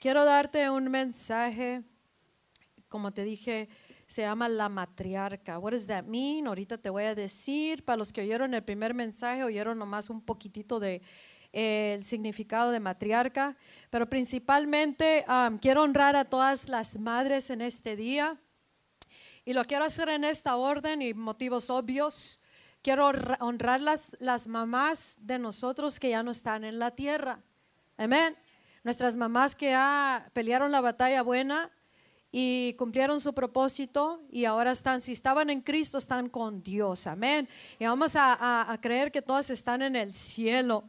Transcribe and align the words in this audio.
quiero 0.00 0.24
darte 0.24 0.68
un 0.70 0.90
mensaje, 0.90 1.82
como 2.88 3.12
te 3.12 3.22
dije, 3.22 3.68
se 4.06 4.22
llama 4.22 4.48
la 4.48 4.68
matriarca. 4.68 5.58
What 5.58 5.72
does 5.72 5.86
that 5.86 6.04
mean? 6.04 6.48
Ahorita 6.48 6.78
te 6.78 6.90
voy 6.90 7.04
a 7.04 7.14
decir, 7.14 7.84
para 7.84 7.98
los 7.98 8.12
que 8.12 8.22
oyeron 8.22 8.54
el 8.54 8.64
primer 8.64 8.94
mensaje, 8.94 9.44
oyeron 9.44 9.78
nomás 9.78 10.10
un 10.10 10.22
poquitito 10.22 10.80
de 10.80 11.02
eh, 11.52 11.94
el 11.96 12.02
significado 12.02 12.70
de 12.70 12.80
matriarca, 12.80 13.56
pero 13.90 14.08
principalmente 14.08 15.24
um, 15.28 15.58
quiero 15.58 15.82
honrar 15.82 16.16
a 16.16 16.24
todas 16.24 16.68
las 16.68 16.98
madres 16.98 17.50
en 17.50 17.60
este 17.60 17.94
día 17.94 18.40
y 19.44 19.52
lo 19.52 19.64
quiero 19.64 19.84
hacer 19.84 20.08
en 20.08 20.24
esta 20.24 20.56
orden 20.56 21.02
y 21.02 21.12
motivos 21.12 21.70
obvios. 21.70 22.42
Quiero 22.82 23.06
honrar 23.40 23.80
las, 23.82 24.16
las 24.20 24.46
mamás 24.46 25.16
de 25.20 25.38
nosotros 25.38 26.00
que 26.00 26.08
ya 26.08 26.22
no 26.22 26.30
están 26.30 26.64
en 26.64 26.78
la 26.78 26.90
tierra. 26.92 27.38
Amén. 27.98 28.34
Nuestras 28.82 29.14
mamás 29.14 29.54
que 29.54 29.70
ya 29.70 30.26
pelearon 30.32 30.72
la 30.72 30.80
batalla 30.80 31.22
buena 31.22 31.70
y 32.32 32.74
cumplieron 32.78 33.20
su 33.20 33.34
propósito 33.34 34.22
y 34.30 34.46
ahora 34.46 34.72
están, 34.72 35.02
si 35.02 35.12
estaban 35.12 35.50
en 35.50 35.60
Cristo, 35.60 35.98
están 35.98 36.30
con 36.30 36.62
Dios. 36.62 37.06
Amén. 37.06 37.46
Y 37.78 37.84
vamos 37.84 38.12
a, 38.14 38.78
creer 38.80 39.12
que 39.12 39.20
todas 39.20 39.50
están 39.50 39.82
en 39.82 39.96
el 39.96 40.14
cielo, 40.14 40.84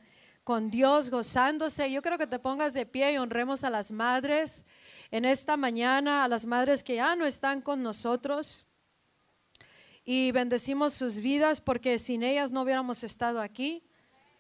con 0.46 0.72
Dios, 0.72 1.10
gozándose. 1.10 1.92
Yo 1.92 2.02
creo 2.02 2.18
que 2.18 2.28
te 2.28 2.40
pongas 2.40 2.74
de 2.74 2.86
pie 2.86 3.12
y 3.14 3.18
honremos 3.18 3.66
a 3.66 3.70
las 3.70 3.92
madres 3.92 4.66
en 5.10 5.26
esta 5.26 5.58
mañana, 5.58 6.24
a 6.24 6.30
las 6.30 6.46
madres 6.46 6.84
que 6.84 6.96
ya 6.96 7.18
no 7.18 7.26
están 7.26 7.62
con 7.62 7.84
nosotros. 7.84 8.68
Y 10.06 10.32
bendecimos 10.32 10.94
sus 10.94 11.18
vidas 11.18 11.60
porque 11.60 12.00
sin 12.00 12.24
ellas 12.24 12.54
no 12.54 12.62
hubiéramos 12.62 13.04
estado 13.04 13.42
aquí, 13.42 13.84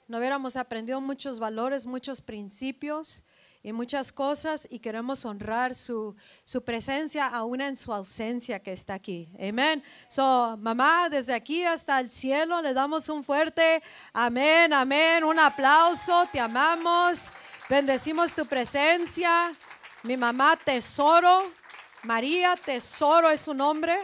no 0.07 0.19
hubiéramos 0.19 0.55
aprendido 0.55 1.01
muchos 1.01 1.39
valores, 1.39 1.85
muchos 1.85 2.21
principios 2.21 3.25
y 3.63 3.73
muchas 3.73 4.11
cosas 4.11 4.67
y 4.71 4.79
queremos 4.79 5.23
honrar 5.25 5.75
su, 5.75 6.15
su 6.43 6.63
presencia 6.63 7.27
aún 7.27 7.61
en 7.61 7.75
su 7.75 7.93
ausencia 7.93 8.59
que 8.59 8.71
está 8.71 8.95
aquí. 8.95 9.29
Amén. 9.39 9.83
So, 10.07 10.57
mamá, 10.57 11.09
desde 11.09 11.33
aquí 11.33 11.63
hasta 11.63 11.99
el 11.99 12.09
cielo 12.09 12.61
le 12.61 12.73
damos 12.73 13.07
un 13.09 13.23
fuerte 13.23 13.83
amén, 14.13 14.73
amén, 14.73 15.23
un 15.23 15.39
aplauso, 15.39 16.27
te 16.31 16.39
amamos, 16.39 17.31
bendecimos 17.69 18.33
tu 18.33 18.45
presencia. 18.45 19.55
Mi 20.03 20.17
mamá 20.17 20.57
Tesoro, 20.57 21.51
María 22.03 22.55
Tesoro 22.55 23.29
es 23.29 23.41
su 23.41 23.53
nombre 23.53 23.95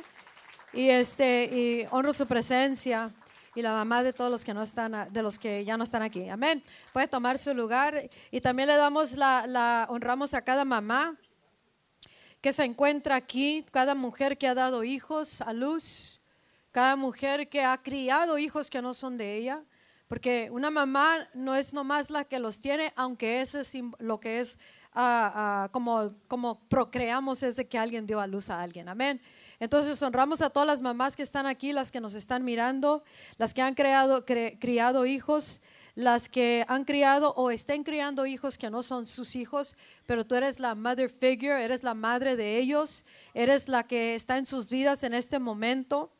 y 0.72 0.90
este 0.90 1.46
y 1.46 1.88
honro 1.90 2.14
su 2.14 2.28
presencia 2.28 3.12
y 3.58 3.64
la 3.64 3.74
mamá 3.74 4.04
de 4.04 4.14
todos 4.14 4.30
los 4.30 4.46
que 4.46 4.54
no 4.54 4.62
están, 4.62 5.12
de 5.12 5.24
los 5.24 5.40
que 5.40 5.66
ya 5.66 5.78
no 5.78 5.84
están 5.84 6.04
aquí. 6.04 6.30
Amén. 6.30 6.62
Puede 6.94 7.08
tomar 7.08 7.40
su 7.40 7.56
lugar 7.56 8.08
y 8.30 8.40
también 8.40 8.68
le 8.68 8.76
damos 8.76 9.14
la, 9.14 9.48
la 9.48 9.88
honramos 9.90 10.36
a 10.36 10.44
cada 10.44 10.64
mamá 10.64 11.18
que 12.40 12.54
se 12.54 12.64
encuentra 12.64 13.16
aquí, 13.16 13.66
cada 13.72 13.96
mujer 13.96 14.38
que 14.38 14.48
ha 14.48 14.54
dado 14.54 14.84
hijos 14.84 15.42
a 15.42 15.54
luz, 15.54 16.22
cada 16.72 16.96
mujer 16.96 17.50
que 17.50 17.64
ha 17.64 17.76
criado 17.80 18.38
hijos 18.38 18.70
que 18.70 18.80
no 18.80 18.94
son 18.94 19.18
de 19.18 19.38
ella, 19.38 19.64
porque 20.08 20.50
una 20.52 20.70
mamá 20.70 21.28
no 21.34 21.56
es 21.56 21.74
nomás 21.74 22.12
la 22.12 22.26
que 22.26 22.38
los 22.38 22.62
tiene, 22.62 22.94
aunque 22.96 23.42
ese 23.42 23.62
es 23.62 23.74
lo 23.98 24.20
que 24.20 24.40
es 24.40 24.60
uh, 24.96 25.00
uh, 25.00 25.72
como, 25.72 26.14
como 26.28 26.60
procreamos 26.70 27.42
es 27.42 27.56
de 27.56 27.68
que 27.68 27.80
alguien 27.80 28.06
dio 28.06 28.20
a 28.20 28.28
luz 28.28 28.52
a 28.52 28.62
alguien. 28.62 28.88
Amén. 28.88 29.20
Entonces 29.60 30.02
honramos 30.04 30.42
a 30.42 30.50
todas 30.50 30.68
las 30.68 30.82
mamás 30.82 31.16
que 31.16 31.24
están 31.24 31.46
aquí, 31.48 31.74
las 31.74 31.92
que 31.92 32.00
nos 32.00 32.16
están 32.16 32.44
mirando, 32.46 33.04
las 33.38 33.54
que 33.54 33.62
han 33.62 33.74
creado, 33.74 34.24
criado 34.26 35.06
hijos, 35.06 35.62
las 35.96 36.30
que 36.30 36.64
han 36.68 36.86
criado 36.86 37.34
o 37.34 37.50
estén 37.50 37.84
criando 37.84 38.28
hijos 38.28 38.60
que 38.60 38.70
no 38.70 38.84
son 38.84 39.08
sus 39.08 39.36
hijos, 39.36 39.76
pero 40.06 40.28
tú 40.28 40.36
eres 40.36 40.60
la 40.60 40.76
mother 40.76 41.10
figure, 41.10 41.64
eres 41.64 41.82
la 41.82 41.96
madre 41.96 42.36
de 42.36 42.60
ellos, 42.60 43.06
eres 43.34 43.68
la 43.68 43.82
que 43.82 44.14
está 44.14 44.38
en 44.38 44.46
sus 44.46 44.70
vidas 44.70 45.02
en 45.02 45.16
este 45.16 45.40
momento. 45.40 46.14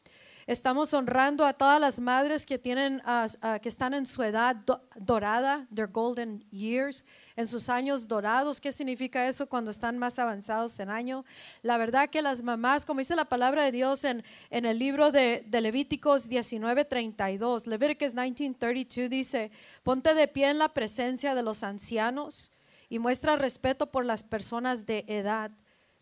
Estamos 0.48 0.94
honrando 0.96 1.46
a 1.46 1.54
todas 1.54 1.80
las 1.80 2.00
madres 2.00 2.44
que 2.44 2.58
tienen, 2.58 3.04
que 3.62 3.70
están 3.70 3.94
en 3.94 4.08
su 4.08 4.24
edad 4.24 4.56
dorada, 4.96 5.68
their 5.76 5.88
golden 5.88 6.44
years, 6.50 7.06
en 7.38 7.48
sus 7.48 7.70
años 7.70 8.10
dorados. 8.10 8.60
¿Qué 8.60 8.74
significa 8.74 9.26
eso 9.28 9.48
cuando 9.48 9.72
están 9.72 9.98
más 9.98 10.20
avanzados 10.20 10.78
en 10.82 10.90
año? 10.90 11.24
La 11.62 11.78
verdad 11.78 12.10
que 12.10 12.22
las 12.22 12.44
mamás, 12.44 12.84
como 12.84 13.00
dice 13.00 13.16
la 13.16 13.24
palabra 13.24 13.64
de 13.64 13.72
Dios 13.72 14.04
en, 14.04 14.26
en 14.50 14.66
el 14.66 14.78
libro 14.78 15.12
de, 15.12 15.46
de 15.48 15.62
Levíticos 15.62 16.30
19:32, 16.30 17.66
Levíticos 17.68 18.14
19:32 18.16 19.08
dice, 19.08 19.52
ponte 19.84 20.14
de 20.14 20.28
pie 20.28 20.50
en 20.50 20.58
la 20.58 20.68
presencia 20.68 21.34
de 21.36 21.44
los 21.44 21.64
ancianos 21.64 22.52
y 22.90 23.00
muestra 23.00 23.38
respeto 23.38 23.86
por 23.86 24.04
las 24.04 24.24
personas 24.24 24.86
de 24.86 25.06
edad 25.08 25.52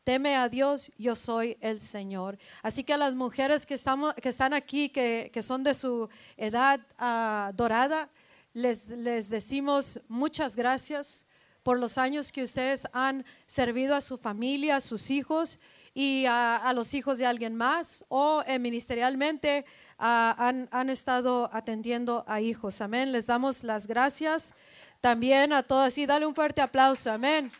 teme 0.05 0.35
a 0.35 0.47
Dios, 0.47 0.91
yo 0.99 1.15
soy 1.15 1.57
el 1.61 1.79
Señor. 1.79 2.37
Así 2.61 2.83
que 2.83 2.95
las 2.95 3.15
mujeres 3.15 3.65
que, 3.65 3.73
estamos, 3.73 4.13
que 4.13 4.29
están 4.29 4.53
aquí, 4.53 4.89
que, 4.89 5.31
son 5.41 5.63
de 5.63 5.73
su 5.73 6.07
edad 6.37 6.79
ah, 6.99 7.51
dorada, 7.55 8.07
les, 8.55 8.87
les 8.87 9.29
decimos 9.29 9.99
muchas 10.07 10.55
gracias 10.55 11.25
por 11.61 11.77
los 11.77 11.97
años 11.97 12.31
que 12.31 12.41
ustedes 12.41 12.87
han 12.93 13.25
servido 13.45 13.95
a 13.95 14.01
su 14.01 14.17
familia, 14.17 14.77
a 14.77 14.81
sus 14.81 15.11
hijos 15.11 15.59
y 15.93 16.25
a, 16.25 16.71
los 16.73 16.93
hijos 16.93 17.17
de 17.17 17.25
alguien 17.25 17.53
más 17.53 18.05
o 18.07 18.43
eh, 18.47 18.57
ministerialmente 18.57 19.65
han, 19.97 20.69
han 20.71 20.89
estado 20.89 21.49
atendiendo 21.51 22.23
a 22.27 22.39
hijos. 22.39 22.79
Amén. 22.79 23.11
Les 23.11 23.25
damos 23.27 23.63
las 23.63 23.87
gracias 23.87 24.55
también 25.01 25.51
a 25.51 25.61
todas 25.61 25.97
y 25.97 26.05
dale 26.05 26.25
un 26.25 26.33
fuerte 26.33 26.61
aplauso. 26.61 27.11
Amén. 27.11 27.51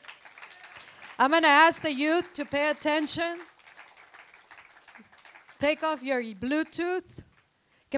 I'm 1.19 1.29
going 1.29 1.44
to 1.44 1.50
ask 1.50 1.81
the 1.81 1.94
youth 1.94 2.31
to 2.34 2.45
pay 2.45 2.69
attention. 2.69 3.39
Take 5.59 5.84
off 5.84 6.01
your 6.01 6.22
Bluetooth. 6.35 7.24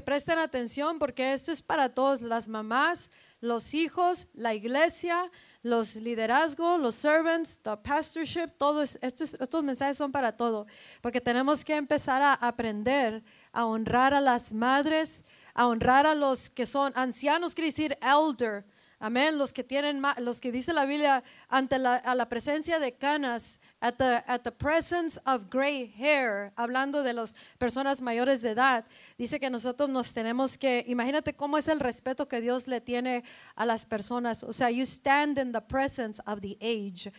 Presten 0.02 0.40
atención 0.40 1.00
porque 1.00 1.34
esto 1.34 1.52
es 1.52 1.62
para 1.62 1.90
todos, 1.90 2.22
las 2.22 2.48
mamás, 2.48 3.12
los 3.42 3.74
hijos, 3.74 4.28
la 4.34 4.54
iglesia, 4.54 5.32
los 5.64 5.96
liderazgos, 5.98 6.80
los 6.80 6.96
servants, 6.96 7.60
the 7.64 7.78
pastorship, 7.78 8.50
todos 8.58 8.98
estos, 9.02 9.34
estos 9.36 9.64
mensajes 9.64 9.98
son 9.98 10.12
para 10.12 10.32
todo, 10.36 10.66
porque 11.02 11.22
tenemos 11.22 11.66
que 11.66 11.76
empezar 11.76 12.22
a 12.22 12.34
aprender 12.34 13.24
a 13.52 13.66
honrar 13.66 14.14
a 14.14 14.22
las 14.22 14.54
madres, 14.54 15.26
a 15.54 15.68
honrar 15.68 16.06
a 16.06 16.16
los 16.16 16.50
que 16.50 16.66
son 16.66 16.94
ancianos, 16.96 17.54
quiere 17.54 17.72
decir 17.72 17.98
elder, 18.02 18.64
Amén. 19.00 19.38
Los 19.38 19.54
que 19.54 19.64
tienen, 19.64 20.02
los 20.22 20.40
que 20.40 20.52
dice 20.52 20.74
la 20.74 20.86
Biblia, 20.86 21.24
ante 21.50 21.78
la, 21.78 21.98
a 21.98 22.16
la 22.16 22.28
presencia 22.28 22.80
de 22.80 22.94
canas, 22.94 23.60
at 23.82 23.98
the, 23.98 24.24
at 24.28 24.44
the 24.44 24.52
presence 24.52 25.18
of 25.26 25.50
gray 25.50 25.86
hair, 25.86 26.52
hablando 26.56 27.04
de 27.04 27.14
las 27.14 27.36
personas 27.60 28.02
mayores 28.02 28.42
de 28.42 28.52
edad, 28.52 28.86
dice 29.18 29.40
que 29.40 29.50
nosotros 29.50 29.90
nos 29.90 30.14
tenemos 30.14 30.58
que, 30.58 30.84
imagínate 30.88 31.34
cómo 31.34 31.58
es 31.58 31.68
el 31.68 31.80
respeto 31.80 32.28
que 32.28 32.42
Dios 32.42 32.68
le 32.68 32.82
tiene 32.82 33.24
a 33.56 33.66
las 33.66 33.86
personas. 33.86 34.44
O 34.44 34.52
sea, 34.52 34.70
you 34.70 34.84
stand 34.84 35.38
in 35.38 35.52
the 35.52 35.62
presence 35.62 36.22
of 36.26 36.42
the 36.42 36.58
age 36.62 37.12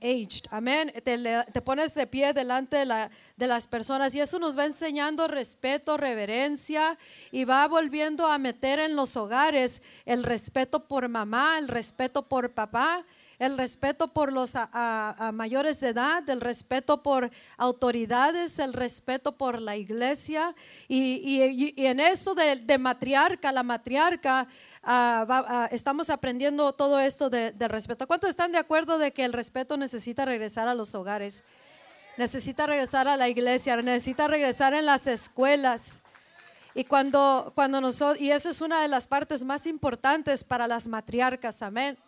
aged. 0.00 0.46
Amén. 0.50 0.92
Te, 1.04 1.62
pones 1.62 1.94
de 1.94 2.06
pie 2.06 2.32
delante 2.32 2.84
de, 2.84 3.08
de, 3.36 3.46
las 3.46 3.66
personas 3.66 4.14
y 4.14 4.20
eso 4.20 4.38
nos 4.38 4.58
va 4.58 4.64
enseñando 4.64 5.28
respeto, 5.28 5.96
reverencia 5.96 6.98
y 7.30 7.44
va 7.44 7.66
volviendo 7.68 8.26
a 8.26 8.38
meter 8.38 8.78
en 8.78 8.96
los 8.96 9.16
hogares 9.16 9.82
el 10.04 10.24
respeto 10.24 10.86
por 10.86 11.08
mamá, 11.08 11.58
el 11.58 11.68
respeto 11.68 12.22
por 12.22 12.50
papá. 12.52 13.04
El 13.38 13.58
respeto 13.58 14.08
por 14.08 14.32
los 14.32 14.54
mayores 15.34 15.80
de 15.80 15.88
edad, 15.88 16.28
el 16.30 16.40
respeto 16.40 17.02
por 17.02 17.30
autoridades, 17.58 18.58
el 18.58 18.72
respeto 18.72 19.32
por 19.32 19.60
la 19.60 19.76
iglesia. 19.76 20.54
Y, 20.88 21.74
en 21.76 22.00
esto 22.00 22.34
de, 22.34 22.56
de 22.56 22.78
matriarca, 22.78 23.52
la 23.52 23.62
matriarca 23.62 24.48
ah, 24.82 25.68
estamos 25.70 26.08
aprendiendo 26.08 26.72
todo 26.72 26.98
esto 26.98 27.28
de, 27.28 27.52
respeto. 27.68 28.06
¿Cuántos 28.06 28.30
están 28.30 28.52
de 28.52 28.58
acuerdo 28.58 28.96
de 28.96 29.12
que 29.12 29.26
el 29.26 29.34
respeto 29.34 29.76
necesita 29.76 30.24
regresar 30.24 30.66
a 30.66 30.74
los 30.74 30.94
hogares? 30.94 31.44
Necesita 32.16 32.66
regresar 32.66 33.06
a 33.06 33.18
la 33.18 33.28
iglesia, 33.28 33.76
necesita 33.76 34.28
regresar 34.28 34.72
en 34.72 34.86
las 34.86 35.06
escuelas. 35.06 36.00
Y 36.74 36.84
cuando, 36.84 37.52
cuando 37.54 37.82
nosotros, 37.82 38.18
y 38.18 38.30
esa 38.30 38.48
es 38.48 38.62
una 38.62 38.80
de 38.80 38.88
las 38.88 39.06
partes 39.06 39.44
más 39.44 39.66
importantes 39.66 40.42
para 40.42 40.66
las 40.66 40.86
matriarcas, 40.86 41.60
amén 41.60 41.98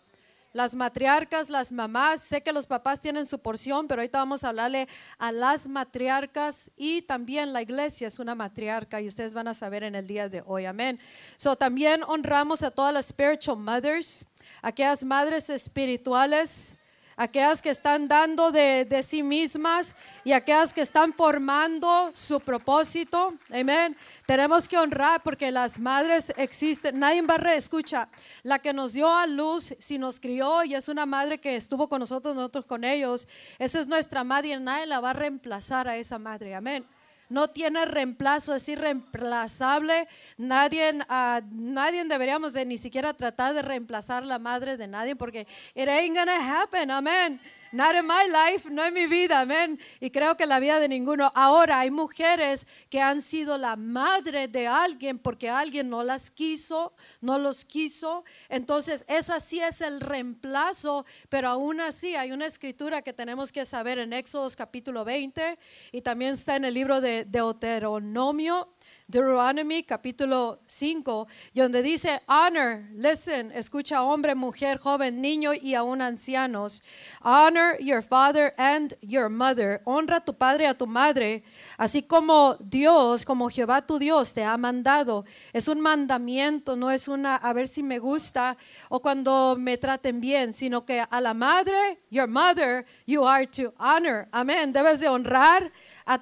las 0.53 0.75
matriarcas, 0.75 1.50
las 1.50 1.73
mamás, 1.73 2.21
sé 2.21 2.43
que 2.43 2.53
los 2.53 2.67
papás 2.67 3.00
tienen 3.00 3.27
su 3.27 3.39
porción, 3.39 3.87
pero 3.87 4.00
ahorita 4.00 4.19
vamos 4.19 4.45
a 4.45 4.49
hablarle 4.49 4.89
a 5.19 5.31
las 5.31 5.69
matriarcas 5.69 6.71
y 6.77 7.03
también 7.03 7.53
la 7.53 7.62
iglesia 7.62 8.09
es 8.09 8.19
una 8.19 8.35
matriarca 8.35 9.00
y 9.00 9.09
ustedes 9.09 9.35
van 9.35 9.49
a 9.49 9.55
saber 9.55 9.83
en 9.83 9.95
el 9.95 10.06
día 10.06 10.29
de 10.29 10.43
hoy, 10.47 10.65
amén. 10.65 10.99
So 11.37 11.56
también 11.56 12.03
honramos 12.06 12.62
a 12.62 12.71
todas 12.71 12.95
las 12.95 13.06
spiritual 13.06 13.59
mothers, 13.59 14.33
aquellas 14.62 15.05
madres 15.05 15.50
espirituales 15.50 16.77
aquellas 17.19 17.61
que 17.61 17.70
están 17.70 18.09
dando 18.09 18.50
de, 18.53 18.87
de 18.87 19.03
sí 19.03 19.23
mismas 19.23 19.97
y 20.25 20.32
aquellas 20.32 20.73
que 20.73 20.81
están 20.81 21.12
formando 21.12 22.11
su 22.15 22.41
propósito. 22.41 23.35
Amén. 23.53 23.97
Tenemos 24.25 24.69
que 24.69 24.79
honrar 24.79 25.20
porque 25.23 25.50
las 25.50 25.79
madres 25.81 26.32
existen. 26.37 26.99
Nadie 26.99 27.23
a 27.29 27.55
escucha, 27.55 28.09
la 28.44 28.61
que 28.61 28.73
nos 28.73 28.93
dio 28.93 29.15
a 29.15 29.26
luz, 29.26 29.75
si 29.81 29.99
nos 29.99 30.20
crió 30.20 30.65
y 30.65 30.75
es 30.75 30.88
una 30.88 31.05
madre 31.05 31.38
que 31.38 31.56
estuvo 31.56 31.88
con 31.88 31.99
nosotros, 32.00 32.35
nosotros 32.35 32.65
con 32.65 32.85
ellos, 32.85 33.26
esa 33.59 33.81
es 33.81 33.88
nuestra 33.88 34.23
madre 34.23 34.49
y 34.49 34.61
nadie 34.61 34.87
la 34.87 35.00
va 35.00 35.11
a 35.11 35.15
reemplazar 35.15 35.88
a 35.88 35.97
esa 35.97 36.19
madre. 36.19 36.55
Amén 36.55 36.87
no 37.29 37.49
tiene 37.49 37.85
reemplazo, 37.85 38.55
es 38.55 38.69
irreemplazable. 38.69 40.09
Nadie, 40.37 40.93
uh, 40.93 41.41
nadie 41.51 42.05
deberíamos 42.05 42.53
de 42.53 42.65
ni 42.65 42.79
siquiera 42.79 43.15
tratar 43.15 43.55
de 43.55 43.63
reemplazar 43.63 44.25
la 44.25 44.39
madre 44.39 44.77
de 44.77 44.87
nadie 44.87 45.17
porque 45.17 45.47
it 45.75 45.89
ain't 45.89 46.17
gonna 46.17 46.63
happen, 46.63 46.91
amén. 46.91 47.41
Not 47.70 47.94
in 47.94 48.06
my 48.06 48.25
life, 48.29 48.69
no 48.70 48.85
en 48.85 48.94
mi 48.94 49.06
vida, 49.06 49.41
amén. 49.41 49.79
Y 50.00 50.11
creo 50.11 50.37
que 50.37 50.47
la 50.47 50.59
vida 50.59 50.81
de 50.81 50.88
ninguno. 50.88 51.31
Ahora 51.35 51.81
hay 51.81 51.91
mujeres 51.91 52.67
que 52.91 53.00
han 53.00 53.20
sido 53.20 53.59
la 53.59 53.76
madre 53.76 54.49
de 54.49 54.67
alguien 54.67 55.19
porque 55.19 55.49
alguien 55.49 55.88
no 55.88 56.03
las 56.03 56.31
quiso, 56.31 56.94
no 57.20 57.38
los 57.38 57.65
quiso. 57.65 58.25
Entonces, 58.49 59.05
esa 59.09 59.38
sí 59.41 59.61
es 59.61 59.81
el 59.81 60.00
reemplazo, 60.00 61.06
pero 61.29 61.49
aún 61.49 61.81
así 61.81 62.17
hay 62.17 62.32
una 62.32 62.47
escritura 62.47 63.03
que 63.03 63.12
tenemos 63.12 63.53
que 63.53 63.65
saber 63.65 63.99
en 63.99 64.12
Éxodo 64.12 64.49
capítulo 64.56 65.05
20 65.05 65.59
y 65.93 66.00
también 66.00 66.35
está 66.35 66.56
en 66.56 66.65
el 66.65 66.75
libro 66.75 67.00
de 67.00 67.25
Deuteronomio 67.25 68.69
Deuteronomy 69.10 69.84
capítulo 69.84 70.60
5, 70.66 71.28
donde 71.55 71.81
dice, 71.81 72.20
honor, 72.26 72.82
listen, 72.93 73.50
escucha 73.52 74.02
hombre, 74.02 74.34
mujer, 74.34 74.76
joven, 74.76 75.22
niño 75.22 75.55
y 75.55 75.75
aún 75.75 76.02
ancianos. 76.02 76.82
Honor 77.22 77.78
your 77.81 78.02
father 78.02 78.52
and 78.58 78.94
your 79.00 79.31
mother. 79.31 79.81
Honra 79.87 80.16
a 80.16 80.20
tu 80.20 80.34
padre 80.34 80.64
y 80.64 80.66
a 80.66 80.75
tu 80.75 80.87
madre, 80.87 81.43
así 81.78 82.02
como 82.02 82.56
Dios, 82.60 83.25
como 83.25 83.49
Jehová 83.49 83.81
tu 83.81 83.99
Dios 83.99 84.34
te 84.34 84.44
ha 84.44 84.58
mandado. 84.58 85.25
Es 85.55 85.69
un 85.69 85.81
mandamiento, 85.81 86.76
no 86.76 86.90
es 86.90 87.08
una 87.08 87.37
a 87.37 87.55
ver 87.55 87.66
si 87.66 87.82
me 87.82 87.99
gusta 87.99 88.58
o 88.90 89.00
cuando 89.00 89.56
me 89.58 89.78
traten 89.78 90.20
bien, 90.20 90.52
sino 90.52 90.84
que 90.84 91.00
a 91.00 91.20
la 91.22 91.32
madre, 91.32 91.99
your 92.10 92.28
mother, 92.28 92.84
you 93.06 93.26
are 93.26 93.46
to 93.46 93.72
honor. 93.78 94.28
Amén. 94.32 94.70
Debes 94.70 95.00
de 95.00 95.08
honrar 95.08 95.72
a 96.08 96.19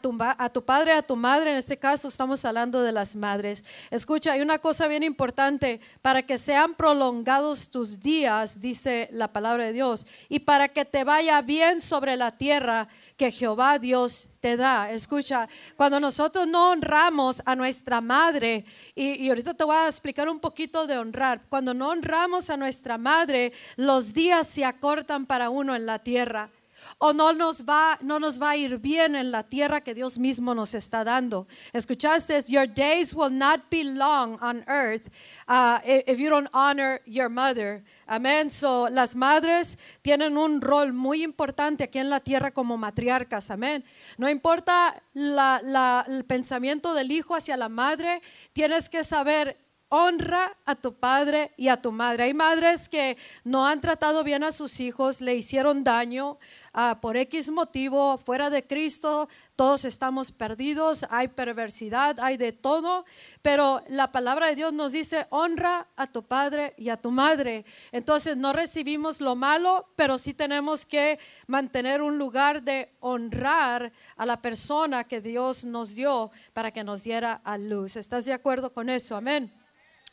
tu, 0.51 0.65
padre, 0.65 0.93
a 0.93 1.03
tu 1.03 1.15
madre, 1.15 1.53
en 1.53 1.57
este 1.57 1.79
caso 1.79 2.09
estamos 2.09 2.45
hablando 2.45 2.83
de 2.83 2.91
las 2.91 3.15
madres. 3.15 3.65
Escucha, 3.91 4.33
hay 4.33 4.41
una 4.41 4.59
cosa 4.59 4.89
bien 4.89 5.05
importante, 5.05 5.81
para 6.03 6.23
que 6.23 6.39
sean 6.39 6.75
prolongados 6.75 7.71
tus 7.71 8.03
días, 8.03 8.61
dice 8.61 9.09
la 9.13 9.33
palabra 9.33 9.67
de 9.67 9.73
Dios, 9.73 10.07
y 10.29 10.41
para 10.41 10.69
que 10.69 10.85
te 10.85 11.05
vaya 11.05 11.41
bien 11.41 11.81
sobre 11.81 12.17
la 12.17 12.37
tierra 12.37 12.89
que 13.17 13.31
Jehová 13.31 13.79
Dios 13.79 14.31
te 14.41 14.57
da. 14.57 14.91
Escucha, 14.91 15.49
cuando 15.77 16.01
nosotros 16.01 16.49
no 16.49 16.71
honramos 16.71 17.41
a 17.47 17.55
nuestra 17.55 18.01
madre, 18.01 18.65
y, 18.97 19.25
y, 19.25 19.29
ahorita 19.29 19.55
te 19.55 19.63
voy 19.63 19.77
a 19.77 19.89
explicar 19.89 20.29
un 20.29 20.41
poquito 20.41 20.89
de 20.89 20.99
honrar, 20.99 21.43
cuando 21.49 21.73
no 21.75 21.91
honramos 21.91 22.51
a 22.51 22.57
nuestra 22.57 22.99
madre, 22.99 23.53
los 23.77 24.13
días 24.13 24.49
se 24.49 24.65
acortan 24.65 25.27
para 25.27 25.49
uno 25.49 25.77
en 25.77 25.87
la 25.87 26.01
tierra 26.01 26.51
o 26.99 27.13
no 27.13 27.33
nos 27.33 27.63
va 27.65 27.99
no 28.01 28.19
nos 28.19 28.41
va 28.41 28.51
a 28.51 28.57
ir 28.57 28.79
bien 28.79 29.15
en 29.15 29.31
la 29.31 29.43
tierra 29.43 29.81
que 29.81 29.95
Dios 29.95 30.19
mismo 30.19 30.55
nos 30.55 30.75
está 30.75 31.05
dando. 31.05 31.47
Escuchaste, 31.73 32.37
your 32.49 32.67
days 32.67 33.15
will 33.15 33.31
not 33.31 33.61
be 33.71 33.85
long 33.85 34.39
on 34.41 34.65
earth 34.69 35.09
uh, 35.49 35.79
if 35.85 36.19
you 36.19 36.29
don't 36.29 36.49
honor 36.53 37.01
your 37.07 37.29
mother. 37.29 37.83
Amén. 38.07 38.51
So, 38.51 38.89
las 38.89 39.17
madres 39.17 39.79
tienen 40.03 40.37
un 40.37 40.61
rol 40.61 40.93
muy 40.93 41.23
importante 41.23 41.85
aquí 41.85 41.99
en 41.99 42.11
la 42.11 42.21
tierra 42.21 42.51
como 42.51 42.77
matriarcas. 42.77 43.51
Amén. 43.51 43.85
No 44.17 44.29
importa 44.29 45.03
el 45.15 46.25
pensamiento 46.25 46.95
del 46.95 47.11
hijo 47.11 47.35
hacia 47.35 47.57
la 47.57 47.69
madre, 47.69 48.23
tienes 48.53 48.89
que 48.89 49.03
saber 49.03 49.57
honra 49.89 50.57
a 50.65 50.75
tu 50.75 50.95
padre 50.95 51.53
y 51.57 51.69
a 51.69 51.81
tu 51.81 51.93
madre. 51.93 52.25
Hay 52.25 52.35
madres 52.35 52.89
que 52.89 53.17
no 53.45 53.67
han 53.67 53.81
tratado 53.81 54.25
bien 54.25 54.45
a 54.45 54.53
sus 54.53 54.81
hijos, 54.81 55.21
le 55.21 55.35
hicieron 55.35 55.85
daño, 55.85 56.39
Ah, 56.79 56.99
por 57.01 57.17
X 57.17 57.49
motivo, 57.49 58.19
fuera 58.19 58.51
de 58.51 58.67
Cristo, 58.67 59.31
todos 59.57 59.87
estamos 59.87 60.31
perdidos, 60.31 61.07
hay 61.09 61.29
perversidad, 61.29 62.21
hay 62.21 62.37
de 62.37 62.53
todo, 62.53 63.07
pero 63.41 63.83
la 63.89 64.13
palabra 64.13 64.49
de 64.49 64.57
Dios 64.57 64.75
nos 64.75 64.93
dice, 64.93 65.27
honra 65.31 65.89
a 65.97 66.07
tu 66.07 66.25
padre 66.25 66.75
y 66.77 66.91
a 66.91 66.99
tu 66.99 67.11
madre. 67.11 67.65
Entonces 67.93 68.37
no 68.37 68.53
recibimos 68.53 69.23
lo 69.23 69.35
malo, 69.35 69.89
pero 69.97 70.19
sí 70.19 70.35
tenemos 70.35 70.85
que 70.85 71.19
mantener 71.47 72.03
un 72.03 72.19
lugar 72.19 72.63
de 72.63 72.95
honrar 73.01 73.91
a 74.19 74.27
la 74.27 74.43
persona 74.43 75.05
que 75.05 75.23
Dios 75.23 75.65
nos 75.65 75.95
dio 75.95 76.31
para 76.53 76.73
que 76.73 76.85
nos 76.85 77.05
diera 77.05 77.41
a 77.43 77.57
luz. 77.57 77.97
¿Estás 77.97 78.27
de 78.27 78.35
acuerdo 78.35 78.75
con 78.75 78.91
eso? 78.91 79.17
Amén 79.17 79.51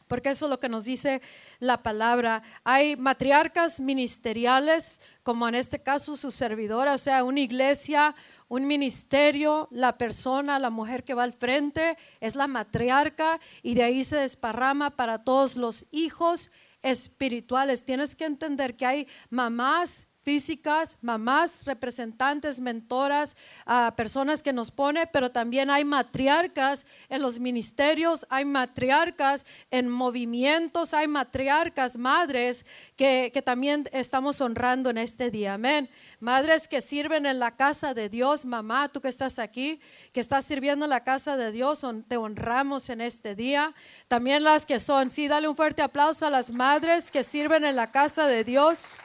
porque 0.07 0.29
eso 0.29 0.45
es 0.45 0.49
lo 0.49 0.59
que 0.59 0.69
nos 0.69 0.85
dice 0.85 1.21
la 1.59 1.83
palabra. 1.83 2.43
Hay 2.63 2.95
matriarcas 2.95 3.79
ministeriales, 3.79 5.01
como 5.23 5.47
en 5.47 5.55
este 5.55 5.81
caso 5.81 6.15
su 6.15 6.31
servidora, 6.31 6.93
o 6.93 6.97
sea, 6.97 7.23
una 7.23 7.39
iglesia, 7.39 8.15
un 8.47 8.67
ministerio, 8.67 9.67
la 9.71 9.97
persona, 9.97 10.59
la 10.59 10.69
mujer 10.69 11.03
que 11.03 11.13
va 11.13 11.23
al 11.23 11.33
frente 11.33 11.97
es 12.19 12.35
la 12.35 12.47
matriarca 12.47 13.39
y 13.61 13.73
de 13.73 13.83
ahí 13.83 14.03
se 14.03 14.17
desparrama 14.17 14.91
para 14.91 15.23
todos 15.23 15.55
los 15.55 15.87
hijos 15.91 16.51
espirituales. 16.81 17.85
Tienes 17.85 18.15
que 18.15 18.25
entender 18.25 18.75
que 18.75 18.85
hay 18.85 19.07
mamás 19.29 20.07
físicas, 20.23 20.97
mamás, 21.01 21.65
representantes, 21.65 22.59
mentoras, 22.59 23.35
personas 23.95 24.41
que 24.41 24.53
nos 24.53 24.71
pone, 24.71 25.05
pero 25.07 25.31
también 25.31 25.69
hay 25.69 25.83
matriarcas 25.83 26.85
en 27.09 27.21
los 27.21 27.39
ministerios, 27.39 28.25
hay 28.29 28.45
matriarcas 28.45 29.45
en 29.69 29.89
movimientos, 29.89 30.93
hay 30.93 31.07
matriarcas, 31.07 31.97
madres 31.97 32.65
que, 32.95 33.31
que 33.33 33.41
también 33.41 33.87
estamos 33.91 34.39
honrando 34.39 34.89
en 34.89 34.97
este 34.97 35.29
día. 35.29 35.55
Amén. 35.55 35.89
Madres 36.19 36.67
que 36.67 36.81
sirven 36.81 37.25
en 37.25 37.39
la 37.39 37.55
casa 37.55 37.93
de 37.93 38.07
Dios, 38.09 38.45
mamá, 38.45 38.87
tú 38.89 39.01
que 39.01 39.09
estás 39.09 39.39
aquí, 39.39 39.81
que 40.13 40.21
estás 40.21 40.45
sirviendo 40.45 40.85
en 40.85 40.89
la 40.89 41.03
casa 41.03 41.35
de 41.35 41.51
Dios, 41.51 41.85
te 42.07 42.17
honramos 42.17 42.89
en 42.89 43.01
este 43.01 43.35
día. 43.35 43.73
También 44.07 44.43
las 44.43 44.65
que 44.65 44.79
son, 44.79 45.09
sí, 45.09 45.27
dale 45.27 45.47
un 45.47 45.55
fuerte 45.55 45.81
aplauso 45.81 46.25
a 46.25 46.29
las 46.29 46.51
madres 46.51 47.11
que 47.11 47.23
sirven 47.23 47.65
en 47.65 47.75
la 47.75 47.91
casa 47.91 48.27
de 48.27 48.43
Dios. 48.43 48.97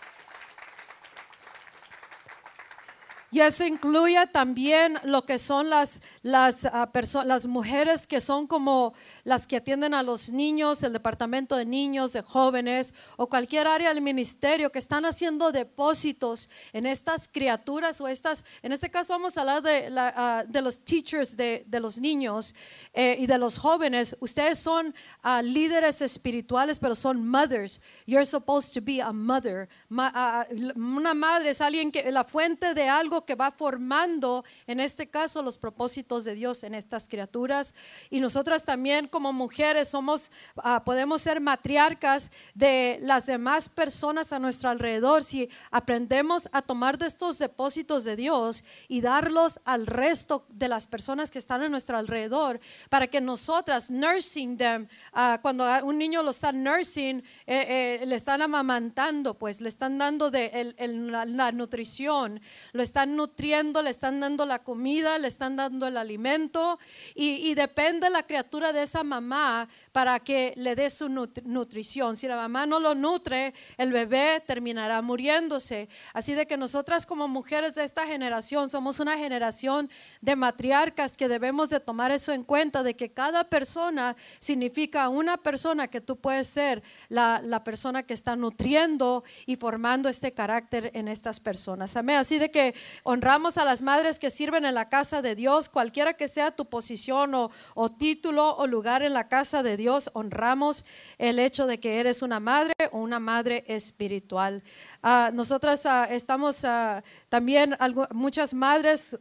Y 3.31 3.41
eso 3.41 3.67
incluye 3.67 4.27
también 4.29 4.99
lo 5.05 5.27
que 5.27 5.39
son 5.39 5.69
las, 5.69 6.01
las, 6.23 6.65
ah, 6.65 6.91
las 7.27 7.45
mujeres 7.45 8.07
que 8.07 8.23
son 8.23 8.47
como 8.47 8.95
las 9.25 9.47
que 9.47 9.57
atienden 9.57 9.93
a 9.93 10.03
los 10.03 10.31
niños, 10.31 10.83
el 10.83 10.95
departamento 10.95 11.55
de 11.57 11.67
niños, 11.67 12.15
de 12.15 12.23
jóvenes 12.23 12.95
o 13.19 13.29
cualquier 13.29 13.67
área 13.67 13.93
del 13.93 14.01
ministerio 14.01 14.73
que 14.73 14.79
están 14.79 15.05
haciendo 15.05 15.53
depósitos 15.53 16.49
en 16.73 16.87
estas 16.87 17.29
criaturas 17.29 18.01
o 18.01 18.09
estas, 18.09 18.47
en 18.63 18.73
este 18.73 18.91
caso 18.91 19.13
vamos 19.13 19.37
a 19.37 19.43
hablar 19.43 19.63
de, 19.63 19.93
ah, 19.95 20.45
de 20.49 20.63
los 20.63 20.81
teachers 20.81 21.37
de, 21.37 21.65
de 21.67 21.81
los 21.81 21.99
niños 21.99 22.55
eh, 22.95 23.17
y 23.19 23.27
de 23.27 23.37
los 23.37 23.59
jóvenes. 23.59 24.17
Ustedes 24.21 24.59
son 24.59 24.95
ah, 25.23 25.43
líderes 25.43 26.01
espirituales, 26.01 26.79
pero 26.79 26.95
son 26.95 27.29
mothers. 27.29 27.83
You're 28.07 28.25
supposed 28.25 28.73
to 28.73 28.81
be 28.81 29.03
a 29.03 29.13
mother. 29.13 29.69
una 29.91 31.13
madre 31.13 31.51
es 31.51 31.61
alguien 31.61 31.93
que 31.93 32.11
la 32.11 32.25
fuente 32.25 32.73
de 32.73 32.89
algo 32.89 33.18
que 33.25 33.35
va 33.35 33.51
formando, 33.51 34.45
en 34.67 34.81
este 34.81 35.09
caso, 35.09 35.43
los 35.43 35.59
propósitos 35.59 36.25
de 36.25 36.35
Dios 36.35 36.63
en 36.63 36.75
estas 36.75 37.09
criaturas. 37.09 37.75
Y 38.11 38.21
nosotras 38.21 38.65
también 38.65 39.09
como 39.09 39.33
mujeres 39.33 39.89
somos, 39.89 40.31
ah, 40.57 40.83
podemos 40.85 41.23
ser 41.23 41.41
matriarcas 41.41 42.31
de 42.55 42.99
las 43.03 43.27
demás 43.27 43.69
personas 43.69 44.33
a 44.33 44.39
nuestro 44.39 44.71
alrededor. 44.71 45.25
Si 45.25 45.49
aprendemos 45.71 46.49
a 46.53 46.63
tomar 46.63 46.99
de 46.99 47.07
estos 47.07 47.39
depósitos 47.39 48.05
de 48.05 48.17
Dios 48.17 48.65
y 48.89 49.01
darlos 49.01 49.61
al 49.65 49.87
resto 49.87 50.45
de 50.49 50.69
las 50.69 50.87
personas 50.87 51.31
que 51.31 51.39
están 51.39 51.63
a 51.63 51.69
nuestro 51.69 51.97
alrededor, 51.97 52.61
para 52.89 53.07
que 53.07 53.21
nosotras, 53.21 53.91
nursing 53.91 54.57
them, 54.57 54.89
ah, 55.13 55.39
cuando 55.43 55.65
un 55.85 55.99
niño 55.99 56.23
lo 56.23 56.31
está 56.31 56.53
nursing, 56.53 57.23
eh, 57.47 58.01
eh, 58.01 58.07
le 58.07 58.15
están 58.17 58.43
amamantando, 58.43 59.35
pues 59.35 59.61
le 59.61 59.69
están 59.69 59.99
dando 59.99 60.31
de 60.31 60.75
la, 60.79 61.25
la 61.25 61.53
nutrición, 61.53 62.41
lo 62.73 62.83
están 62.83 63.08
nutriendo, 63.17 63.83
le 63.83 63.91
están 63.91 64.21
dando 64.21 64.47
la 64.47 64.61
comida, 64.61 65.19
le 65.19 65.29
están 65.29 65.57
dando 65.57 65.87
el 65.87 65.97
alimento 65.97 66.79
y, 67.15 67.49
y 67.49 67.55
depende 67.55 68.11
la 68.11 68.23
criatura 68.23 68.73
de 68.73 68.83
esa 68.83 69.05
mamá 69.05 69.69
para 69.93 70.21
que 70.21 70.53
le 70.57 70.75
dé 70.75 70.91
su 70.91 71.09
nutrición. 71.09 72.17
Si 72.17 72.29
la 72.29 72.37
mamá 72.37 72.67
no 72.67 72.79
lo 72.81 72.95
nutre, 72.95 73.55
el 73.77 73.93
bebé 73.93 74.43
terminará 74.47 75.03
muriéndose. 75.03 75.89
Así 76.13 76.35
de 76.35 76.47
que 76.47 76.57
nosotras 76.57 77.07
como 77.07 77.29
mujeres 77.29 77.75
de 77.75 77.85
esta 77.85 78.07
generación 78.07 78.69
somos 78.69 79.01
una 79.01 79.17
generación 79.17 79.91
de 80.21 80.37
matriarcas 80.37 81.17
que 81.17 81.29
debemos 81.29 81.71
de 81.71 81.81
tomar 81.81 82.11
eso 82.11 82.33
en 82.33 82.45
cuenta, 82.45 82.83
de 82.83 82.95
que 82.95 83.11
cada 83.11 83.45
persona 83.45 84.17
significa 84.39 85.09
una 85.09 85.37
persona 85.37 85.89
que 85.89 86.01
tú 86.01 86.17
puedes 86.17 86.47
ser 86.47 86.83
la, 87.09 87.41
la 87.43 87.65
persona 87.65 88.03
que 88.03 88.15
está 88.15 88.37
nutriendo 88.37 89.25
y 89.47 89.57
formando 89.57 90.09
este 90.09 90.33
carácter 90.33 90.91
en 90.95 91.09
estas 91.09 91.41
personas. 91.41 91.97
Amén. 91.97 92.17
Así 92.17 92.39
de 92.39 92.51
que 92.51 92.75
honramos 93.03 93.59
a 93.59 93.65
las 93.65 93.83
madres 93.83 94.19
que 94.19 94.31
sirven 94.31 94.65
en 94.65 94.75
la 94.75 94.89
casa 94.89 95.23
de 95.23 95.35
Dios, 95.35 95.69
cualquiera 95.69 96.15
que 96.15 96.29
sea 96.29 96.51
tu 96.51 96.67
posición 96.67 97.35
o, 97.35 97.51
o 97.75 97.89
título 97.91 98.57
o 98.57 98.67
lugar 98.67 99.03
en 99.03 99.15
la 99.15 99.29
casa 99.29 99.63
de 99.63 99.77
Dios 99.77 100.11
honramos 100.15 100.85
el 101.19 101.39
hecho 101.39 101.67
de 101.67 101.81
que 101.81 102.01
eres 102.01 102.23
una 102.23 102.41
madre 102.41 102.75
o 102.93 102.99
una 102.99 103.19
madre 103.19 103.65
espiritual. 103.67 104.63
Uh, 105.03 105.33
nosotras 105.33 105.87
ah, 105.87 106.07
estamos 106.11 106.65
ah, 106.65 107.03
también 107.29 107.77
muchas 108.13 108.55
madres 108.55 109.19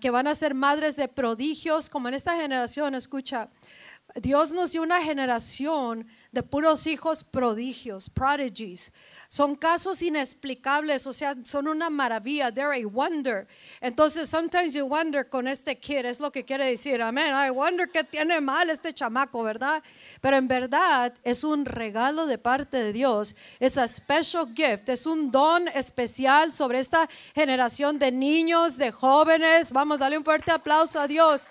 que 0.00 0.10
van 0.10 0.26
a 0.26 0.34
ser 0.34 0.54
madres 0.54 0.96
de 0.96 1.08
prodigios, 1.08 1.88
como 1.88 2.08
en 2.08 2.14
esta 2.14 2.36
generación, 2.36 2.94
escucha. 2.94 3.48
Dios 4.16 4.52
nos 4.52 4.70
dio 4.70 4.82
una 4.82 5.02
generación 5.02 6.06
de 6.30 6.42
puros 6.44 6.86
hijos 6.86 7.24
prodigios, 7.24 8.08
prodigies. 8.08 8.92
Son 9.28 9.56
casos 9.56 10.02
inexplicables, 10.02 11.04
o 11.08 11.12
sea, 11.12 11.34
son 11.42 11.66
una 11.66 11.90
maravilla, 11.90 12.52
they're 12.52 12.80
a 12.80 12.86
wonder. 12.86 13.48
Entonces, 13.80 14.28
sometimes 14.28 14.72
you 14.72 14.86
wonder 14.86 15.28
con 15.28 15.48
este 15.48 15.80
kid, 15.80 16.04
es 16.04 16.20
lo 16.20 16.30
que 16.30 16.44
quiere 16.44 16.66
decir, 16.66 17.02
amén. 17.02 17.34
I 17.34 17.50
wonder 17.50 17.90
qué 17.90 18.04
tiene 18.04 18.40
mal 18.40 18.70
este 18.70 18.94
chamaco, 18.94 19.42
¿verdad? 19.42 19.82
Pero 20.20 20.36
en 20.36 20.46
verdad 20.46 21.12
es 21.24 21.42
un 21.42 21.64
regalo 21.64 22.26
de 22.26 22.38
parte 22.38 22.76
de 22.76 22.92
Dios, 22.92 23.34
es 23.58 23.76
a 23.78 23.88
special 23.88 24.46
gift, 24.54 24.88
es 24.90 25.06
un 25.06 25.32
don 25.32 25.66
especial 25.68 26.52
sobre 26.52 26.78
esta 26.78 27.08
generación 27.34 27.98
de 27.98 28.12
niños, 28.12 28.76
de 28.76 28.92
jóvenes. 28.92 29.72
Vamos, 29.72 29.98
darle 29.98 30.18
un 30.18 30.24
fuerte 30.24 30.52
aplauso 30.52 31.00
a 31.00 31.08
Dios. 31.08 31.48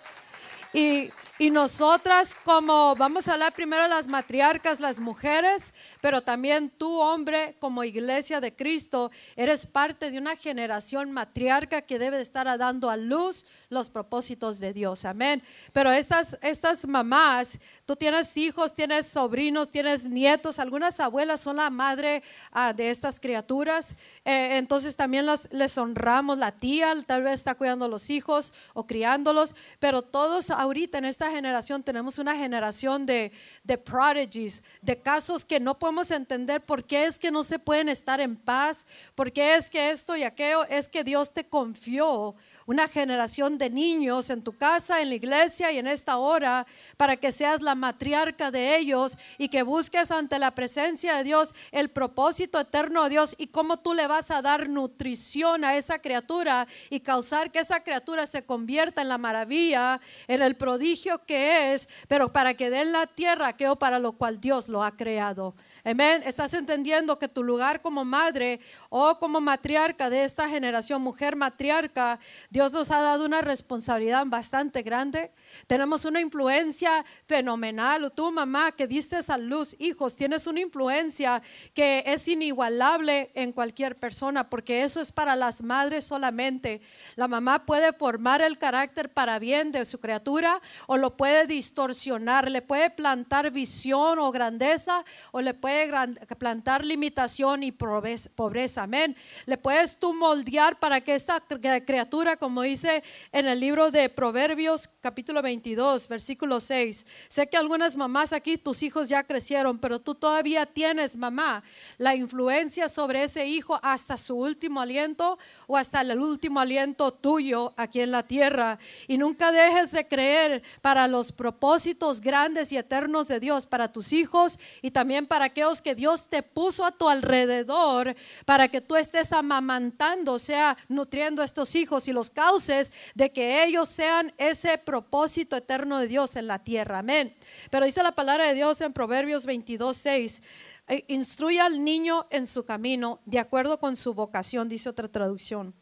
Y 0.71 1.11
y 1.39 1.49
nosotras 1.49 2.35
como, 2.35 2.95
vamos 2.95 3.27
a 3.27 3.33
hablar 3.33 3.53
primero 3.53 3.87
las 3.87 4.07
matriarcas, 4.07 4.79
las 4.79 4.99
mujeres, 4.99 5.73
pero 5.99 6.21
también 6.21 6.69
tú 6.69 6.99
hombre 6.99 7.55
como 7.59 7.83
iglesia 7.83 8.39
de 8.39 8.55
Cristo, 8.55 9.09
eres 9.35 9.65
parte 9.65 10.11
de 10.11 10.19
una 10.19 10.35
generación 10.35 11.11
matriarca 11.11 11.81
que 11.81 11.97
debe 11.97 12.21
estar 12.21 12.45
dando 12.59 12.89
a 12.89 12.97
luz 12.97 13.47
los 13.69 13.89
propósitos 13.89 14.59
de 14.59 14.73
Dios. 14.73 15.05
Amén. 15.05 15.41
Pero 15.71 15.91
estas, 15.91 16.37
estas 16.43 16.87
mamás, 16.87 17.57
tú 17.87 17.95
tienes 17.95 18.37
hijos, 18.37 18.75
tienes 18.75 19.07
sobrinos, 19.07 19.71
tienes 19.71 20.05
nietos, 20.05 20.59
algunas 20.59 20.99
abuelas 20.99 21.41
son 21.41 21.57
la 21.57 21.71
madre 21.71 22.21
ah, 22.51 22.73
de 22.73 22.91
estas 22.91 23.19
criaturas. 23.19 23.95
Eh, 24.23 24.57
entonces 24.57 24.95
también 24.95 25.25
las, 25.25 25.51
les 25.51 25.77
honramos. 25.79 26.37
La 26.37 26.51
tía 26.51 26.93
tal 27.07 27.23
vez 27.23 27.33
está 27.33 27.55
cuidando 27.55 27.85
a 27.85 27.87
los 27.87 28.11
hijos 28.11 28.53
o 28.73 28.85
criándolos, 28.85 29.55
pero 29.79 30.03
todos 30.03 30.51
ahorita 30.51 30.99
en 30.99 31.05
esta 31.05 31.22
generación 31.31 31.83
tenemos 31.83 32.19
una 32.19 32.35
generación 32.35 33.05
de, 33.05 33.31
de 33.63 33.77
prodigies, 33.77 34.63
de 34.81 34.97
casos 34.97 35.45
que 35.45 35.59
no 35.59 35.77
podemos 35.77 36.11
entender 36.11 36.61
por 36.61 36.83
qué 36.83 37.05
es 37.05 37.19
que 37.19 37.31
no 37.31 37.43
se 37.43 37.59
pueden 37.59 37.89
estar 37.89 38.21
en 38.21 38.35
paz, 38.35 38.85
por 39.15 39.31
qué 39.31 39.55
es 39.55 39.69
que 39.69 39.91
esto 39.91 40.15
y 40.15 40.23
aquello, 40.23 40.63
es 40.65 40.89
que 40.89 41.03
Dios 41.03 41.33
te 41.33 41.45
confió 41.45 42.35
una 42.65 42.87
generación 42.87 43.57
de 43.57 43.69
niños 43.69 44.29
en 44.29 44.43
tu 44.43 44.55
casa, 44.57 45.01
en 45.01 45.09
la 45.09 45.15
iglesia 45.15 45.71
y 45.71 45.77
en 45.77 45.87
esta 45.87 46.17
hora, 46.17 46.65
para 46.97 47.17
que 47.17 47.31
seas 47.31 47.61
la 47.61 47.75
matriarca 47.75 48.51
de 48.51 48.77
ellos 48.77 49.17
y 49.37 49.49
que 49.49 49.63
busques 49.63 50.11
ante 50.11 50.39
la 50.39 50.51
presencia 50.51 51.15
de 51.15 51.23
Dios 51.23 51.53
el 51.71 51.89
propósito 51.89 52.59
eterno 52.59 53.03
de 53.03 53.09
Dios 53.09 53.35
y 53.37 53.47
cómo 53.47 53.77
tú 53.77 53.93
le 53.93 54.07
vas 54.07 54.31
a 54.31 54.41
dar 54.41 54.69
nutrición 54.69 55.65
a 55.65 55.75
esa 55.75 55.99
criatura 55.99 56.67
y 56.89 56.99
causar 57.01 57.51
que 57.51 57.59
esa 57.59 57.83
criatura 57.83 58.25
se 58.25 58.43
convierta 58.43 59.01
en 59.01 59.09
la 59.09 59.17
maravilla, 59.17 59.99
en 60.27 60.41
el 60.41 60.55
prodigio 60.55 61.12
que 61.19 61.73
es, 61.73 61.87
pero 62.07 62.31
para 62.31 62.53
que 62.53 62.69
dé 62.69 62.81
en 62.81 62.91
la 62.91 63.07
tierra 63.07 63.47
aquello 63.47 63.75
para 63.75 63.99
lo 63.99 64.13
cual 64.13 64.41
Dios 64.41 64.69
lo 64.69 64.83
ha 64.83 64.91
creado. 64.91 65.55
Amén. 65.85 66.23
Estás 66.25 66.53
entendiendo 66.53 67.19
que 67.19 67.27
tu 67.27 67.43
lugar 67.43 67.81
como 67.81 68.05
madre 68.05 68.61
o 68.89 69.19
como 69.19 69.41
matriarca 69.41 70.09
de 70.09 70.23
esta 70.23 70.47
generación, 70.47 71.01
mujer 71.01 71.35
matriarca, 71.35 72.19
Dios 72.49 72.71
nos 72.71 72.89
ha 72.91 73.01
dado 73.01 73.25
una 73.25 73.41
responsabilidad 73.41 74.25
bastante 74.25 74.81
grande. 74.81 75.31
Tenemos 75.67 76.05
una 76.05 76.21
influencia 76.21 77.03
fenomenal. 77.27 78.11
Tú, 78.13 78.31
mamá, 78.31 78.71
que 78.71 78.87
diste 78.87 79.17
a 79.27 79.37
luz 79.37 79.75
hijos, 79.79 80.15
tienes 80.15 80.47
una 80.47 80.61
influencia 80.61 81.41
que 81.73 82.03
es 82.05 82.27
inigualable 82.27 83.31
en 83.35 83.51
cualquier 83.51 83.95
persona, 83.95 84.49
porque 84.49 84.83
eso 84.83 85.01
es 85.01 85.11
para 85.11 85.35
las 85.35 85.61
madres 85.61 86.05
solamente. 86.05 86.81
La 87.15 87.27
mamá 87.27 87.65
puede 87.65 87.93
formar 87.93 88.41
el 88.41 88.57
carácter 88.57 89.09
para 89.09 89.37
bien 89.39 89.71
de 89.71 89.85
su 89.85 89.99
criatura 89.99 90.61
o 90.87 90.97
lo 91.03 91.17
puede 91.17 91.45
distorsionar, 91.47 92.49
le 92.49 92.61
puede 92.61 92.89
plantar 92.89 93.51
visión 93.51 94.19
o 94.19 94.31
grandeza 94.31 95.03
o 95.31 95.41
le 95.41 95.53
puede 95.53 95.91
plantar 96.37 96.85
limitación 96.85 97.61
y 97.61 97.73
pobreza. 97.73 98.83
Amén. 98.83 99.13
Le 99.45 99.57
puedes 99.57 99.97
tú 99.97 100.13
moldear 100.13 100.79
para 100.79 101.01
que 101.01 101.13
esta 101.13 101.43
criatura, 101.85 102.37
como 102.37 102.61
dice 102.61 103.03
en 103.33 103.49
el 103.49 103.59
libro 103.59 103.91
de 103.91 104.07
Proverbios 104.07 104.87
capítulo 105.01 105.41
22, 105.41 106.07
versículo 106.07 106.61
6. 106.61 107.05
Sé 107.27 107.47
que 107.47 107.57
algunas 107.57 107.97
mamás 107.97 108.31
aquí, 108.31 108.57
tus 108.57 108.81
hijos 108.81 109.09
ya 109.09 109.23
crecieron, 109.23 109.79
pero 109.79 109.99
tú 109.99 110.15
todavía 110.15 110.65
tienes, 110.65 111.17
mamá, 111.17 111.65
la 111.97 112.15
influencia 112.15 112.87
sobre 112.87 113.23
ese 113.23 113.45
hijo 113.45 113.77
hasta 113.83 114.15
su 114.15 114.37
último 114.37 114.79
aliento 114.79 115.37
o 115.67 115.75
hasta 115.75 115.99
el 115.99 116.17
último 116.17 116.61
aliento 116.61 117.11
tuyo 117.11 117.73
aquí 117.75 117.99
en 117.99 118.11
la 118.11 118.23
tierra. 118.23 118.79
Y 119.09 119.17
nunca 119.17 119.51
dejes 119.51 119.91
de 119.91 120.07
creer 120.07 120.63
para 120.81 120.92
los 121.07 121.31
propósitos 121.31 122.21
grandes 122.21 122.71
y 122.71 122.77
eternos 122.77 123.27
de 123.27 123.39
Dios, 123.39 123.65
para 123.65 123.91
tus 123.91 124.13
hijos 124.13 124.59
y 124.81 124.91
también 124.91 125.25
para 125.25 125.49
que 125.49 125.63
que 125.83 125.95
Dios 125.95 126.27
te 126.27 126.43
puso 126.43 126.85
a 126.85 126.91
tu 126.91 127.07
alrededor 127.07 128.15
para 128.45 128.67
que 128.67 128.81
tú 128.81 128.95
estés 128.95 129.31
amamantando, 129.31 130.37
sea, 130.37 130.77
nutriendo 130.89 131.41
a 131.41 131.45
estos 131.45 131.75
hijos 131.75 132.07
y 132.07 132.13
los 132.13 132.29
cauces 132.29 132.91
de 133.15 133.31
que 133.31 133.63
ellos 133.63 133.87
sean 133.89 134.33
ese 134.37 134.77
propósito 134.77 135.55
eterno 135.55 135.99
de 135.99 136.07
Dios 136.07 136.35
en 136.35 136.47
la 136.47 136.59
tierra. 136.59 136.99
Amén. 136.99 137.35
Pero 137.69 137.85
dice 137.85 138.03
la 138.03 138.11
palabra 138.11 138.47
de 138.47 138.53
Dios 138.53 138.81
en 138.81 138.93
Proverbios 138.93 139.45
22, 139.45 139.95
6. 139.95 140.43
Eh, 140.89 141.05
instruye 141.07 141.61
al 141.61 141.83
niño 141.83 142.27
en 142.29 142.45
su 142.45 142.65
camino 142.65 143.21
de 143.25 143.39
acuerdo 143.39 143.79
con 143.79 143.95
su 143.95 144.13
vocación, 144.13 144.67
dice 144.67 144.89
otra 144.89 145.07
traducción 145.07 145.73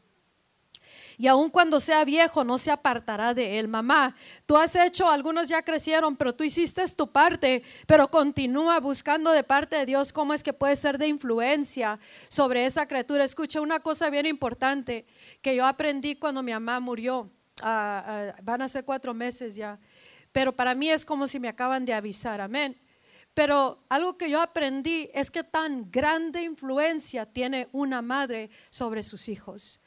y 1.21 1.27
aun 1.27 1.51
cuando 1.51 1.79
sea 1.79 2.03
viejo 2.03 2.43
no 2.43 2.57
se 2.57 2.71
apartará 2.71 3.35
de 3.35 3.59
él. 3.59 3.67
Mamá, 3.67 4.15
tú 4.47 4.57
has 4.57 4.75
hecho, 4.75 5.07
algunos 5.07 5.49
ya 5.49 5.61
crecieron, 5.61 6.15
pero 6.15 6.33
tú 6.33 6.43
hiciste 6.43 6.83
tu 6.97 7.11
parte, 7.11 7.61
pero 7.85 8.07
continúa 8.07 8.79
buscando 8.79 9.31
de 9.31 9.43
parte 9.43 9.75
de 9.75 9.85
Dios 9.85 10.11
cómo 10.11 10.33
es 10.33 10.41
que 10.41 10.51
puede 10.51 10.75
ser 10.75 10.97
de 10.97 11.05
influencia 11.05 11.99
sobre 12.27 12.65
esa 12.65 12.87
criatura. 12.87 13.23
Escucha 13.23 13.61
una 13.61 13.81
cosa 13.81 14.09
bien 14.09 14.25
importante 14.25 15.05
que 15.43 15.55
yo 15.55 15.63
aprendí 15.63 16.15
cuando 16.15 16.41
mi 16.41 16.53
mamá 16.53 16.79
murió. 16.79 17.29
Ah, 17.61 18.31
ah, 18.33 18.41
van 18.41 18.63
a 18.63 18.67
ser 18.67 18.83
cuatro 18.83 19.13
meses 19.13 19.55
ya, 19.55 19.77
pero 20.31 20.51
para 20.51 20.73
mí 20.73 20.89
es 20.89 21.05
como 21.05 21.27
si 21.27 21.39
me 21.39 21.49
acaban 21.49 21.85
de 21.85 21.93
avisar, 21.93 22.41
amén. 22.41 22.75
Pero 23.35 23.83
algo 23.89 24.17
que 24.17 24.27
yo 24.27 24.41
aprendí 24.41 25.07
es 25.13 25.29
que 25.29 25.43
tan 25.43 25.91
grande 25.91 26.41
influencia 26.41 27.27
tiene 27.27 27.67
una 27.73 28.01
madre 28.01 28.49
sobre 28.71 29.03
sus 29.03 29.29
hijos 29.29 29.81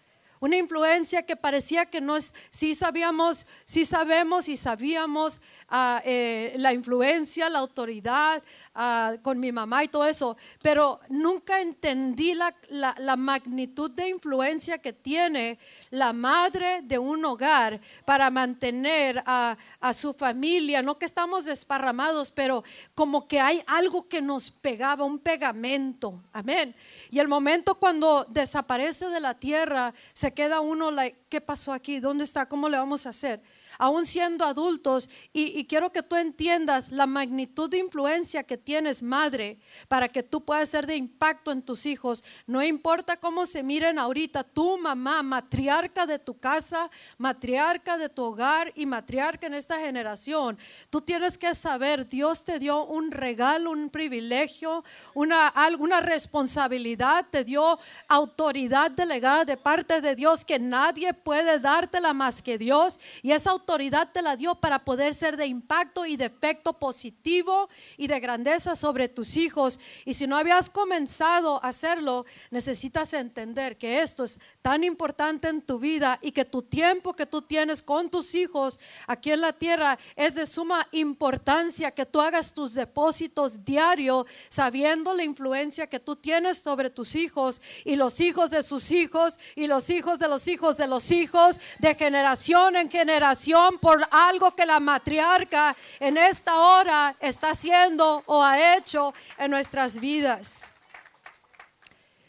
una 0.44 0.58
influencia 0.58 1.22
que 1.22 1.36
parecía 1.36 1.86
que 1.86 2.02
no 2.02 2.18
es, 2.18 2.34
sí 2.50 2.74
sabíamos, 2.74 3.46
sí 3.64 3.86
sabemos 3.86 4.46
y 4.46 4.58
sabíamos 4.58 5.40
ah, 5.70 6.02
eh, 6.04 6.52
la 6.58 6.74
influencia, 6.74 7.48
la 7.48 7.60
autoridad 7.60 8.42
ah, 8.74 9.14
con 9.22 9.40
mi 9.40 9.52
mamá 9.52 9.84
y 9.84 9.88
todo 9.88 10.04
eso, 10.04 10.36
pero 10.60 11.00
nunca 11.08 11.62
entendí 11.62 12.34
la, 12.34 12.54
la, 12.68 13.16
magnitud 13.16 13.90
de 13.90 14.10
influencia 14.10 14.76
que 14.76 14.92
tiene 14.92 15.58
la 15.88 16.12
madre 16.12 16.82
de 16.82 16.98
un 16.98 17.24
hogar 17.24 17.80
para 18.04 18.28
mantener 18.28 19.22
a, 19.24 19.56
a 19.80 19.92
su 19.94 20.12
familia, 20.12 20.82
no 20.82 20.98
que 20.98 21.06
estamos 21.06 21.46
desparramados, 21.46 22.30
pero 22.30 22.64
como 22.94 23.26
que 23.26 23.40
hay 23.40 23.62
algo 23.66 24.06
que 24.08 24.20
nos 24.20 24.50
pegaba, 24.50 25.06
un 25.06 25.18
pegamento, 25.18 26.22
amén. 26.34 26.74
Y 27.10 27.18
el 27.18 27.28
momento 27.28 27.76
cuando 27.76 28.26
desaparece 28.28 29.08
de 29.08 29.20
la 29.20 29.32
tierra, 29.32 29.94
se 30.12 30.33
queda 30.34 30.60
uno, 30.60 30.90
¿qué 31.28 31.40
pasó 31.40 31.72
aquí? 31.72 32.00
¿Dónde 32.00 32.24
está? 32.24 32.46
¿Cómo 32.46 32.68
le 32.68 32.76
vamos 32.76 33.06
a 33.06 33.10
hacer? 33.10 33.40
Aún 33.78 34.06
siendo 34.06 34.44
adultos, 34.44 35.10
y, 35.32 35.64
quiero 35.66 35.90
que 35.92 36.02
tú 36.02 36.16
entiendas 36.16 36.92
la 36.92 37.06
magnitud 37.06 37.68
de 37.68 37.78
influencia 37.78 38.42
que 38.42 38.56
tienes, 38.56 39.02
madre, 39.02 39.58
para 39.88 40.08
que 40.08 40.22
tú 40.22 40.44
puedas 40.44 40.68
ser 40.68 40.86
de 40.86 40.96
impacto 40.96 41.50
en 41.50 41.62
tus 41.62 41.86
hijos. 41.86 42.24
No 42.46 42.62
importa 42.62 43.16
cómo 43.16 43.46
se 43.46 43.62
miren 43.62 43.98
ahorita, 43.98 44.44
tu 44.44 44.78
mamá, 44.78 45.22
matriarca 45.22 46.06
de 46.06 46.18
tu 46.18 46.38
casa, 46.38 46.90
matriarca 47.18 47.98
de 47.98 48.08
tu 48.08 48.22
hogar 48.22 48.72
y 48.74 48.86
matriarca 48.86 49.46
en 49.46 49.54
esta 49.54 49.78
generación, 49.80 50.58
tú 50.90 51.00
tienes 51.00 51.38
que 51.38 51.54
saber, 51.54 52.08
Dios 52.08 52.44
te 52.44 52.58
dio 52.58 52.84
un 52.84 53.10
regalo, 53.10 53.70
un 53.70 53.90
privilegio, 53.90 54.84
una, 55.14 55.48
alguna 55.48 56.00
responsabilidad, 56.00 57.26
te 57.30 57.44
dio 57.44 57.78
autoridad 58.08 58.90
delegada 58.90 59.44
de 59.44 59.56
parte 59.56 60.00
de 60.00 60.14
Dios 60.14 60.44
que 60.44 60.58
nadie 60.58 61.14
puede 61.14 61.58
dártela 61.58 62.12
más 62.12 62.42
que 62.42 62.58
Dios. 62.58 63.00
Y 63.22 63.32
esa 63.32 63.50
autoridad 63.50 63.63
te 64.12 64.22
la 64.22 64.36
dio 64.36 64.54
para 64.54 64.84
poder 64.84 65.14
ser 65.14 65.36
de 65.36 65.46
impacto 65.46 66.06
y 66.06 66.16
de 66.16 66.26
efecto 66.26 66.72
positivo 66.74 67.68
y 67.96 68.06
de 68.06 68.20
grandeza 68.20 68.76
sobre 68.76 69.08
tus 69.08 69.36
hijos. 69.36 69.80
Y 70.04 70.14
si 70.14 70.26
no 70.26 70.36
habías 70.36 70.70
comenzado 70.70 71.62
a 71.64 71.68
hacerlo, 71.68 72.24
necesitas 72.50 73.12
entender 73.14 73.76
que 73.76 74.02
esto 74.02 74.24
es 74.24 74.40
tan 74.62 74.84
importante 74.84 75.48
en 75.48 75.62
tu 75.62 75.78
vida 75.78 76.18
y 76.22 76.32
que 76.32 76.44
tu 76.44 76.62
tiempo 76.62 77.12
que 77.14 77.26
tú 77.26 77.42
tienes 77.42 77.82
con 77.82 78.10
tus 78.10 78.34
hijos 78.34 78.78
aquí 79.06 79.32
en 79.32 79.40
la 79.40 79.52
tierra 79.52 79.98
es 80.16 80.34
de 80.34 80.46
suma 80.46 80.86
importancia 80.92 81.90
que 81.90 82.06
tú 82.06 82.20
hagas 82.20 82.54
tus 82.54 82.74
depósitos 82.74 83.64
diarios 83.64 84.26
sabiendo 84.48 85.14
la 85.14 85.24
influencia 85.24 85.86
que 85.86 86.00
tú 86.00 86.16
tienes 86.16 86.58
sobre 86.58 86.90
tus 86.90 87.14
hijos 87.14 87.60
y 87.84 87.96
los 87.96 88.20
hijos 88.20 88.50
de 88.50 88.62
sus 88.62 88.90
hijos 88.90 89.38
y 89.56 89.66
los 89.66 89.90
hijos 89.90 90.18
de 90.18 90.28
los 90.28 90.46
hijos 90.48 90.76
de 90.76 90.86
los 90.86 91.10
hijos 91.10 91.60
de 91.78 91.94
generación 91.94 92.76
en 92.76 92.90
generación 92.90 93.53
por 93.80 94.02
algo 94.10 94.54
que 94.54 94.66
la 94.66 94.80
matriarca 94.80 95.76
en 96.00 96.18
esta 96.18 96.58
hora 96.58 97.14
está 97.20 97.50
haciendo 97.50 98.22
o 98.26 98.42
ha 98.42 98.76
hecho 98.76 99.14
en 99.38 99.50
nuestras 99.50 100.00
vidas. 100.00 100.72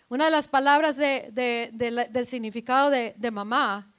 Una 0.07 0.25
de 0.25 0.31
las 0.31 0.47
palabras 0.47 0.97
de, 0.97 1.29
del 1.73 2.25
significado 2.27 2.91
de, 2.91 3.31
mamá 3.31 3.91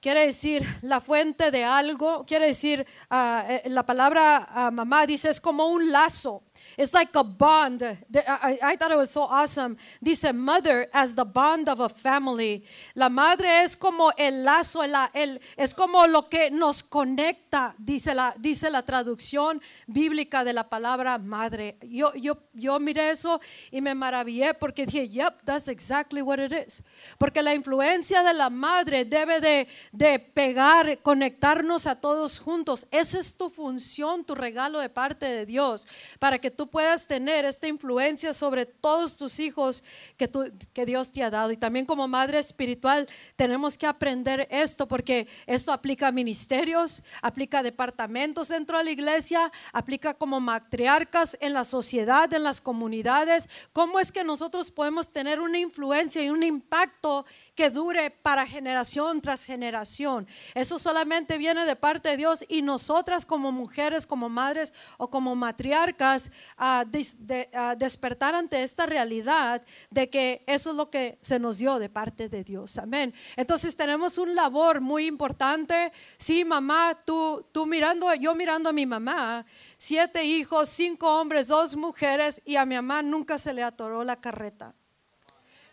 quiere 0.00 0.24
decir 0.26 0.66
la 0.80 1.00
fuente 1.00 1.50
de 1.50 1.62
algo, 1.62 2.24
quiere 2.24 2.46
decir, 2.46 2.86
ah, 3.10 3.44
eh, 3.46 3.62
la 3.66 3.84
palabra 3.84 4.48
ah, 4.48 4.70
mamá 4.70 5.04
dice 5.04 5.28
es 5.28 5.42
como 5.42 5.66
un 5.66 5.92
lazo 5.92 6.42
It's 6.80 6.94
like 6.94 7.14
a 7.14 7.22
bond. 7.22 7.82
I, 7.82 8.74
thought 8.76 8.90
it 8.90 8.96
was 8.96 9.10
so 9.10 9.24
awesome. 9.24 9.76
Dice 10.02 10.32
mother 10.32 10.86
as 10.94 11.14
the 11.14 11.26
bond 11.26 11.68
of 11.68 11.78
a 11.80 11.90
family. 11.90 12.64
La 12.94 13.10
madre 13.10 13.64
es 13.64 13.76
como 13.76 14.10
el 14.16 14.42
lazo, 14.44 14.82
el, 14.82 15.38
es 15.58 15.74
como 15.74 16.06
lo 16.06 16.30
que 16.30 16.50
nos 16.50 16.82
conecta, 16.82 17.74
dice 17.76 18.14
la, 18.14 18.32
dice 18.38 18.70
la 18.70 18.80
traducción 18.82 19.60
bíblica 19.86 20.42
de 20.42 20.54
la 20.54 20.70
palabra 20.70 21.18
madre. 21.18 21.76
Yo, 21.82 22.14
yo, 22.14 22.38
yo 22.54 22.80
miré 22.80 23.10
eso 23.10 23.42
y 23.70 23.82
me 23.82 23.94
maravillé 23.94 24.54
porque 24.54 24.86
dije, 24.86 25.06
yep, 25.06 25.34
that's 25.44 25.68
exactly 25.68 26.22
what 26.22 26.38
it 26.38 26.52
is. 26.66 26.82
Porque 27.18 27.42
la 27.42 27.54
influencia 27.54 28.22
de 28.22 28.32
la 28.32 28.48
madre 28.48 29.04
debe 29.04 29.38
de, 29.40 29.68
de 29.92 30.18
pegar, 30.18 30.98
conectarnos 31.02 31.86
a 31.86 32.00
todos 32.00 32.38
juntos. 32.38 32.86
Esa 32.90 33.20
es 33.20 33.36
tu 33.36 33.50
función, 33.50 34.24
tu 34.24 34.34
regalo 34.34 34.78
de 34.78 34.88
parte 34.88 35.26
de 35.26 35.44
Dios, 35.44 35.86
para 36.18 36.38
que 36.38 36.50
tú 36.50 36.69
puedas 36.70 37.06
tener 37.06 37.44
esta 37.44 37.68
influencia 37.68 38.32
sobre 38.32 38.66
todos 38.66 39.16
tus 39.16 39.40
hijos 39.40 39.84
que, 40.16 40.28
tú, 40.28 40.44
que 40.72 40.86
Dios 40.86 41.12
te 41.12 41.22
ha 41.22 41.30
dado. 41.30 41.50
Y 41.52 41.56
también 41.56 41.86
como 41.86 42.06
madre 42.08 42.38
espiritual 42.38 43.08
tenemos 43.36 43.76
que 43.76 43.86
aprender 43.86 44.46
esto 44.50 44.86
porque 44.86 45.28
esto 45.46 45.72
aplica 45.72 46.08
a 46.08 46.12
ministerios, 46.12 47.02
aplica 47.22 47.58
a 47.58 47.62
departamentos 47.62 48.48
dentro 48.48 48.78
de 48.78 48.84
la 48.84 48.90
iglesia, 48.90 49.50
aplica 49.72 50.14
como 50.14 50.40
matriarcas 50.40 51.36
en 51.40 51.52
la 51.52 51.64
sociedad, 51.64 52.32
en 52.32 52.42
las 52.42 52.60
comunidades. 52.60 53.48
¿Cómo 53.72 53.98
es 53.98 54.12
que 54.12 54.24
nosotros 54.24 54.70
podemos 54.70 55.12
tener 55.12 55.40
una 55.40 55.58
influencia 55.58 56.22
y 56.22 56.30
un 56.30 56.42
impacto 56.42 57.24
que 57.54 57.70
dure 57.70 58.10
para 58.10 58.46
generación 58.46 59.20
tras 59.20 59.44
generación? 59.44 60.26
Eso 60.54 60.78
solamente 60.78 61.38
viene 61.38 61.64
de 61.64 61.76
parte 61.76 62.10
de 62.10 62.16
Dios 62.16 62.44
y 62.48 62.62
nosotras 62.62 63.26
como 63.26 63.52
mujeres, 63.52 64.06
como 64.06 64.28
madres 64.28 64.72
o 64.98 65.10
como 65.10 65.34
matriarcas, 65.34 66.30
a, 66.62 66.84
despertar 66.84 68.34
ante 68.34 68.62
esta 68.62 68.84
realidad 68.84 69.62
de 69.90 70.10
que 70.10 70.44
eso 70.46 70.70
es 70.70 70.76
lo 70.76 70.90
que 70.90 71.18
se 71.22 71.38
nos 71.38 71.56
dio 71.56 71.78
de 71.78 71.88
parte 71.88 72.28
de 72.28 72.44
Dios. 72.44 72.76
Amén. 72.76 73.14
Entonces 73.34 73.74
tenemos 73.74 74.18
un 74.18 74.34
labor 74.34 74.82
muy 74.82 75.06
importante. 75.06 75.90
Sí, 76.18 76.44
mamá, 76.44 76.98
tú, 77.06 77.46
tú 77.50 77.64
mirando, 77.64 78.12
yo 78.14 78.34
mirando 78.34 78.68
a 78.68 78.74
mi 78.74 78.84
mamá, 78.84 79.46
siete 79.78 80.22
hijos, 80.22 80.68
cinco 80.68 81.18
hombres, 81.18 81.48
dos 81.48 81.74
mujeres 81.76 82.42
y 82.44 82.56
a 82.56 82.66
mi 82.66 82.74
mamá 82.74 83.02
nunca 83.02 83.38
se 83.38 83.54
le 83.54 83.62
atoró 83.62 84.04
la 84.04 84.20
carreta. 84.20 84.74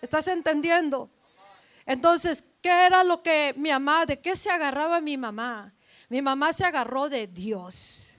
¿Estás 0.01 0.29
entendiendo? 0.29 1.09
Entonces, 1.85 2.45
¿qué 2.61 2.85
era 2.85 3.03
lo 3.03 3.21
que 3.21 3.53
mi 3.57 3.69
mamá, 3.69 4.05
de 4.05 4.19
qué 4.19 4.37
se 4.37 4.49
agarraba 4.49 5.01
mi 5.01 5.17
mamá? 5.17 5.73
Mi 6.07 6.21
mamá 6.21 6.53
se 6.53 6.63
agarró 6.63 7.09
de 7.09 7.27
Dios 7.27 8.16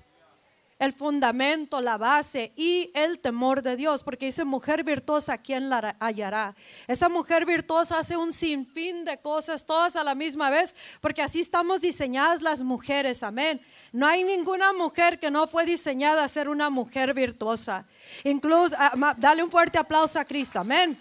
el 0.79 0.93
fundamento, 0.93 1.81
la 1.81 1.99
base 1.99 2.53
y 2.57 2.91
el 2.95 3.19
temor 3.19 3.63
de 3.63 3.77
Dios, 3.77 4.05
porque 4.05 4.27
dice 4.27 4.45
mujer 4.45 4.85
virtuosa, 4.85 5.37
¿quién 5.37 5.69
la 5.69 5.97
hallará? 5.99 6.55
Esa 6.87 7.09
mujer 7.09 7.45
virtuosa 7.45 7.99
hace 7.99 8.17
un 8.17 8.33
sinfín 8.33 9.05
de 9.05 9.19
cosas, 9.19 9.67
todas 9.67 9.97
a 9.97 10.05
la 10.05 10.15
misma 10.15 10.51
vez, 10.51 10.77
porque 11.01 11.23
así 11.23 11.41
estamos 11.41 11.81
diseñadas 11.81 12.43
las 12.43 12.63
mujeres, 12.63 13.25
amén. 13.25 13.61
No 13.93 14.07
hay 14.07 14.23
ninguna 14.23 14.73
mujer 14.73 15.19
que 15.19 15.31
no 15.31 15.49
fue 15.49 15.65
diseñada 15.65 16.23
a 16.23 16.29
ser 16.29 16.49
una 16.49 16.71
mujer 16.71 17.13
virtuosa. 17.13 17.85
Incluso, 18.23 18.77
ah, 18.79 19.15
dale 19.17 19.43
un 19.43 19.51
fuerte 19.51 19.79
aplauso 19.79 20.21
a 20.21 20.25
Cristo, 20.25 20.61
amén. 20.61 20.97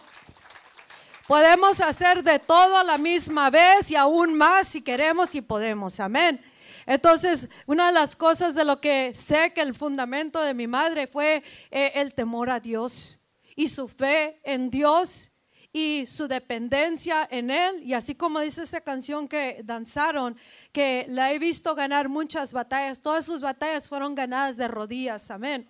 Podemos 1.28 1.82
hacer 1.82 2.24
de 2.24 2.40
todo 2.40 2.78
a 2.78 2.84
la 2.84 2.98
misma 2.98 3.50
vez 3.50 3.92
y 3.92 3.96
aún 3.96 4.34
más 4.34 4.70
si 4.70 4.82
queremos 4.82 5.36
y 5.36 5.42
podemos, 5.42 6.00
amén. 6.00 6.42
Entonces, 6.86 7.50
una 7.66 7.88
de 7.88 7.94
las 7.94 8.16
cosas 8.16 8.56
de 8.56 8.66
lo 8.66 8.80
que 8.80 9.14
sé 9.16 9.54
que 9.54 9.62
el 9.62 9.76
fundamento 9.76 10.42
de 10.42 10.54
mi 10.54 10.68
madre 10.68 11.08
fue 11.08 11.44
eh, 11.72 11.92
el 11.96 12.14
temor 12.14 12.50
a 12.50 12.60
Dios 12.60 13.30
y 13.56 13.68
su 13.68 13.88
fe 13.88 14.40
en 14.44 14.70
Dios 14.70 15.32
y 15.74 16.06
su 16.08 16.28
dependencia 16.28 17.28
en 17.30 17.52
Él. 17.52 17.84
Y 17.84 17.94
así 17.94 18.16
como 18.16 18.40
dice 18.40 18.64
esa 18.64 18.82
canción 18.82 19.28
que 19.28 19.62
danzaron, 19.64 20.36
que 20.72 21.06
la 21.10 21.32
he 21.32 21.40
visto 21.40 21.76
ganar 21.76 22.10
muchas 22.10 22.54
batallas, 22.54 23.02
todas 23.02 23.26
sus 23.26 23.42
batallas 23.42 23.88
fueron 23.88 24.16
ganadas 24.16 24.58
de 24.58 24.68
rodillas, 24.68 25.30
amén. 25.30 25.68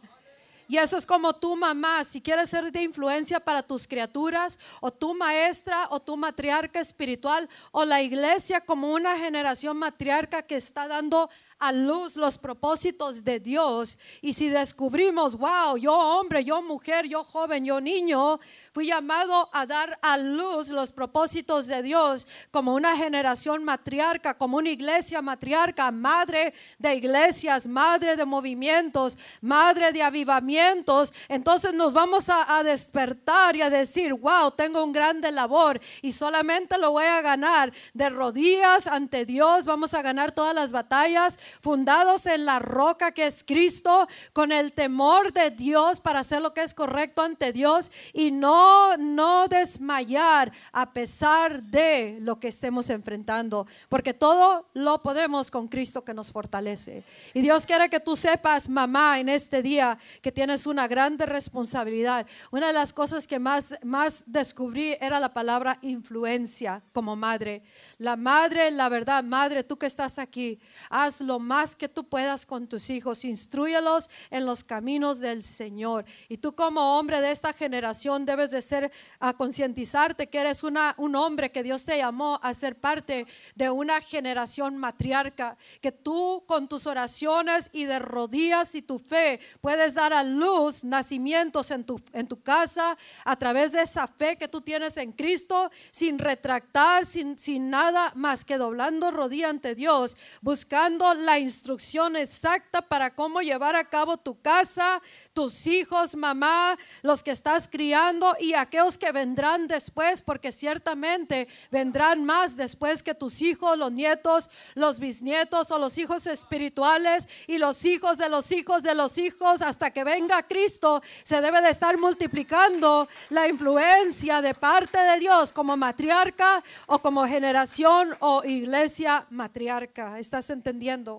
Y 0.67 0.77
eso 0.77 0.97
es 0.97 1.06
como 1.06 1.34
tu 1.34 1.56
mamá, 1.56 2.03
si 2.03 2.21
quieres 2.21 2.49
ser 2.49 2.71
de 2.71 2.82
influencia 2.82 3.39
para 3.39 3.63
tus 3.63 3.88
criaturas, 3.88 4.60
o 4.82 4.91
tu 4.91 5.13
maestra, 5.13 5.88
o 5.91 5.99
tu 6.01 6.17
matriarca 6.17 6.82
espiritual, 6.82 7.47
o 7.71 7.86
la 7.86 8.01
iglesia 8.01 8.60
como 8.60 8.91
una 8.91 9.17
generación 9.17 9.77
matriarca 9.77 10.41
que 10.41 10.56
está 10.56 10.88
dando 10.88 11.30
a 11.60 11.72
luz 11.72 12.15
los 12.15 12.38
propósitos 12.38 13.24
de 13.24 13.39
Dios. 13.39 13.98
Y 14.22 14.34
si 14.34 14.50
descubrimos, 14.50 15.38
wow, 15.38 15.78
yo 15.78 15.93
hombre, 15.93 16.43
yo 16.43 16.62
mujer, 16.62 17.08
yo 17.08 17.24
joven, 17.24 17.65
yo 17.65 17.82
niño, 17.82 18.39
fui 18.74 18.88
llamado 18.88 19.50
a 19.54 19.65
dar 19.65 19.98
a 20.02 20.17
luz 20.17 20.70
los 20.70 20.91
propósitos 20.91 21.67
de 21.67 21.82
Dios 21.82 22.28
como 22.52 22.76
una 22.76 22.96
generación 22.96 23.63
matriarca, 23.63 24.36
como 24.36 24.58
una 24.58 24.70
iglesia 24.70 25.22
matriarca, 25.22 25.89
madre 25.91 26.54
de 26.78 26.96
iglesias, 26.96 27.67
madre 27.67 28.15
de 28.15 28.26
movimientos, 28.26 29.17
madre 29.41 29.91
de 29.91 30.04
avivamientos. 30.04 31.13
Entonces 31.28 31.74
nos 31.74 31.93
vamos 31.93 32.30
a, 32.30 32.58
a 32.58 32.63
despertar 32.63 33.56
y 33.56 33.62
a 33.62 33.70
decir, 33.70 34.13
wow, 34.13 34.52
tengo 34.52 34.84
un 34.84 34.91
grande 34.91 35.32
labor 35.32 35.82
y 36.02 36.12
solamente 36.12 36.78
lo 36.78 36.91
voy 36.91 37.06
a 37.06 37.22
ganar 37.22 37.74
de 37.93 38.10
rodillas 38.10 38.88
ante 38.88 39.26
Dios. 39.26 39.65
Vamos 39.65 39.93
a 39.93 40.02
ganar 40.02 40.32
todas 40.32 40.54
las 40.54 40.72
batallas 40.72 41.39
fundados 41.62 42.26
en 42.26 42.46
la 42.46 42.60
roca 42.60 43.12
que 43.12 43.28
es 43.28 43.44
Cristo, 43.44 44.08
con 44.34 44.52
el 44.52 44.74
temor 44.74 45.34
de 45.34 45.52
Dios 45.52 46.00
para 46.00 46.20
hacer 46.20 46.42
lo 46.42 46.54
que 46.54 46.64
es 46.64 46.74
correcto 46.74 47.22
ante 47.22 47.54
Dios 47.54 47.92
y 48.14 48.32
no, 48.32 48.98
no 48.98 49.48
desmayar 49.48 50.52
a 50.72 50.92
pesar 50.92 51.62
de 51.64 52.18
lo 52.22 52.40
que 52.40 52.50
estemos 52.50 52.90
enfrentando, 52.90 53.68
porque 53.90 54.14
todo 54.14 54.66
lo 54.74 55.02
podemos 55.02 55.52
con 55.52 55.68
Cristo 55.68 56.04
que 56.04 56.14
nos 56.14 56.32
fortalece. 56.32 57.04
Y 57.34 57.42
Dios 57.42 57.66
quiere 57.66 57.90
que 57.90 58.00
tú 58.00 58.16
sepas, 58.16 58.70
mamá, 58.70 59.20
en 59.20 59.30
este 59.30 59.62
día, 59.62 59.98
que 60.22 60.32
tienes 60.32 60.68
una 60.68 60.88
grande 60.88 61.26
responsabilidad. 61.26 62.26
Una 62.52 62.68
de 62.68 62.74
las 62.74 62.94
cosas 62.94 63.28
que 63.28 63.40
más, 63.40 63.76
más 63.84 64.24
descubrí 64.28 64.96
era 65.00 65.20
la 65.20 65.34
palabra 65.34 65.78
influencia 65.82 66.82
como 66.94 67.16
madre. 67.16 67.62
La 67.98 68.16
madre, 68.16 68.72
la 68.72 68.90
verdad, 68.90 69.24
madre, 69.24 69.64
tú 69.64 69.78
que 69.78 69.86
estás 69.86 70.20
aquí, 70.20 70.60
haz 70.90 71.22
más 71.39 71.76
que 71.76 71.89
tú 71.89 72.04
puedas 72.08 72.45
con 72.45 72.67
tus 72.67 72.89
hijos, 72.89 73.26
instruyelos 73.26 74.10
en 74.30 74.45
los 74.45 74.63
caminos 74.63 75.19
del 75.19 75.43
Señor. 75.43 76.06
Y 76.30 76.38
tú 76.38 76.56
como 76.56 76.97
hombre 76.97 77.21
de 77.21 77.32
esta 77.32 77.54
generación 77.54 78.26
debes 78.26 78.52
de 78.52 78.62
ser 78.62 78.91
a 79.19 79.34
concientizarte 79.34 80.28
que 80.28 80.39
eres 80.39 80.63
una, 80.63 80.93
un 80.97 81.15
hombre 81.15 81.52
que 81.52 81.63
Dios 81.63 81.86
te 81.86 81.97
llamó 81.97 82.39
a 82.43 82.54
ser 82.54 82.80
parte 82.80 83.28
de 83.56 83.69
una 83.69 84.02
generación 84.02 84.78
matriarca, 84.78 85.58
que 85.82 85.91
tú 85.91 86.43
con 86.47 86.67
tus 86.67 86.88
oraciones 86.88 87.69
y 87.73 87.86
de 87.86 88.00
rodillas 88.00 88.76
y 88.76 88.82
tu 88.82 89.00
fe 89.00 89.39
puedes 89.62 89.93
dar 89.93 90.13
a 90.13 90.23
luz 90.23 90.84
nacimientos 90.84 91.71
en 91.71 91.84
tu, 91.84 92.02
en 92.13 92.28
tu 92.28 92.41
casa 92.41 92.97
a 93.26 93.36
través 93.36 93.71
de 93.71 93.82
esa 93.82 94.08
fe 94.08 94.38
que 94.38 94.47
tú 94.47 94.62
tienes 94.62 94.97
en 94.97 95.12
Cristo, 95.12 95.71
sin 95.91 96.19
retractar, 96.19 97.06
sin, 97.06 97.38
sin 97.38 97.69
nada 97.69 98.12
más 98.15 98.45
que 98.45 98.58
doblando 98.58 99.12
rodilla 99.12 99.50
ante 99.50 99.76
Dios, 99.76 100.17
buscando 100.41 101.13
la 101.28 101.40
instrucción 101.40 102.16
exacta 102.16 102.82
para 102.82 103.13
cómo 103.13 103.42
llevar 103.42 103.76
a 103.76 103.84
cabo 103.84 104.16
tu 104.16 104.42
casa, 104.42 105.02
tus 105.34 105.68
hijos, 105.68 106.16
mamá, 106.16 106.78
los 107.02 107.22
que 107.22 107.32
estás 107.32 107.68
criando 107.68 108.34
y 108.40 108.54
aquellos 108.54 108.98
que 108.98 109.12
vendrán 109.12 109.68
después, 109.68 110.22
porque 110.22 110.54
ciertamente 110.54 111.50
vendrán 111.70 112.24
más 112.24 112.56
después 112.56 113.04
que 113.04 113.13
tus 113.13 113.42
hijos, 113.42 113.78
los 113.78 113.92
nietos, 113.92 114.50
los 114.74 115.02
bisnietos 115.02 115.70
o 115.72 115.78
los 115.78 115.98
hijos 115.98 116.28
espirituales 116.28 117.28
y 117.46 117.58
los 117.58 117.84
hijos 117.84 118.18
de 118.18 118.30
los 118.30 118.50
hijos 118.54 118.82
de 118.84 118.96
los 118.96 119.18
hijos 119.18 119.62
hasta 119.62 119.92
que 119.92 120.06
venga 120.06 120.44
Cristo. 120.44 121.04
Se 121.24 121.42
debe 121.42 121.60
de 121.62 121.72
estar 121.72 121.98
multiplicando 121.98 123.10
la 123.32 123.50
influencia 123.50 124.42
de 124.42 124.54
parte 124.54 124.98
de 124.98 125.20
Dios 125.20 125.52
como 125.52 125.76
matriarca 125.76 126.63
o 126.86 127.00
como 127.00 127.28
generación 127.28 128.16
o 128.20 128.46
iglesia 128.46 129.28
matriarca. 129.30 130.20
¿Estás 130.20 130.50
entendiendo? 130.52 131.16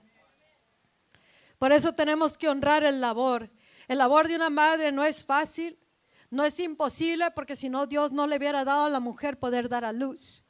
Por 1.59 1.73
eso 1.73 1.92
tenemos 1.92 2.38
que 2.38 2.49
honrar 2.49 2.85
el 2.85 3.01
labor. 3.01 3.51
El 3.88 3.99
labor 3.99 4.29
de 4.29 4.37
una 4.37 4.51
madre 4.51 4.92
no 4.92 5.05
es 5.05 5.25
fácil, 5.25 5.79
no 6.31 6.44
es 6.44 6.61
imposible, 6.61 7.31
porque 7.33 7.57
si 7.57 7.68
no 7.68 7.87
Dios 7.87 8.12
no 8.12 8.27
le 8.27 8.37
hubiera 8.37 8.64
dado 8.64 8.85
a 8.87 8.90
la 8.90 9.01
mujer 9.01 9.38
poder 9.38 9.68
dar 9.68 9.85
a 9.85 9.92
luz. 9.92 10.44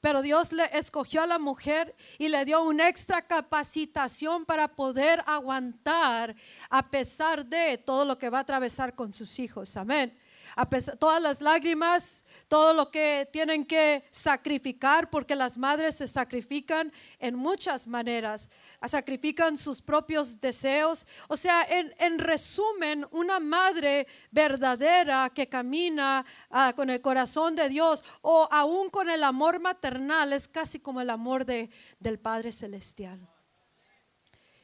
Pero 0.00 0.20
Dios 0.20 0.52
le 0.52 0.64
escogió 0.76 1.22
a 1.22 1.26
la 1.28 1.38
mujer 1.38 1.94
y 2.18 2.28
le 2.28 2.44
dio 2.44 2.62
una 2.62 2.88
extra 2.88 3.22
capacitación 3.22 4.44
para 4.44 4.68
poder 4.68 5.22
aguantar 5.26 6.34
a 6.70 6.90
pesar 6.90 7.46
de 7.46 7.78
todo 7.78 8.04
lo 8.04 8.18
que 8.18 8.28
va 8.28 8.38
a 8.38 8.42
atravesar 8.42 8.94
con 8.94 9.12
sus 9.12 9.38
hijos. 9.38 9.76
Amén 9.76 10.18
a 10.56 10.68
pesar, 10.68 10.96
todas 10.96 11.20
las 11.22 11.40
lágrimas, 11.40 12.24
todo 12.48 12.72
lo 12.74 12.90
que 12.90 13.28
tienen 13.32 13.64
que 13.64 14.04
sacrificar, 14.10 15.10
porque 15.10 15.34
las 15.34 15.58
madres 15.58 15.96
se 15.96 16.08
sacrifican 16.08 16.92
en 17.18 17.34
muchas 17.34 17.86
maneras, 17.86 18.50
sacrifican 18.86 19.56
sus 19.56 19.80
propios 19.80 20.40
deseos. 20.40 21.06
O 21.28 21.36
sea, 21.36 21.66
en, 21.68 22.18
resumen, 22.18 23.06
una 23.10 23.40
madre 23.40 24.06
verdadera 24.30 25.30
que 25.30 25.48
camina 25.48 26.24
ah, 26.50 26.72
con 26.74 26.90
el 26.90 27.00
corazón 27.00 27.56
de 27.56 27.68
Dios 27.68 28.04
o 28.20 28.48
aún 28.50 28.90
con 28.90 29.08
el 29.08 29.24
amor 29.24 29.60
maternal 29.60 30.32
es 30.32 30.48
casi 30.48 30.80
como 30.80 31.00
el 31.00 31.10
amor 31.10 31.44
de, 31.44 31.70
del 32.00 32.18
Padre 32.18 32.52
Celestial 32.52 33.20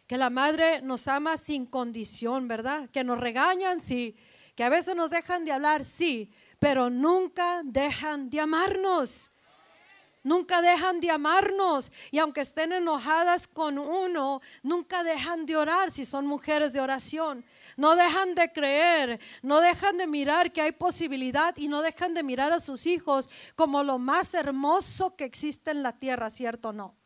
que 0.09 0.17
la 0.17 0.31
madre 0.31 0.81
nos 0.81 1.07
ama 1.07 1.37
sin 1.37 1.67
condición, 1.67 2.49
¿verdad? 2.49 2.89
Que 2.89 3.05
nos 3.05 3.21
regañan, 3.21 3.83
sí, 3.83 4.17
que 4.59 4.65
a 4.65 4.71
veces 4.71 4.97
nos 4.97 5.11
dejan 5.11 5.45
de 5.45 5.53
hablar, 5.53 5.85
sí, 5.85 6.33
pero 6.59 6.91
nunca 6.91 7.61
dejan 7.63 8.29
de 8.29 8.41
amarnos. 8.41 9.31
Nunca 10.25 10.61
dejan 10.61 10.99
de 10.99 11.13
amarnos 11.13 11.93
y 12.11 12.19
aunque 12.19 12.41
estén 12.41 12.73
enojadas 12.73 13.47
con 13.47 13.79
uno, 13.79 14.43
nunca 14.65 15.05
dejan 15.05 15.47
de 15.47 15.55
orar 15.55 15.93
si 15.93 16.05
son 16.05 16.27
mujeres 16.27 16.73
de 16.73 16.81
oración. 16.81 17.45
No 17.77 17.95
dejan 17.95 18.35
de 18.35 18.53
creer, 18.53 19.21
no 19.43 19.61
dejan 19.61 19.97
de 19.97 20.09
mirar 20.09 20.51
que 20.51 20.61
hay 20.61 20.73
posibilidad 20.73 21.57
y 21.57 21.69
no 21.69 21.81
dejan 21.81 22.13
de 22.13 22.25
mirar 22.25 22.53
a 22.53 22.59
sus 22.59 22.89
hijos 22.89 23.31
como 23.55 23.85
lo 23.85 24.01
más 24.01 24.35
hermoso 24.35 25.15
que 25.15 25.25
existe 25.25 25.71
en 25.71 25.85
la 25.85 25.93
tierra, 25.93 26.31
¿cierto 26.31 26.71
o 26.71 26.73
no? 26.73 26.97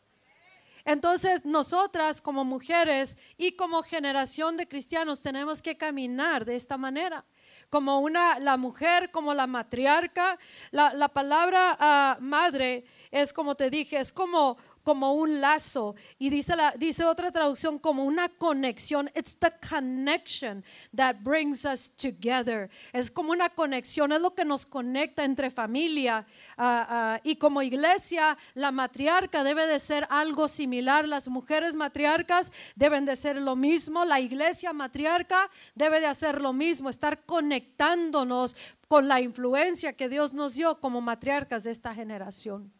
Entonces, 0.84 1.44
nosotras 1.44 2.20
como 2.20 2.44
mujeres 2.44 3.16
y 3.36 3.52
como 3.52 3.82
generación 3.82 4.56
de 4.56 4.68
cristianos 4.68 5.22
tenemos 5.22 5.62
que 5.62 5.76
caminar 5.76 6.44
de 6.44 6.56
esta 6.56 6.76
manera 6.76 7.24
como 7.72 8.00
una, 8.00 8.38
la 8.38 8.58
mujer, 8.58 9.10
como 9.10 9.32
la 9.32 9.46
matriarca. 9.46 10.38
La, 10.72 11.08
palabra 11.08 11.74
ah, 11.80 12.18
madre 12.20 12.84
es 13.10 13.32
como 13.32 13.54
te 13.54 13.70
dije, 13.70 13.98
es 13.98 14.12
como 14.12 14.58
como 14.82 15.14
un 15.14 15.40
lazo. 15.40 15.94
Y 16.18 16.30
dice 16.30 16.56
la 16.56 16.72
dice 16.72 17.04
otra 17.04 17.30
traducción 17.30 17.78
como 17.78 18.04
una 18.04 18.28
conexión. 18.28 19.10
It's 19.14 19.36
the 19.38 19.52
connection 19.68 20.64
that 20.94 21.16
brings 21.22 21.64
us 21.64 21.90
together. 21.96 22.70
Es 22.92 23.10
como 23.10 23.32
una 23.32 23.48
conexión 23.50 24.12
es 24.12 24.20
lo 24.20 24.34
que 24.34 24.44
nos 24.44 24.66
conecta 24.66 25.24
entre 25.24 25.50
familia 25.50 26.26
ah, 26.56 26.86
ah, 26.88 27.20
y 27.22 27.36
como 27.36 27.62
iglesia 27.62 28.36
la 28.54 28.72
matriarca 28.72 29.44
debe 29.44 29.66
de 29.66 29.78
ser 29.78 30.06
algo 30.10 30.48
similar. 30.48 31.06
Las 31.06 31.28
mujeres 31.28 31.76
matriarcas 31.76 32.52
deben 32.76 33.04
de 33.04 33.16
ser 33.16 33.36
lo 33.36 33.56
mismo. 33.56 34.04
La 34.04 34.20
iglesia 34.20 34.72
matriarca 34.72 35.50
debe 35.74 36.00
de 36.00 36.06
hacer 36.06 36.40
lo 36.40 36.52
mismo 36.52 36.90
estar 36.90 37.24
conectándonos 37.24 38.56
con 38.88 39.08
la 39.08 39.20
influencia 39.20 39.94
que 39.94 40.08
Dios 40.08 40.34
nos 40.34 40.54
dio 40.54 40.80
como 40.80 41.00
matriarcas 41.00 41.64
de 41.64 41.70
esta 41.70 41.94
generación 41.94 42.72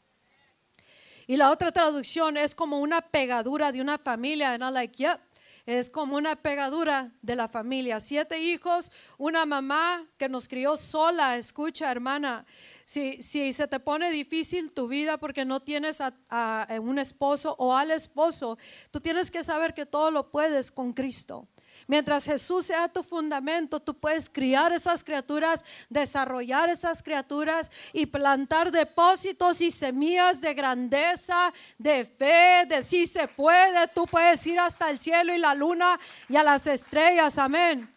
y 1.32 1.36
la 1.38 1.50
otra 1.50 1.72
traducción 1.72 2.36
es 2.36 2.54
como 2.54 2.80
una 2.80 3.00
pegadura 3.00 3.72
de 3.72 3.80
una 3.80 3.96
familia, 3.96 4.52
and 4.52 4.70
like, 4.70 4.94
yep, 5.02 5.18
es 5.64 5.88
como 5.88 6.16
una 6.16 6.36
pegadura 6.36 7.10
de 7.22 7.34
la 7.34 7.48
familia. 7.48 8.00
Siete 8.00 8.38
hijos, 8.38 8.92
una 9.16 9.46
mamá 9.46 10.06
que 10.18 10.28
nos 10.28 10.46
crió 10.46 10.76
sola. 10.76 11.38
Escucha, 11.38 11.90
hermana, 11.90 12.44
si, 12.84 13.22
si 13.22 13.50
se 13.54 13.66
te 13.66 13.80
pone 13.80 14.10
difícil 14.10 14.72
tu 14.72 14.88
vida 14.88 15.16
porque 15.16 15.46
no 15.46 15.60
tienes 15.60 16.02
a 16.02 16.68
un 16.82 16.98
esposo 16.98 17.56
o 17.58 17.74
al 17.74 17.92
esposo, 17.92 18.58
tú 18.90 19.00
tienes 19.00 19.30
que 19.30 19.42
saber 19.42 19.72
que 19.72 19.86
todo 19.86 20.10
lo 20.10 20.30
puedes 20.30 20.70
con 20.70 20.92
Cristo. 20.92 21.48
Mientras 21.86 22.24
Jesús 22.24 22.66
sea 22.66 22.88
tu 22.88 23.02
fundamento, 23.02 23.80
tú 23.80 23.94
puedes 23.94 24.30
criar 24.30 24.72
esas 24.72 25.02
criaturas, 25.02 25.64
desarrollar 25.88 26.68
esas 26.70 27.02
criaturas 27.02 27.70
y 27.92 28.06
plantar 28.06 28.70
depósitos 28.70 29.60
y 29.60 29.70
semillas 29.70 30.40
de 30.40 30.54
grandeza, 30.54 31.52
de 31.78 32.04
fe, 32.04 32.66
de 32.68 32.84
si 32.84 33.06
se 33.06 33.28
puede. 33.28 33.88
Tú 33.88 34.06
puedes 34.06 34.46
ir 34.46 34.58
hasta 34.60 34.90
el 34.90 34.98
cielo 34.98 35.34
y 35.34 35.38
la 35.38 35.54
luna 35.54 35.98
y 36.28 36.36
a 36.36 36.42
las 36.42 36.66
estrellas. 36.66 37.38
Amén. 37.38 37.92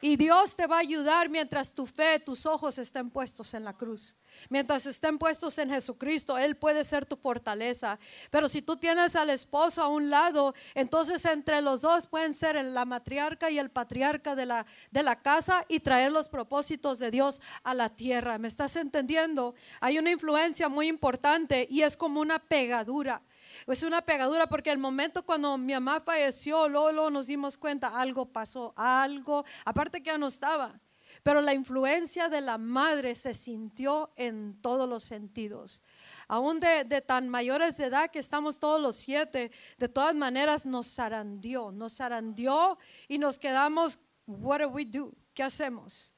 Y 0.00 0.16
Dios 0.16 0.56
te 0.56 0.66
va 0.66 0.76
a 0.76 0.80
ayudar 0.80 1.28
mientras 1.28 1.74
tu 1.74 1.86
fe, 1.86 2.18
tus 2.18 2.44
ojos 2.46 2.76
estén 2.78 3.08
puestos 3.08 3.54
en 3.54 3.64
la 3.64 3.72
cruz. 3.72 4.16
Mientras 4.48 4.86
estén 4.86 5.18
puestos 5.18 5.58
en 5.58 5.70
Jesucristo, 5.70 6.38
Él 6.38 6.56
puede 6.56 6.84
ser 6.84 7.06
tu 7.06 7.16
fortaleza. 7.16 7.98
Pero 8.30 8.48
si 8.48 8.62
tú 8.62 8.76
tienes 8.76 9.16
al 9.16 9.30
esposo 9.30 9.82
a 9.82 9.88
un 9.88 10.10
lado, 10.10 10.54
entonces 10.74 11.24
entre 11.24 11.60
los 11.60 11.80
dos 11.82 12.06
pueden 12.06 12.34
ser 12.34 12.62
la 12.64 12.84
matriarca 12.84 13.50
y 13.50 13.58
el 13.58 13.70
patriarca 13.70 14.34
de 14.34 14.46
la, 14.46 14.66
de 14.90 15.02
la 15.02 15.16
casa 15.16 15.64
y 15.68 15.80
traer 15.80 16.12
los 16.12 16.28
propósitos 16.28 16.98
de 16.98 17.10
Dios 17.10 17.40
a 17.62 17.74
la 17.74 17.88
tierra. 17.88 18.38
¿Me 18.38 18.48
estás 18.48 18.76
entendiendo? 18.76 19.54
Hay 19.80 19.98
una 19.98 20.10
influencia 20.10 20.68
muy 20.68 20.88
importante 20.88 21.66
y 21.70 21.82
es 21.82 21.96
como 21.96 22.20
una 22.20 22.38
pegadura. 22.38 23.22
Es 23.66 23.82
una 23.82 24.02
pegadura 24.02 24.46
porque 24.46 24.70
el 24.70 24.78
momento 24.78 25.24
cuando 25.24 25.56
mi 25.56 25.72
mamá 25.72 26.00
falleció, 26.00 26.68
luego, 26.68 27.10
nos 27.10 27.26
dimos 27.26 27.56
cuenta, 27.56 28.00
algo 28.00 28.26
pasó, 28.26 28.72
algo, 28.76 29.44
aparte 29.64 30.02
que 30.02 30.10
ya 30.10 30.18
no 30.18 30.26
estaba. 30.26 30.80
Pero 31.22 31.40
la 31.40 31.54
influencia 31.54 32.28
de 32.28 32.40
la 32.40 32.58
madre 32.58 33.14
se 33.14 33.34
sintió 33.34 34.10
en 34.16 34.60
todos 34.60 34.88
los 34.88 35.04
sentidos. 35.04 35.82
Aún 36.26 36.60
de, 36.60 36.84
tan 37.02 37.28
mayores 37.28 37.76
de 37.76 37.84
edad 37.86 38.10
que 38.10 38.18
estamos 38.18 38.58
todos 38.58 38.80
los 38.80 38.96
siete, 38.96 39.52
de 39.78 39.88
todas 39.88 40.14
maneras 40.14 40.66
nos 40.66 40.86
zarandió, 40.86 41.70
nos 41.70 41.96
zarandió 41.96 42.78
y 43.06 43.18
nos 43.18 43.38
quedamos, 43.38 43.98
what 44.26 44.60
do 44.60 44.68
we 44.68 44.84
do? 44.84 45.12
¿Qué 45.34 45.42
hacemos? 45.42 46.14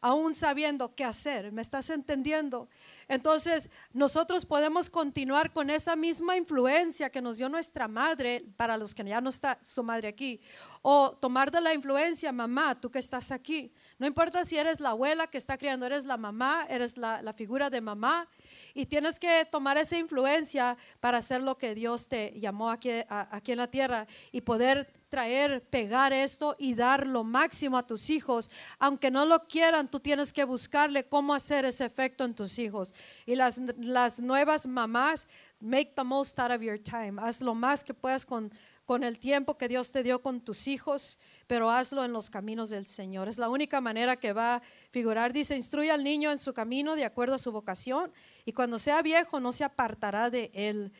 Aún 0.00 0.34
sabiendo 0.34 0.96
qué 0.96 1.04
hacer, 1.04 1.52
¿me 1.52 1.62
estás 1.62 1.88
entendiendo? 1.90 2.68
Entonces, 3.06 3.70
nosotros 3.92 4.44
podemos 4.44 4.90
continuar 4.90 5.52
con 5.52 5.70
esa 5.70 5.94
misma 5.94 6.36
influencia 6.36 7.08
que 7.08 7.22
nos 7.22 7.36
dio 7.36 7.48
nuestra 7.48 7.86
madre, 7.86 8.44
para 8.56 8.76
los 8.76 8.94
que 8.94 9.04
ya 9.04 9.20
no 9.20 9.30
está 9.30 9.56
su 9.62 9.84
madre 9.84 10.08
aquí, 10.08 10.40
o 10.82 11.12
tomar 11.12 11.52
de 11.52 11.60
la 11.60 11.72
influencia, 11.72 12.32
mamá, 12.32 12.80
tú 12.80 12.90
que 12.90 12.98
estás 12.98 13.30
aquí, 13.30 13.72
no 14.02 14.08
importa 14.08 14.44
si 14.44 14.58
eres 14.58 14.80
la 14.80 14.88
abuela 14.88 15.28
que 15.28 15.38
está 15.38 15.56
criando, 15.56 15.86
eres 15.86 16.04
la 16.04 16.16
mamá, 16.16 16.66
eres 16.68 16.96
la, 16.96 17.32
figura 17.36 17.70
de 17.70 17.80
mamá. 17.80 18.28
Y 18.74 18.86
tienes 18.86 19.20
que 19.20 19.46
tomar 19.48 19.78
esa 19.78 19.96
influencia 19.96 20.76
para 20.98 21.18
hacer 21.18 21.40
lo 21.40 21.56
que 21.56 21.76
Dios 21.76 22.08
te 22.08 22.34
llamó 22.36 22.72
aquí, 22.72 22.90
aquí 23.08 23.52
en 23.52 23.58
la 23.58 23.68
tierra 23.68 24.08
y 24.32 24.40
poder 24.40 24.88
traer, 25.08 25.62
pegar 25.62 26.12
esto 26.12 26.56
y 26.58 26.74
dar 26.74 27.06
lo 27.06 27.22
máximo 27.22 27.78
a 27.78 27.86
tus 27.86 28.10
hijos. 28.10 28.50
Aunque 28.80 29.08
no 29.08 29.24
lo 29.24 29.38
quieran, 29.44 29.88
tú 29.88 30.00
tienes 30.00 30.32
que 30.32 30.42
buscarle 30.42 31.04
cómo 31.04 31.32
hacer 31.32 31.64
ese 31.64 31.84
efecto 31.84 32.24
en 32.24 32.34
tus 32.34 32.58
hijos. 32.58 32.94
Y 33.24 33.36
las, 33.36 33.58
las 33.78 34.18
nuevas 34.18 34.66
mamás, 34.66 35.28
make 35.60 35.92
the 35.94 36.02
most 36.02 36.36
out 36.40 36.50
of 36.50 36.60
your 36.60 36.82
time. 36.82 37.22
Haz 37.22 37.40
lo 37.40 37.54
más 37.54 37.84
que 37.84 37.94
puedas 37.94 38.26
con, 38.26 38.52
con 38.84 39.04
el 39.04 39.20
tiempo 39.20 39.56
que 39.56 39.68
Dios 39.68 39.92
te 39.92 40.02
dio 40.02 40.20
con 40.22 40.40
tus 40.40 40.66
hijos 40.66 41.20
pero 41.52 41.70
hazlo 41.70 42.02
en 42.02 42.14
los 42.14 42.30
caminos 42.30 42.70
del 42.70 42.86
Señor. 42.86 43.28
Es 43.28 43.36
la 43.36 43.50
única 43.50 43.78
manera 43.82 44.16
que 44.16 44.32
va 44.32 44.54
a 44.54 44.62
figurar. 44.88 45.34
Dice, 45.34 45.54
instruye 45.54 45.90
al 45.90 46.02
niño 46.02 46.30
en 46.30 46.38
su 46.38 46.54
camino 46.54 46.96
de 46.96 47.04
acuerdo 47.04 47.34
a 47.34 47.38
su 47.38 47.52
vocación 47.52 48.10
y 48.46 48.54
cuando 48.54 48.78
sea 48.78 49.02
viejo 49.02 49.38
no 49.38 49.52
se 49.52 49.62
apartará 49.62 50.30
de 50.30 50.50
él. 50.54 50.90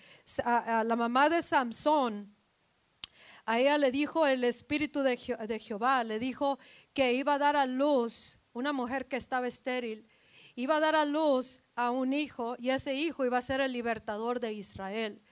A, 0.44 0.84
la 0.84 0.94
mamá 0.94 1.30
de 1.30 1.40
Samson, 1.40 2.36
a 3.46 3.60
ella 3.60 3.78
le 3.78 3.90
dijo 3.90 4.26
el 4.26 4.44
espíritu 4.44 5.00
de, 5.00 5.16
de 5.48 5.58
Jehová, 5.58 6.04
le 6.04 6.18
dijo 6.18 6.58
que 6.92 7.14
iba 7.14 7.32
a 7.32 7.38
dar 7.38 7.56
a 7.56 7.64
luz 7.64 8.40
una 8.52 8.74
mujer 8.74 9.08
que 9.08 9.16
estaba 9.16 9.46
estéril 9.46 10.06
iba 10.54 10.76
a 10.76 10.80
dar 10.80 10.94
a 10.94 11.06
luz 11.06 11.62
a 11.76 11.90
un 11.90 12.12
hijo 12.12 12.56
y 12.58 12.68
ese 12.68 12.94
hijo 12.94 13.24
iba 13.24 13.38
a 13.38 13.40
ser 13.40 13.62
el 13.62 13.72
libertador 13.72 14.38
de 14.38 14.52
Israel. 14.52 15.22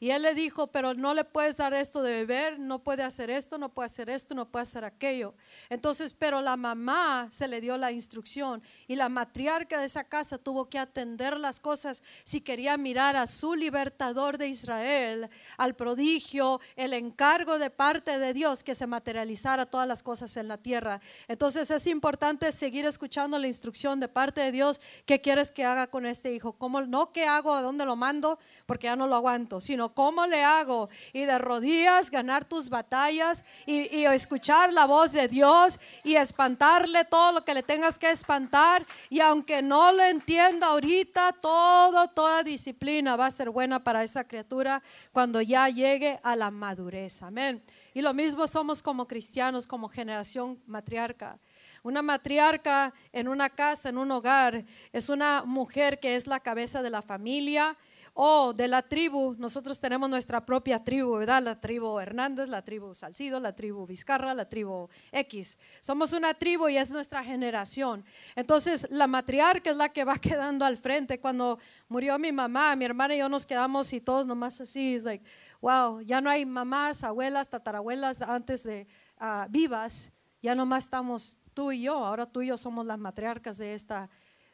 Y 0.00 0.10
él 0.10 0.22
le 0.22 0.34
dijo, 0.34 0.68
pero 0.68 0.94
no 0.94 1.12
le 1.12 1.24
puedes 1.24 1.56
dar 1.56 1.74
esto 1.74 2.02
de 2.02 2.24
beber, 2.24 2.58
no 2.60 2.78
puede 2.78 3.02
hacer 3.02 3.30
esto, 3.30 3.58
no 3.58 3.68
puede 3.68 3.86
hacer 3.86 4.08
esto, 4.08 4.32
no 4.32 4.48
puede 4.48 4.62
hacer 4.62 4.84
aquello. 4.84 5.34
Entonces, 5.70 6.12
pero 6.12 6.40
la 6.40 6.56
mamá 6.56 7.28
se 7.32 7.48
le 7.48 7.60
dio 7.60 7.76
la 7.76 7.90
instrucción 7.90 8.62
y 8.86 8.94
la 8.94 9.08
matriarca 9.08 9.80
de 9.80 9.86
esa 9.86 10.04
casa 10.04 10.38
tuvo 10.38 10.68
que 10.68 10.78
atender 10.78 11.40
las 11.40 11.58
cosas 11.58 12.04
si 12.22 12.40
quería 12.40 12.76
mirar 12.76 13.16
a 13.16 13.26
su 13.26 13.56
libertador 13.56 14.38
de 14.38 14.46
Israel, 14.48 15.28
al 15.56 15.74
prodigio, 15.74 16.60
el 16.76 16.92
encargo 16.92 17.58
de 17.58 17.70
parte 17.70 18.20
de 18.20 18.32
Dios 18.34 18.62
que 18.62 18.76
se 18.76 18.86
materializara 18.86 19.66
todas 19.66 19.88
las 19.88 20.04
cosas 20.04 20.36
en 20.36 20.46
la 20.46 20.58
tierra. 20.58 21.00
Entonces 21.26 21.72
es 21.72 21.88
importante 21.88 22.52
seguir 22.52 22.86
escuchando 22.86 23.36
la 23.36 23.48
instrucción 23.48 23.98
de 23.98 24.06
parte 24.06 24.42
de 24.42 24.52
Dios, 24.52 24.80
¿qué 25.06 25.20
quieres 25.20 25.50
que 25.50 25.64
haga 25.64 25.88
con 25.88 26.06
este 26.06 26.32
hijo? 26.32 26.52
¿Cómo, 26.52 26.82
no 26.82 27.12
qué 27.12 27.26
hago, 27.26 27.52
a 27.52 27.62
dónde 27.62 27.84
lo 27.84 27.96
mando, 27.96 28.38
porque 28.64 28.86
ya 28.86 28.94
no 28.94 29.08
lo 29.08 29.16
aguanto, 29.16 29.60
sino 29.60 29.87
¿cómo 29.94 30.26
le 30.26 30.42
hago? 30.42 30.88
Y 31.12 31.24
de 31.24 31.38
rodillas 31.38 32.10
ganar 32.10 32.44
tus 32.44 32.68
batallas 32.68 33.44
y, 33.66 34.04
escuchar 34.04 34.72
la 34.72 34.86
voz 34.86 35.12
de 35.12 35.28
Dios 35.28 35.78
y 36.04 36.14
espantarle 36.14 37.04
todo 37.04 37.32
lo 37.32 37.44
que 37.44 37.54
le 37.54 37.62
tengas 37.62 37.98
que 37.98 38.10
espantar. 38.10 38.86
Y 39.10 39.20
aunque 39.20 39.62
no 39.62 39.92
lo 39.92 40.02
entienda 40.04 40.68
ahorita, 40.68 41.32
todo, 41.32 42.08
toda 42.08 42.42
disciplina 42.42 43.16
va 43.16 43.26
a 43.26 43.30
ser 43.30 43.50
buena 43.50 43.82
para 43.82 44.02
esa 44.02 44.24
criatura 44.24 44.82
cuando 45.12 45.40
ya 45.40 45.68
llegue 45.68 46.18
a 46.22 46.36
la 46.36 46.50
madurez. 46.50 47.22
Amén. 47.22 47.62
Y 47.94 48.02
lo 48.02 48.14
mismo 48.14 48.46
somos 48.46 48.82
como 48.82 49.08
cristianos, 49.08 49.66
como 49.66 49.88
generación 49.88 50.62
matriarca. 50.66 51.38
Una 51.82 52.02
matriarca 52.02 52.92
en 53.12 53.28
una 53.28 53.50
casa, 53.50 53.88
en 53.88 53.98
un 53.98 54.10
hogar, 54.10 54.64
es 54.92 55.08
una 55.08 55.44
mujer 55.44 55.98
que 56.00 56.16
es 56.16 56.26
la 56.26 56.40
cabeza 56.40 56.82
de 56.82 56.90
la 56.90 57.02
familia, 57.02 57.76
o 58.20 58.52
de 58.52 58.66
la 58.66 58.82
tribu, 58.82 59.36
nosotros 59.38 59.78
tenemos 59.78 60.10
nuestra 60.10 60.44
propia 60.44 60.82
tribu, 60.82 61.18
¿verdad? 61.18 61.40
La 61.40 61.60
tribu 61.60 62.00
Hernández, 62.00 62.48
la 62.48 62.62
tribu 62.62 62.92
Salcido, 62.92 63.38
la 63.38 63.54
tribu 63.54 63.86
Vizcarra, 63.86 64.34
la 64.34 64.48
tribu 64.48 64.88
X. 65.12 65.56
Somos 65.80 66.12
una 66.12 66.34
tribu 66.34 66.68
y 66.68 66.78
es 66.78 66.90
nuestra 66.90 67.22
generación. 67.22 68.04
Entonces, 68.34 68.90
la 68.90 69.06
matriarca 69.06 69.70
es 69.70 69.76
la 69.76 69.90
que 69.90 70.02
va 70.02 70.14
quedando 70.18 70.64
al 70.64 70.76
frente. 70.76 71.20
Cuando 71.20 71.60
murió 71.88 72.18
mi 72.18 72.32
mamá, 72.32 72.74
mi 72.74 72.86
hermana 72.86 73.14
y 73.14 73.18
yo 73.18 73.28
nos 73.28 73.46
quedamos 73.46 73.92
y 73.92 74.00
todos 74.00 74.26
nomás 74.26 74.60
así, 74.60 74.96
es 74.96 75.04
like, 75.04 75.24
wow, 75.60 76.00
ya 76.00 76.20
no 76.20 76.28
hay 76.28 76.44
mamás, 76.44 77.04
abuelas, 77.04 77.48
tatarabuelas 77.48 78.20
antes 78.20 78.64
de 78.64 78.88
ah, 79.18 79.46
vivas, 79.48 80.14
ya 80.42 80.56
nomás 80.56 80.82
estamos 80.82 81.38
tú 81.54 81.70
y 81.70 81.82
yo, 81.82 82.04
ahora 82.04 82.26
tú 82.26 82.42
y 82.42 82.48
yo 82.48 82.56
somos 82.56 82.84
las 82.84 82.98
matriarcas 82.98 83.58
de 83.58 83.74
esta, 83.74 84.10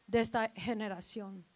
de 0.07 0.20
esta 0.20 0.50
generación. 0.55 1.46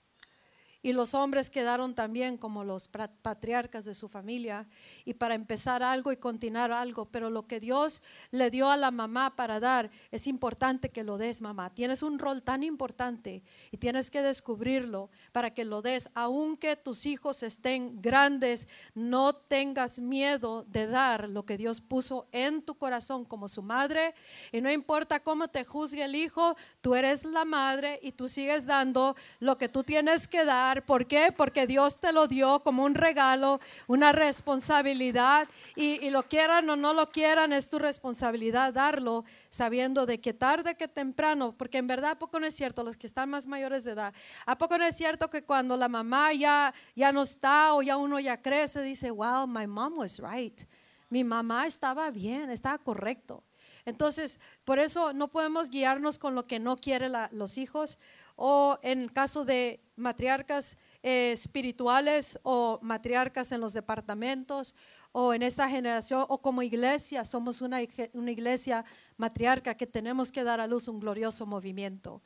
Y 0.80 0.92
los 0.92 1.12
hombres 1.14 1.50
quedaron 1.50 1.94
también 1.96 2.36
como 2.36 2.62
los 2.62 2.86
patriarcas 2.86 3.84
de 3.84 3.96
su 3.96 4.08
familia 4.08 4.68
y 5.04 5.14
para 5.14 5.34
empezar 5.34 5.82
algo 5.82 6.12
y 6.12 6.16
continuar 6.16 6.70
algo. 6.70 7.06
Pero 7.06 7.30
lo 7.30 7.48
que 7.48 7.58
Dios 7.58 8.02
le 8.30 8.50
dio 8.50 8.70
a 8.70 8.76
la 8.76 8.92
mamá 8.92 9.34
para 9.34 9.58
dar, 9.58 9.90
es 10.12 10.28
importante 10.28 10.88
que 10.88 11.02
lo 11.02 11.18
des, 11.18 11.42
mamá. 11.42 11.74
Tienes 11.74 12.04
un 12.04 12.20
rol 12.20 12.42
tan 12.42 12.62
importante 12.62 13.42
y 13.72 13.78
tienes 13.78 14.08
que 14.08 14.22
descubrirlo 14.22 15.10
para 15.32 15.52
que 15.52 15.64
lo 15.64 15.82
des. 15.82 16.10
Aunque 16.14 16.76
tus 16.76 17.06
hijos 17.06 17.42
estén 17.42 18.00
grandes, 18.00 18.68
no 18.94 19.34
tengas 19.34 19.98
miedo 19.98 20.64
de 20.68 20.86
dar 20.86 21.28
lo 21.28 21.44
que 21.44 21.56
Dios 21.56 21.80
puso 21.80 22.28
en 22.30 22.62
tu 22.62 22.76
corazón 22.76 23.24
como 23.24 23.48
su 23.48 23.62
madre. 23.62 24.14
Y 24.52 24.60
no 24.60 24.70
importa 24.70 25.18
cómo 25.18 25.48
te 25.48 25.64
juzgue 25.64 26.04
el 26.04 26.14
hijo, 26.14 26.56
tú 26.80 26.94
eres 26.94 27.24
la 27.24 27.44
madre 27.44 27.98
y 28.00 28.12
tú 28.12 28.28
sigues 28.28 28.66
dando 28.66 29.16
lo 29.40 29.58
que 29.58 29.68
tú 29.68 29.82
tienes 29.82 30.28
que 30.28 30.44
dar 30.44 30.67
¿Por 30.86 31.06
qué? 31.06 31.32
Porque 31.36 31.66
Dios 31.66 32.00
te 32.00 32.12
lo 32.12 32.28
dio 32.28 32.60
como 32.60 32.84
un 32.84 32.94
regalo, 32.94 33.60
una 33.86 34.12
responsabilidad. 34.12 35.48
Y, 35.76 36.10
lo 36.10 36.22
quieran 36.22 36.68
o 36.70 36.76
no 36.76 36.94
lo 36.94 37.10
quieran, 37.10 37.52
es 37.52 37.68
tu 37.68 37.78
responsabilidad 37.78 38.72
darlo, 38.72 39.24
sabiendo 39.50 40.06
de 40.06 40.20
que 40.20 40.32
tarde 40.32 40.76
que 40.76 40.88
temprano, 40.88 41.54
porque 41.56 41.78
en 41.78 41.86
verdad 41.86 42.12
¿a 42.12 42.18
poco 42.18 42.40
no 42.40 42.46
es 42.46 42.54
cierto, 42.54 42.82
los 42.82 42.96
que 42.96 43.06
están 43.06 43.30
más 43.30 43.46
mayores 43.46 43.84
de 43.84 43.92
edad, 43.92 44.14
¿a 44.46 44.56
poco 44.56 44.78
no 44.78 44.84
es 44.84 44.96
cierto 44.96 45.28
que 45.28 45.42
cuando 45.42 45.76
la 45.76 45.88
mamá 45.88 46.32
ya, 46.32 46.72
ya 46.94 47.12
no 47.12 47.22
está 47.22 47.74
o 47.74 47.82
ya 47.82 47.96
uno 47.96 48.18
ya 48.20 48.40
crece, 48.40 48.82
dice, 48.82 49.10
wow, 49.10 49.46
my 49.46 49.66
mom 49.66 49.98
was 49.98 50.20
right. 50.20 50.62
Mi 51.10 51.24
mamá 51.24 51.66
estaba 51.66 52.10
bien, 52.10 52.50
estaba 52.50 52.78
correcto. 52.78 53.42
Entonces, 53.88 54.38
por 54.66 54.78
eso 54.78 55.14
no 55.14 55.28
podemos 55.28 55.70
guiarnos 55.70 56.18
con 56.18 56.34
lo 56.34 56.44
que 56.44 56.58
no 56.58 56.76
quieren 56.76 57.14
los 57.32 57.56
hijos 57.56 57.98
o 58.40 58.78
en 58.82 59.08
caso 59.08 59.44
de 59.44 59.80
matriarcas 59.96 60.78
eh, 61.02 61.32
espirituales 61.32 62.38
o 62.44 62.78
matriarcas 62.82 63.50
en 63.50 63.60
los 63.60 63.72
departamentos 63.72 64.76
o 65.10 65.34
en 65.34 65.42
esta 65.42 65.68
generación 65.68 66.24
o 66.28 66.40
como 66.40 66.62
iglesia, 66.62 67.24
somos 67.24 67.60
una, 67.62 67.78
una 68.12 68.30
iglesia 68.30 68.84
matriarca 69.16 69.74
que 69.74 69.88
tenemos 69.88 70.30
que 70.30 70.44
dar 70.44 70.60
a 70.60 70.68
luz 70.68 70.86
un 70.86 71.00
glorioso 71.00 71.46
movimiento. 71.46 72.22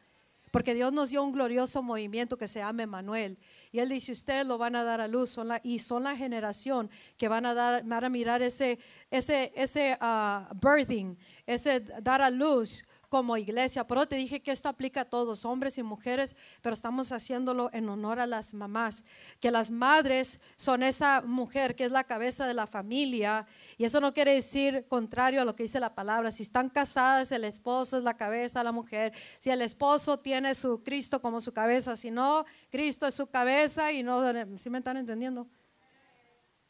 Porque 0.50 0.74
Dios 0.74 0.92
nos 0.92 1.08
dio 1.08 1.24
un 1.24 1.32
glorioso 1.32 1.82
movimiento 1.82 2.36
que 2.36 2.46
se 2.46 2.58
llama 2.58 2.82
Emanuel. 2.82 3.38
Y 3.70 3.78
Él 3.78 3.88
dice, 3.88 4.12
ustedes 4.12 4.44
lo 4.44 4.58
van 4.58 4.76
a 4.76 4.84
dar 4.84 5.00
a 5.00 5.08
luz. 5.08 5.30
Son 5.30 5.48
la, 5.48 5.62
y 5.64 5.78
son 5.78 6.02
la 6.02 6.14
generación 6.14 6.90
que 7.16 7.26
van 7.26 7.46
a, 7.46 7.54
dar, 7.54 7.82
van 7.84 8.04
a 8.04 8.10
mirar 8.10 8.42
ese, 8.42 8.78
ese, 9.10 9.50
ese 9.56 9.96
uh, 10.02 10.54
birthing, 10.54 11.16
ese 11.46 11.80
dar 11.80 12.20
a 12.20 12.28
luz 12.28 12.84
como 13.12 13.36
iglesia. 13.36 13.86
Pero 13.86 14.06
te 14.06 14.16
dije 14.16 14.40
que 14.40 14.52
esto 14.52 14.70
aplica 14.70 15.02
a 15.02 15.04
todos, 15.04 15.44
hombres 15.44 15.76
y 15.76 15.82
mujeres, 15.82 16.34
pero 16.62 16.72
estamos 16.72 17.12
haciéndolo 17.12 17.68
en 17.74 17.86
honor 17.90 18.18
a 18.18 18.26
las 18.26 18.54
mamás, 18.54 19.04
que 19.38 19.50
las 19.50 19.70
madres 19.70 20.40
son 20.56 20.82
esa 20.82 21.20
mujer 21.20 21.76
que 21.76 21.84
es 21.84 21.90
la 21.90 22.04
cabeza 22.04 22.46
de 22.46 22.54
la 22.54 22.66
familia. 22.66 23.46
Y 23.76 23.84
eso 23.84 24.00
no 24.00 24.14
quiere 24.14 24.32
decir 24.32 24.86
contrario 24.88 25.42
a 25.42 25.44
lo 25.44 25.54
que 25.54 25.64
dice 25.64 25.78
la 25.78 25.94
palabra. 25.94 26.30
Si 26.30 26.42
están 26.42 26.70
casadas, 26.70 27.30
el 27.32 27.44
esposo 27.44 27.98
es 27.98 28.02
la 28.02 28.16
cabeza 28.16 28.60
de 28.60 28.64
la 28.64 28.72
mujer. 28.72 29.12
Si 29.38 29.50
el 29.50 29.60
esposo 29.60 30.18
tiene 30.18 30.54
su 30.54 30.82
Cristo 30.82 31.20
como 31.20 31.42
su 31.42 31.52
cabeza, 31.52 31.96
si 31.96 32.10
no, 32.10 32.46
Cristo 32.70 33.06
es 33.06 33.14
su 33.14 33.30
cabeza 33.30 33.92
y 33.92 34.02
no, 34.02 34.22
¿sí 34.56 34.70
me 34.70 34.78
están 34.78 34.96
entendiendo? 34.96 35.46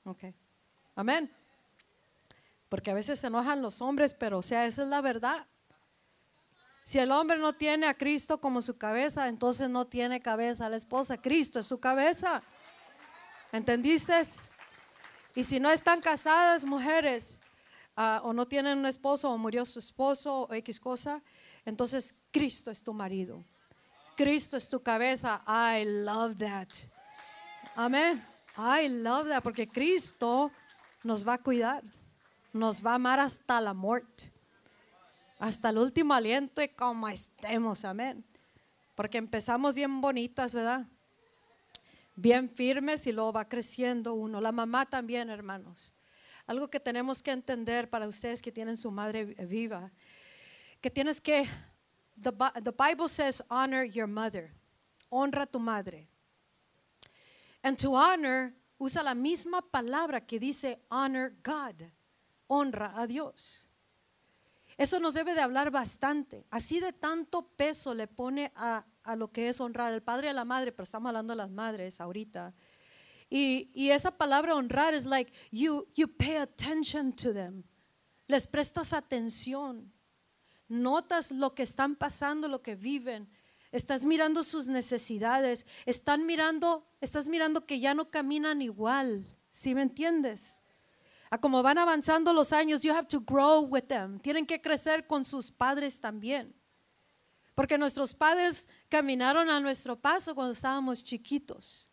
Ok. 0.05 0.25
Amén. 0.97 1.31
Porque 2.69 2.91
a 2.91 2.95
veces 2.95 3.21
se 3.21 3.29
enojan 3.29 3.63
los 3.63 3.81
hombres, 3.81 4.13
pero 4.13 4.39
o 4.39 4.43
sea, 4.43 4.67
esa 4.67 4.83
es 4.83 4.89
la 4.89 5.01
verdad. 5.01 5.47
Si 6.85 6.99
el 6.99 7.12
hombre 7.12 7.38
no 7.38 7.53
tiene 7.53 7.87
a 7.87 7.95
Cristo 7.95 8.40
como 8.40 8.61
su 8.61 8.77
cabeza, 8.77 9.29
entonces 9.29 9.68
no 9.71 9.87
tiene 9.87 10.21
cabeza 10.21 10.68
la 10.68 10.77
esposa. 10.77 11.16
Cristo 11.21 11.61
es 11.61 11.66
su 11.66 11.79
cabeza. 11.79 12.42
¿Entendiste? 13.53 14.21
Y 15.35 15.45
si 15.45 15.61
no 15.61 15.71
están 15.71 16.01
casadas 16.01 16.64
mujeres 16.64 17.40
ah, 17.97 18.21
o 18.25 18.33
no 18.33 18.47
tienen 18.47 18.79
un 18.79 18.87
esposo 18.87 19.31
o 19.31 19.38
murió 19.38 19.64
su 19.64 19.79
esposo 19.79 20.42
o 20.42 20.55
X 20.55 20.81
cosa, 20.81 21.23
entonces 21.64 22.16
Cristo 22.33 22.71
es 22.71 22.83
tu 22.83 22.92
marido. 22.92 23.45
Cristo 24.16 24.57
es 24.57 24.68
tu 24.68 24.83
cabeza. 24.83 25.42
I 25.47 25.85
love 25.85 26.37
that. 26.38 26.68
Amén. 27.77 28.23
I 28.57 28.88
love 28.88 29.29
that 29.29 29.42
porque 29.42 29.68
Cristo 29.68 30.51
nos 31.05 31.27
va 31.27 31.35
a 31.35 31.38
cuidar, 31.38 31.83
nos 32.53 32.85
va 32.85 32.92
a 32.92 32.95
amar 32.97 33.21
hasta 33.21 33.61
la 33.61 33.73
muerte 33.73 34.32
hasta 35.43 35.71
el 35.71 35.79
último 35.79 36.15
aliento 36.15 36.63
y 36.63 36.69
como 36.69 37.09
estemos, 37.09 37.85
amén. 37.85 38.25
Porque 38.95 39.19
empezamos 39.19 39.75
bien 39.75 40.01
bonitas, 40.01 40.55
¿verdad? 40.55 40.87
Bien 42.15 42.49
firmes 42.49 43.09
y 43.09 43.13
luego 43.13 43.33
va 43.33 43.49
creciendo 43.49 44.15
uno. 44.15 44.41
La 44.41 44.53
mamá 44.53 44.87
también, 44.87 45.31
hermanos. 45.31 45.95
Algo 46.47 46.71
que 46.71 46.79
tenemos 46.79 47.21
que 47.21 47.33
entender 47.33 47.91
para 47.91 48.07
ustedes 48.07 48.41
que 48.41 48.53
tienen 48.53 48.77
su 48.77 48.93
madre 48.93 49.25
viva, 49.25 49.91
que 50.81 50.91
tienes 50.91 51.21
que, 51.21 51.49
the, 52.23 52.31
Bible 52.31 53.09
says, 53.09 53.43
honor 53.51 53.85
your 53.85 54.07
mother. 54.07 54.53
Honra 55.11 55.45
tu 55.45 55.59
madre. 55.59 56.07
And 57.65 57.77
to 57.79 57.97
honor 57.97 58.53
usa 58.79 59.03
la 59.03 59.17
misma 59.17 59.61
palabra 59.61 60.25
que 60.25 60.39
dice 60.39 60.79
honor 60.89 61.33
God, 61.43 61.83
honra 62.47 62.93
a 62.95 63.09
Dios. 63.09 63.67
Eso 64.77 65.01
nos 65.01 65.15
debe 65.15 65.35
de 65.35 65.41
hablar 65.41 65.71
bastante. 65.71 66.47
Así 66.51 66.81
de 66.81 66.93
tanto 66.93 67.49
peso 67.57 67.95
le 67.95 68.07
pone 68.07 68.53
a, 68.57 68.85
a 69.05 69.17
lo 69.17 69.31
que 69.31 69.49
es 69.49 69.61
honrar 69.61 69.93
al 69.93 70.03
padre 70.03 70.29
y 70.29 70.31
a 70.31 70.35
la 70.35 70.45
madre, 70.45 70.73
pero 70.73 70.85
estamos 70.85 71.09
hablando 71.09 71.33
de 71.33 71.37
las 71.37 71.51
madres 71.51 72.01
ahorita. 72.01 72.55
Y, 73.29 73.71
y 73.75 73.91
esa 73.91 74.11
palabra 74.11 74.55
honrar 74.55 74.95
es 74.95 75.07
like 75.07 75.33
you, 75.51 75.87
you 75.95 76.07
pay 76.07 76.37
attention 76.37 77.13
to 77.13 77.33
them. 77.33 77.65
Les 78.27 78.47
prestas 78.47 78.93
atención. 78.93 79.93
Notas 80.69 81.33
lo 81.33 81.55
que 81.55 81.63
están 81.63 81.97
pasando, 81.97 82.49
lo 82.49 82.63
que 82.63 82.75
viven. 82.75 83.31
Estás 83.73 84.05
mirando 84.05 84.43
sus 84.43 84.69
necesidades. 84.69 85.67
Están 85.87 86.25
mirando, 86.27 86.87
estás 87.01 87.29
mirando 87.29 87.67
que 87.67 87.81
ya 87.81 87.95
no 87.95 88.11
caminan 88.11 88.63
igual. 88.63 89.27
¿Sí 89.51 89.75
me 89.75 89.83
entiendes? 89.83 90.62
A 91.33 91.38
como 91.38 91.62
van 91.62 91.79
avanzando 91.79 92.31
los 92.35 92.53
años, 92.53 92.83
you 92.83 92.92
have 92.92 93.09
to 93.09 93.18
grow 93.18 93.62
with 93.62 93.85
them. 93.85 94.21
Tienen 94.21 94.45
que 94.45 94.61
crecer 94.61 95.07
con 95.07 95.25
sus 95.25 95.51
padres 95.51 95.99
también. 95.99 96.55
Porque 97.55 97.79
nuestros 97.79 98.12
padres 98.12 98.68
caminaron 98.90 99.49
a 99.49 99.59
nuestro 99.59 99.97
paso 99.97 100.35
cuando 100.35 100.53
estábamos 100.53 101.03
chiquitos. 101.03 101.88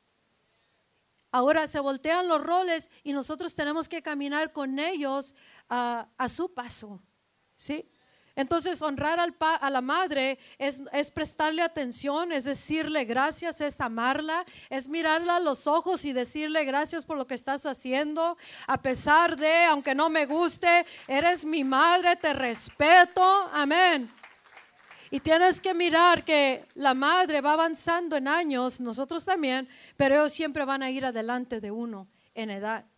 Ahora 1.32 1.68
se 1.68 1.80
voltean 1.80 2.28
los 2.28 2.44
roles 2.44 2.92
y 3.02 3.14
nosotros 3.14 3.56
tenemos 3.56 3.88
que 3.88 4.02
caminar 4.02 4.52
con 4.52 4.78
ellos 4.78 5.36
a, 5.70 6.10
a 6.18 6.28
su 6.28 6.54
paso. 6.54 7.02
¿Sí? 7.56 7.90
Entonces, 8.40 8.82
honrar 8.82 9.20
a 9.20 9.70
la 9.70 9.82
madre 9.82 10.40
es, 10.58 10.82
es 10.94 11.12
prestarle 11.12 11.62
atención, 11.62 12.32
es 12.32 12.46
decirle 12.46 13.04
gracias, 13.04 13.60
es 13.60 13.82
amarla, 13.82 14.46
es 14.70 14.88
mirarla 14.88 15.36
a 15.36 15.40
los 15.42 15.68
ojos 15.68 16.06
y 16.06 16.14
decirle 16.14 16.64
gracias 16.64 17.04
por 17.04 17.18
lo 17.18 17.28
que 17.28 17.36
estás 17.36 17.66
haciendo, 17.66 18.38
a 18.66 18.78
pesar 18.78 19.36
de, 19.36 19.66
aunque 19.66 19.94
no 19.94 20.10
me 20.10 20.26
guste, 20.26 20.86
eres 21.10 21.44
mi 21.44 21.66
madre, 21.66 22.16
te 22.16 22.34
respeto, 22.34 23.22
amén. 23.52 24.10
Y 25.12 25.20
tienes 25.20 25.60
que 25.60 25.74
mirar 25.74 26.24
que 26.24 26.66
la 26.76 26.94
madre 26.94 27.42
va 27.42 27.52
avanzando 27.52 28.16
en 28.16 28.30
años, 28.30 28.80
nosotros 28.80 29.26
también, 29.26 29.68
pero 29.98 30.16
ellos 30.16 30.32
siempre 30.32 30.64
van 30.64 30.82
a 30.82 30.90
ir 30.90 31.06
adelante 31.06 31.60
de 31.60 31.72
uno 31.72 32.08
en 32.36 32.52
edad. 32.52 32.89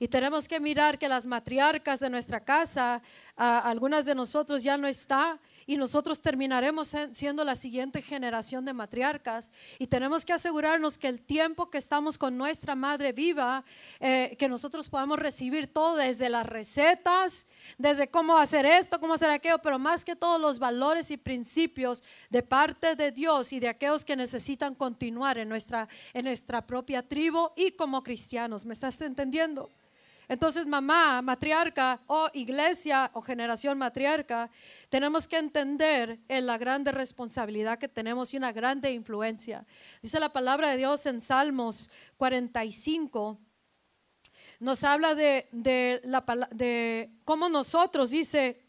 Y 0.00 0.08
tenemos 0.08 0.46
que 0.46 0.60
mirar 0.60 0.98
que 0.98 1.08
las 1.08 1.26
matriarcas 1.26 1.98
de 1.98 2.08
nuestra 2.08 2.40
casa, 2.40 3.02
algunas 3.36 4.04
de 4.04 4.14
nosotros 4.14 4.62
ya 4.62 4.76
no 4.76 4.86
está 4.86 5.38
y 5.66 5.76
nosotros 5.76 6.22
terminaremos 6.22 6.94
siendo 7.10 7.44
la 7.44 7.54
siguiente 7.54 8.00
generación 8.00 8.64
de 8.64 8.72
matriarcas. 8.72 9.50
Y 9.78 9.86
tenemos 9.86 10.24
que 10.24 10.32
asegurarnos 10.32 10.96
que 10.96 11.08
el 11.08 11.20
tiempo 11.20 11.68
que 11.68 11.76
estamos 11.76 12.16
con 12.16 12.38
nuestra 12.38 12.74
madre 12.74 13.12
viva, 13.12 13.64
eh, 14.00 14.34
que 14.38 14.48
nosotros 14.48 14.88
podamos 14.88 15.18
recibir 15.18 15.66
todo 15.66 15.96
desde 15.96 16.30
las 16.30 16.46
recetas, 16.46 17.48
desde 17.76 18.08
cómo 18.08 18.38
hacer 18.38 18.64
esto, 18.64 18.98
cómo 18.98 19.14
hacer 19.14 19.30
aquello, 19.30 19.58
pero 19.58 19.78
más 19.78 20.04
que 20.04 20.16
todos 20.16 20.40
los 20.40 20.58
valores 20.58 21.10
y 21.10 21.16
principios 21.16 22.02
de 22.30 22.42
parte 22.42 22.96
de 22.96 23.12
Dios 23.12 23.52
y 23.52 23.60
de 23.60 23.68
aquellos 23.68 24.04
que 24.04 24.16
necesitan 24.16 24.74
continuar 24.74 25.38
en 25.38 25.48
nuestra, 25.48 25.86
en 26.14 26.24
nuestra 26.24 26.66
propia 26.66 27.06
tribu 27.06 27.50
y 27.56 27.72
como 27.72 28.02
cristianos. 28.02 28.64
¿Me 28.64 28.72
estás 28.72 29.00
entendiendo? 29.02 29.70
Entonces, 30.28 30.66
mamá, 30.66 31.22
matriarca 31.22 32.00
o 32.06 32.28
iglesia 32.34 33.10
o 33.14 33.22
generación 33.22 33.78
matriarca, 33.78 34.50
tenemos 34.90 35.26
que 35.26 35.38
entender 35.38 36.20
en 36.28 36.44
la 36.44 36.58
grande 36.58 36.92
responsabilidad 36.92 37.78
que 37.78 37.88
tenemos 37.88 38.34
y 38.34 38.36
una 38.36 38.52
grande 38.52 38.92
influencia. 38.92 39.66
Dice 40.02 40.20
la 40.20 40.28
palabra 40.30 40.70
de 40.70 40.76
Dios 40.76 41.06
en 41.06 41.22
Salmos 41.22 41.90
45, 42.18 43.38
nos 44.60 44.84
habla 44.84 45.14
de, 45.14 45.48
de, 45.50 46.02
la, 46.04 46.22
de 46.50 47.10
cómo 47.24 47.48
nosotros, 47.48 48.10
dice, 48.10 48.60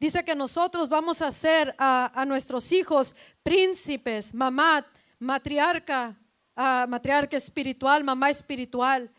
dice 0.00 0.24
que 0.24 0.34
nosotros 0.34 0.88
vamos 0.88 1.20
a 1.20 1.30
ser 1.32 1.74
a, 1.76 2.10
a 2.18 2.24
nuestros 2.24 2.72
hijos 2.72 3.14
príncipes, 3.42 4.34
mamá, 4.34 4.86
matriarca, 5.18 6.16
ah, 6.56 6.86
matriarca 6.88 7.36
espiritual, 7.36 8.02
mamá 8.04 8.30
espiritual 8.30 9.10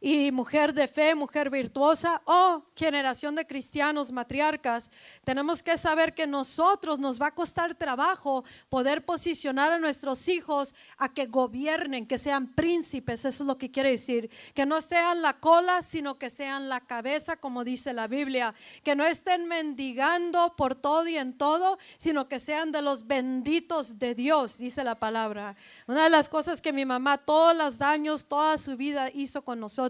y 0.00 0.30
mujer 0.30 0.72
de 0.72 0.88
fe, 0.88 1.14
mujer 1.14 1.50
virtuosa 1.50 2.20
o 2.24 2.64
generación 2.74 3.34
de 3.34 3.46
cristianos 3.46 4.12
matriarcas, 4.12 4.90
tenemos 5.24 5.62
que 5.62 5.78
saber 5.78 6.14
que 6.14 6.26
nosotros 6.26 6.98
nos 6.98 7.20
va 7.20 7.28
a 7.28 7.34
costar 7.34 7.74
trabajo 7.74 8.44
poder 8.68 9.04
posicionar 9.04 9.72
a 9.72 9.78
nuestros 9.78 10.28
hijos 10.28 10.74
a 10.98 11.08
que 11.12 11.26
gobiernen, 11.26 12.06
que 12.06 12.18
sean 12.18 12.54
príncipes, 12.54 13.24
eso 13.24 13.42
es 13.42 13.46
lo 13.46 13.58
que 13.58 13.70
quiere 13.70 13.90
decir, 13.90 14.30
que 14.54 14.66
no 14.66 14.80
sean 14.80 15.22
la 15.22 15.34
cola, 15.34 15.82
sino 15.82 16.18
que 16.18 16.30
sean 16.30 16.68
la 16.68 16.80
cabeza, 16.80 17.36
como 17.36 17.64
dice 17.64 17.92
la 17.92 18.06
Biblia, 18.06 18.54
que 18.82 18.94
no 18.94 19.04
estén 19.04 19.46
mendigando 19.46 20.54
por 20.56 20.74
todo 20.74 21.08
y 21.08 21.16
en 21.16 21.36
todo, 21.36 21.78
sino 21.96 22.28
que 22.28 22.38
sean 22.38 22.72
de 22.72 22.82
los 22.82 23.06
benditos 23.06 23.98
de 23.98 24.14
Dios, 24.14 24.58
dice 24.58 24.84
la 24.84 24.98
palabra. 24.98 25.56
Una 25.86 26.04
de 26.04 26.10
las 26.10 26.28
cosas 26.28 26.60
que 26.60 26.72
mi 26.72 26.84
mamá 26.84 27.18
todos 27.18 27.56
los 27.56 27.80
años, 27.80 28.26
toda 28.26 28.58
su 28.58 28.76
vida 28.76 29.10
hizo 29.12 29.42
con 29.42 29.60
nosotros, 29.60 29.85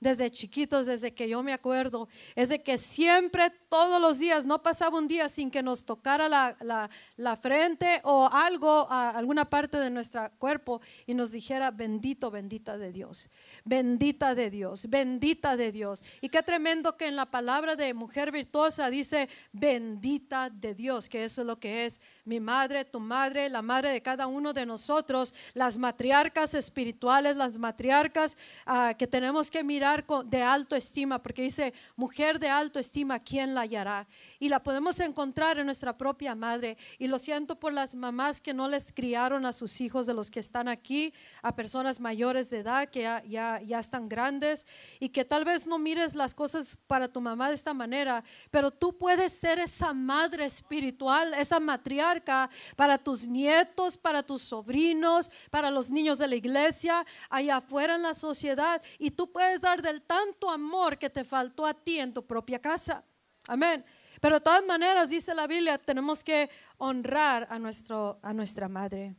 desde 0.00 0.30
chiquitos, 0.30 0.86
desde 0.86 1.14
que 1.14 1.28
yo 1.28 1.42
me 1.42 1.52
acuerdo, 1.52 2.08
es 2.34 2.48
de 2.48 2.62
que 2.62 2.78
siempre, 2.78 3.50
todos 3.68 4.00
los 4.00 4.18
días, 4.18 4.46
no 4.46 4.62
pasaba 4.62 4.98
un 4.98 5.06
día 5.06 5.28
sin 5.28 5.50
que 5.50 5.62
nos 5.62 5.84
tocara 5.84 6.28
la, 6.28 7.36
frente 7.36 8.00
o 8.04 8.28
algo, 8.32 8.86
a 8.90 9.10
alguna 9.10 9.44
parte 9.44 9.78
de 9.78 9.90
nuestro 9.90 10.30
cuerpo 10.38 10.80
y 11.06 11.14
nos 11.14 11.32
dijera, 11.32 11.70
bendito, 11.70 12.30
bendita 12.30 12.78
de 12.78 12.92
Dios, 12.92 13.30
bendita 13.64 14.34
de 14.34 14.50
Dios, 14.50 14.88
bendita 14.88 15.56
de 15.56 15.72
Dios. 15.72 16.02
Y 16.20 16.28
qué 16.28 16.42
tremendo 16.42 16.96
que 16.96 17.06
en 17.06 17.16
la 17.16 17.26
palabra 17.26 17.76
de 17.76 17.94
mujer 17.94 18.32
virtuosa 18.32 18.90
dice, 18.90 19.28
bendita 19.52 20.50
de 20.50 20.74
Dios, 20.74 21.08
que 21.08 21.24
eso 21.24 21.42
es 21.42 21.46
lo 21.46 21.56
que 21.56 21.86
es 21.86 22.00
mi 22.24 22.40
madre, 22.40 22.84
tu 22.84 23.00
madre, 23.00 23.48
la 23.48 23.62
madre 23.62 23.90
de 23.90 24.02
cada 24.02 24.26
uno 24.26 24.52
de 24.52 24.66
nosotros, 24.66 25.34
las 25.54 25.78
matriarcas 25.78 26.54
espirituales, 26.54 27.36
las 27.36 27.58
matriarcas 27.58 28.36
ah, 28.64 28.94
que 28.98 29.06
tenemos 29.06 29.25
que 29.50 29.64
mirar 29.64 30.04
de 30.26 30.42
alto 30.42 30.76
estima, 30.76 31.22
porque 31.22 31.42
dice, 31.42 31.74
mujer 31.96 32.38
de 32.38 32.48
alto 32.48 32.78
estima, 32.78 33.18
¿quién 33.18 33.54
la 33.54 33.62
hallará? 33.62 34.06
Y 34.38 34.48
la 34.48 34.62
podemos 34.62 35.00
encontrar 35.00 35.58
en 35.58 35.66
nuestra 35.66 35.96
propia 35.96 36.34
madre. 36.34 36.76
Y 36.98 37.06
lo 37.06 37.18
siento 37.18 37.58
por 37.58 37.72
las 37.72 37.94
mamás 37.94 38.40
que 38.40 38.54
no 38.54 38.68
les 38.68 38.92
criaron 38.92 39.44
a 39.44 39.52
sus 39.52 39.80
hijos 39.80 40.06
de 40.06 40.14
los 40.14 40.30
que 40.30 40.40
están 40.40 40.68
aquí, 40.68 41.12
a 41.42 41.54
personas 41.54 42.00
mayores 42.00 42.50
de 42.50 42.58
edad 42.58 42.88
que 42.88 43.02
ya, 43.02 43.22
ya, 43.24 43.60
ya 43.60 43.78
están 43.78 44.08
grandes 44.08 44.66
y 45.00 45.08
que 45.08 45.24
tal 45.24 45.44
vez 45.44 45.66
no 45.66 45.78
mires 45.78 46.14
las 46.14 46.34
cosas 46.34 46.76
para 46.86 47.08
tu 47.08 47.20
mamá 47.20 47.48
de 47.48 47.54
esta 47.54 47.74
manera, 47.74 48.22
pero 48.50 48.70
tú 48.70 48.96
puedes 48.96 49.32
ser 49.32 49.58
esa 49.58 49.92
madre 49.92 50.44
espiritual, 50.44 51.34
esa 51.34 51.60
matriarca 51.60 52.48
para 52.76 52.96
tus 52.96 53.26
nietos, 53.26 53.96
para 53.96 54.22
tus 54.22 54.42
sobrinos, 54.42 55.30
para 55.50 55.70
los 55.70 55.90
niños 55.90 56.18
de 56.18 56.28
la 56.28 56.36
iglesia, 56.36 57.04
allá 57.28 57.56
afuera 57.56 57.96
en 57.96 58.02
la 58.02 58.14
sociedad. 58.14 58.80
Y 58.98 59.10
tú 59.16 59.32
puedes 59.32 59.60
dar 59.60 59.82
del 59.82 60.02
tanto 60.02 60.50
amor 60.50 60.98
que 60.98 61.10
te 61.10 61.24
faltó 61.24 61.66
a 61.66 61.74
ti 61.74 61.98
en 61.98 62.12
tu 62.12 62.24
propia 62.24 62.60
casa. 62.60 63.04
Amén. 63.48 63.84
Pero 64.20 64.36
de 64.36 64.40
todas 64.40 64.64
maneras, 64.64 65.10
dice 65.10 65.34
la 65.34 65.46
Biblia, 65.46 65.78
tenemos 65.78 66.22
que 66.22 66.50
honrar 66.78 67.46
a, 67.50 67.58
nuestro, 67.58 68.18
a 68.22 68.32
nuestra 68.32 68.68
madre. 68.68 69.14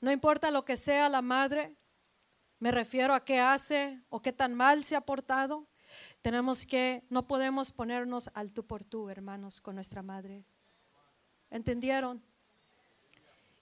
No 0.00 0.10
importa 0.12 0.50
lo 0.50 0.64
que 0.64 0.76
sea 0.76 1.08
la 1.08 1.22
madre, 1.22 1.74
me 2.58 2.70
refiero 2.70 3.14
a 3.14 3.24
qué 3.24 3.40
hace 3.40 4.02
o 4.08 4.22
qué 4.22 4.32
tan 4.32 4.54
mal 4.54 4.84
se 4.84 4.96
ha 4.96 5.00
portado. 5.00 5.66
Tenemos 6.22 6.66
que, 6.66 7.04
no 7.10 7.26
podemos 7.26 7.70
ponernos 7.70 8.30
al 8.34 8.52
tú 8.52 8.66
por 8.66 8.84
tú, 8.84 9.08
hermanos, 9.10 9.60
con 9.60 9.74
nuestra 9.74 10.02
madre. 10.02 10.44
¿Entendieron? 11.50 12.22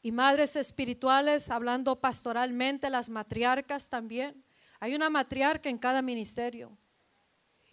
Y 0.04 0.12
madres 0.12 0.54
espirituales, 0.54 1.50
hablando 1.50 1.98
pastoralmente, 1.98 2.90
las 2.90 3.08
matriarcas 3.08 3.88
también. 3.88 4.44
Hay 4.78 4.94
una 4.94 5.08
matriarca 5.08 5.70
en 5.70 5.78
cada 5.78 6.02
ministerio. 6.02 6.76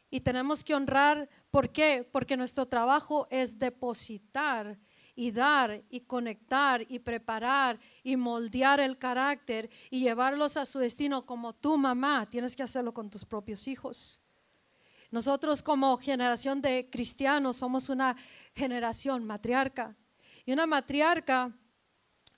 Y 0.09 0.21
tenemos 0.21 0.63
que 0.63 0.73
honrar, 0.73 1.29
¿por 1.51 1.73
qué? 1.73 2.07
Porque 2.09 2.37
nuestro 2.37 2.65
trabajo 2.65 3.27
es 3.29 3.59
depositar 3.59 4.79
y 5.13 5.31
dar 5.31 5.83
y 5.89 5.99
conectar 5.99 6.85
y 6.87 6.99
preparar 6.99 7.77
y 8.01 8.15
moldear 8.15 8.79
el 8.79 8.97
carácter 8.97 9.69
y 9.89 9.99
llevarlos 9.99 10.55
a 10.55 10.65
su 10.65 10.79
destino 10.79 11.25
como 11.25 11.51
tu 11.51 11.77
mamá. 11.77 12.29
Tienes 12.29 12.55
que 12.55 12.63
hacerlo 12.63 12.93
con 12.93 13.09
tus 13.09 13.25
propios 13.25 13.67
hijos. 13.67 14.23
Nosotros 15.09 15.61
como 15.61 15.97
generación 15.97 16.61
de 16.61 16.89
cristianos 16.89 17.57
somos 17.57 17.89
una 17.89 18.15
generación 18.55 19.25
matriarca. 19.25 19.97
Y 20.45 20.53
una 20.53 20.65
matriarca, 20.65 21.53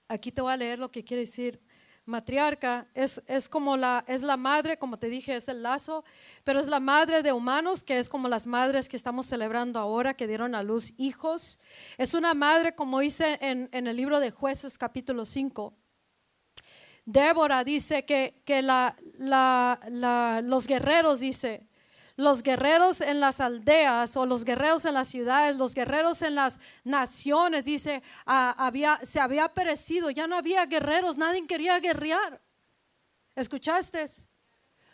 aquí 0.07 0.31
te 0.31 0.41
voy 0.41 0.53
a 0.53 0.57
leer 0.57 0.79
lo 0.79 0.91
que 0.91 1.03
quiere 1.03 1.21
decir. 1.21 1.59
Matriarca 2.05 2.87
es, 2.93 3.23
es 3.27 3.47
como 3.47 3.77
la, 3.77 4.03
es 4.07 4.23
la 4.23 4.35
madre, 4.35 4.77
como 4.77 4.99
te 4.99 5.07
dije, 5.07 5.35
es 5.35 5.47
el 5.47 5.63
lazo, 5.63 6.03
pero 6.43 6.59
es 6.59 6.67
la 6.67 6.81
madre 6.81 7.23
de 7.23 7.31
humanos, 7.31 7.81
que 7.81 7.97
es 7.97 8.09
como 8.09 8.27
las 8.27 8.45
madres 8.45 8.89
que 8.89 8.97
estamos 8.97 9.25
celebrando 9.25 9.79
ahora, 9.79 10.13
que 10.13 10.27
dieron 10.27 10.53
a 10.53 10.63
luz 10.63 10.93
hijos. 10.97 11.61
Es 11.97 12.13
una 12.13 12.33
madre, 12.33 12.75
como 12.75 12.99
dice 12.99 13.37
en, 13.41 13.69
en 13.71 13.87
el 13.87 13.95
libro 13.95 14.19
de 14.19 14.31
jueces 14.31 14.77
capítulo 14.77 15.25
5, 15.25 15.73
Débora 17.05 17.63
dice 17.63 18.05
que, 18.05 18.41
que 18.45 18.61
la, 18.61 18.95
la, 19.17 20.41
los 20.43 20.67
guerreros, 20.67 21.19
dice, 21.19 21.67
los 22.15 22.43
guerreros 22.43 23.01
en 23.01 23.19
las 23.19 23.41
aldeas 23.41 24.15
o 24.15 24.25
los 24.25 24.45
guerreros 24.45 24.85
en 24.85 24.93
las 24.93 25.07
ciudades, 25.07 25.55
los 25.55 25.73
guerreros 25.73 26.21
en 26.21 26.35
las 26.35 26.59
naciones, 26.83 27.65
dice, 27.65 28.03
ah, 28.25 28.71
se 29.03 29.19
había 29.19 29.49
perecido, 29.49 30.09
ya 30.11 30.27
no 30.27 30.35
había 30.35 30.65
guerreros, 30.65 31.17
nadie 31.17 31.45
quería 31.47 31.79
guerrear. 31.79 32.39
¿Escuchaste? 33.35 34.05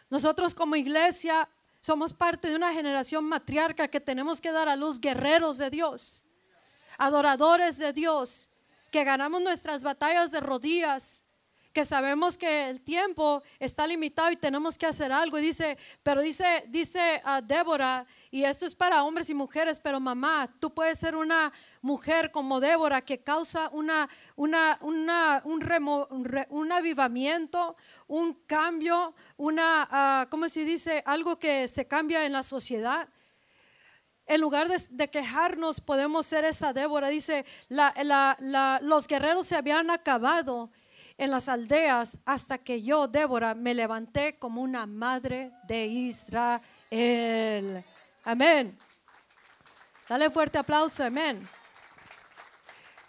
Nosotros 0.09 0.55
como 0.55 0.75
iglesia 0.75 1.47
somos 1.81 2.13
parte 2.13 2.47
de 2.47 2.55
una 2.55 2.73
generación 2.73 3.25
matriarca 3.25 3.87
que 3.87 3.99
tenemos 3.99 4.39
que 4.39 4.51
dar 4.51 4.69
a 4.69 4.75
luz 4.75 4.99
guerreros 4.99 5.57
de 5.57 5.69
Dios, 5.69 6.25
adoradores 6.97 7.77
de 7.77 7.91
Dios, 7.91 8.49
que 8.91 9.03
ganamos 9.03 9.41
nuestras 9.41 9.83
batallas 9.83 10.31
de 10.31 10.39
rodillas, 10.39 11.25
que 11.73 11.85
sabemos 11.85 12.37
que 12.37 12.69
el 12.69 12.81
tiempo 12.81 13.43
está 13.59 13.85
limitado 13.85 14.31
y 14.31 14.35
tenemos 14.35 14.77
que 14.77 14.85
hacer 14.85 15.11
algo. 15.11 15.37
Y 15.37 15.43
dice, 15.43 15.77
pero 16.03 16.21
dice, 16.21 16.63
dice 16.67 17.21
a 17.23 17.41
Débora, 17.41 18.05
y 18.31 18.43
esto 18.43 18.65
es 18.65 18.73
para 18.73 19.03
hombres 19.03 19.29
y 19.29 19.33
mujeres, 19.33 19.79
pero 19.79 19.99
mamá, 19.99 20.49
tú 20.59 20.73
puedes 20.73 20.97
ser 20.97 21.15
una 21.15 21.53
mujer 21.81 22.31
como 22.31 22.59
Débora 22.59 23.01
que 23.01 23.19
causa 23.19 23.69
una, 23.69 24.09
una, 24.35 24.77
una 24.81 25.41
un, 25.45 26.47
un, 26.49 26.71
avivamiento, 26.71 27.75
un 28.07 28.33
cambio, 28.45 29.13
una, 29.37 30.25
uh, 30.25 30.29
¿cómo 30.29 30.49
se 30.49 30.65
dice? 30.65 31.03
Algo 31.05 31.37
que 31.37 31.67
se 31.67 31.87
cambia 31.87 32.25
en 32.25 32.33
la 32.33 32.43
sociedad 32.43 33.07
en 34.25 34.41
lugar 34.41 34.67
de, 34.67 35.07
quejarnos, 35.09 35.81
podemos 35.81 36.23
ser 36.23 36.45
esa 36.45 36.71
Débora. 36.71 37.07
Dice, 37.09 37.45
la, 37.67 37.91
la, 38.03 38.79
los 38.83 39.07
guerreros 39.07 39.47
se 39.47 39.55
habían 39.55 39.89
acabado 39.89 40.69
en 41.19 41.31
las 41.31 41.49
aldeas 41.49 42.19
hasta 42.25 42.57
que 42.57 42.81
yo, 42.81 43.07
Débora, 43.07 43.53
me 43.53 43.73
levanté 43.73 44.39
como 44.39 44.61
una 44.61 44.85
madre 44.85 45.51
de 45.67 45.85
Israel. 45.85 46.63
Amén. 48.23 48.77
Dale 50.07 50.29
fuerte 50.29 50.57
aplauso, 50.57 51.03
amén. 51.03 51.47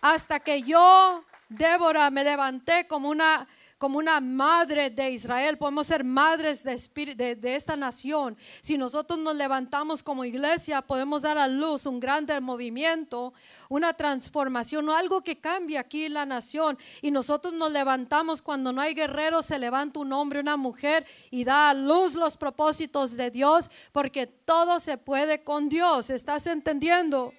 Hasta 0.01 0.41
que 0.41 0.61
yo, 0.63 1.25
Débora, 1.49 2.11
me 2.11 2.25
levanté 2.25 2.89
como 2.89 3.09
una 3.09 3.47
como 3.81 3.99
una 3.99 4.21
madre 4.21 4.91
de 4.91 5.11
Israel, 5.11 5.57
podemos 5.57 5.87
ser 5.87 6.05
madres 6.05 6.63
de, 6.63 7.35
de, 7.35 7.57
esta 7.57 7.77
nación. 7.77 8.37
Si 8.61 8.77
nosotros 8.77 9.19
nos 9.19 9.35
levantamos 9.35 10.03
como 10.03 10.27
iglesia, 10.27 10.83
podemos 10.83 11.23
dar 11.23 11.39
a 11.39 11.49
luz 11.49 11.87
un 11.87 11.99
grande 11.99 12.39
movimiento, 12.41 13.33
una 13.71 13.95
transformación, 13.95 14.91
algo 14.91 15.23
que 15.23 15.41
cambie 15.41 15.79
aquí 15.79 16.11
la 16.11 16.27
nación. 16.27 16.77
Y 17.01 17.11
nosotros 17.11 17.55
nos 17.55 17.73
levantamos 17.73 18.43
cuando 18.43 18.71
no 18.71 18.83
hay 18.83 18.93
guerreros, 18.93 19.47
se 19.47 19.59
levanta 19.59 20.01
un 20.01 20.13
hombre, 20.13 20.41
una 20.41 20.59
mujer 20.59 21.07
y 21.31 21.45
da 21.45 21.71
a 21.71 21.75
luz 21.75 22.17
los 22.17 22.37
propósitos 22.37 23.17
de 23.17 23.31
Dios, 23.31 23.71
porque 23.93 24.27
todo 24.27 24.79
se 24.79 24.99
puede 24.99 25.43
con 25.43 25.71
Dios. 25.71 26.11
¿Estás 26.11 26.47
entendiendo? 26.49 27.33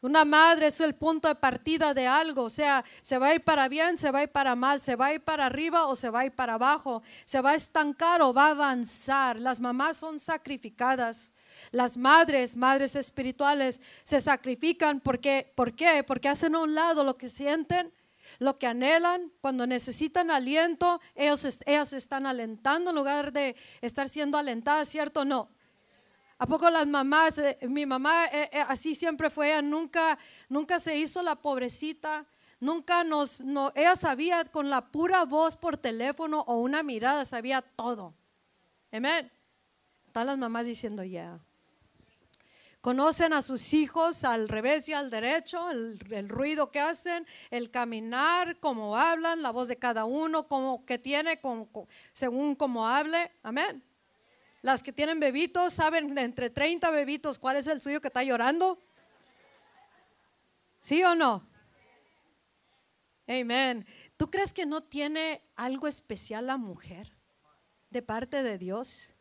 Una 0.00 0.24
madre 0.24 0.68
es 0.68 0.80
el 0.80 0.94
punto 0.94 1.26
de 1.26 1.34
partida 1.34 1.92
de 1.92 2.06
algo, 2.06 2.44
o 2.44 2.50
sea, 2.50 2.84
se 3.02 3.18
va 3.18 3.28
a 3.28 3.34
ir 3.34 3.42
para 3.42 3.68
bien, 3.68 3.98
se 3.98 4.12
va 4.12 4.20
a 4.20 4.22
ir 4.22 4.28
para 4.28 4.54
mal, 4.54 4.80
se 4.80 4.94
va 4.94 5.06
a 5.06 5.14
ir 5.14 5.20
para 5.20 5.46
arriba 5.46 5.86
o 5.86 5.96
se 5.96 6.08
va 6.08 6.20
a 6.20 6.26
ir 6.26 6.32
para 6.32 6.54
abajo, 6.54 7.02
se 7.24 7.40
va 7.40 7.50
a 7.50 7.54
estancar 7.56 8.22
o 8.22 8.32
va 8.32 8.46
a 8.46 8.50
avanzar. 8.50 9.40
Las 9.40 9.58
mamás 9.58 9.96
son 9.96 10.20
sacrificadas. 10.20 11.34
Las 11.72 11.96
madres, 11.96 12.56
madres 12.56 12.94
espirituales, 12.94 13.80
se 14.04 14.20
sacrifican 14.20 15.00
porque, 15.00 15.52
¿por 15.56 15.74
qué? 15.74 16.04
Porque 16.04 16.28
hacen 16.28 16.54
a 16.54 16.60
un 16.60 16.76
lado 16.76 17.02
lo 17.02 17.18
que 17.18 17.28
sienten, 17.28 17.92
lo 18.38 18.54
que 18.54 18.68
anhelan, 18.68 19.32
cuando 19.40 19.66
necesitan 19.66 20.30
aliento, 20.30 21.00
ellos, 21.16 21.44
ellas 21.66 21.92
están 21.92 22.24
alentando 22.24 22.90
en 22.90 22.96
lugar 22.96 23.32
de 23.32 23.56
estar 23.80 24.08
siendo 24.08 24.38
alentadas, 24.38 24.88
¿cierto? 24.88 25.24
No. 25.24 25.48
¿A 26.40 26.46
poco 26.46 26.70
las 26.70 26.86
mamás, 26.86 27.38
eh, 27.38 27.58
mi 27.62 27.84
mamá 27.84 28.26
eh, 28.26 28.48
eh, 28.52 28.64
así 28.68 28.94
siempre 28.94 29.28
fue, 29.28 29.48
ella 29.48 29.60
nunca, 29.60 30.16
nunca 30.48 30.78
se 30.78 30.96
hizo 30.96 31.20
la 31.22 31.34
pobrecita, 31.34 32.26
nunca 32.60 33.02
nos, 33.02 33.40
no, 33.40 33.72
ella 33.74 33.96
sabía 33.96 34.44
con 34.44 34.70
la 34.70 34.86
pura 34.86 35.24
voz 35.24 35.56
por 35.56 35.76
teléfono 35.76 36.44
o 36.46 36.58
una 36.58 36.84
mirada, 36.84 37.24
sabía 37.24 37.60
todo. 37.60 38.14
Amén. 38.92 39.30
Están 40.06 40.28
las 40.28 40.38
mamás 40.38 40.66
diciendo 40.66 41.02
ya. 41.02 41.40
Conocen 42.80 43.32
a 43.32 43.42
sus 43.42 43.74
hijos 43.74 44.22
al 44.22 44.48
revés 44.48 44.88
y 44.88 44.92
al 44.92 45.10
derecho, 45.10 45.70
el, 45.70 46.28
ruido 46.28 46.70
que 46.70 46.78
hacen, 46.78 47.26
el 47.50 47.72
caminar, 47.72 48.60
cómo 48.60 48.96
hablan, 48.96 49.42
la 49.42 49.50
voz 49.50 49.66
de 49.66 49.76
cada 49.76 50.04
uno, 50.04 50.46
como 50.46 50.86
que 50.86 50.98
tiene, 50.98 51.40
según 52.12 52.54
cómo 52.54 52.86
hable. 52.86 53.32
Amén. 53.42 53.82
Las 54.68 54.82
que 54.82 54.92
tienen 54.92 55.18
bebitos 55.18 55.72
saben 55.72 56.14
de 56.14 56.20
entre 56.20 56.50
30 56.50 56.90
bebitos 56.90 57.38
cuál 57.38 57.56
es 57.56 57.66
el 57.68 57.80
suyo 57.80 58.02
que 58.02 58.08
está 58.08 58.22
llorando. 58.22 58.78
¿Sí 60.82 61.02
o 61.04 61.14
no? 61.14 61.48
Amén. 63.26 63.86
¿Tú 64.18 64.30
crees 64.30 64.52
que 64.52 64.66
no 64.66 64.82
tiene 64.82 65.40
algo 65.56 65.86
especial 65.88 66.48
la 66.48 66.58
mujer 66.58 67.16
de 67.88 68.02
parte 68.02 68.42
de 68.42 68.58
Dios? 68.58 69.14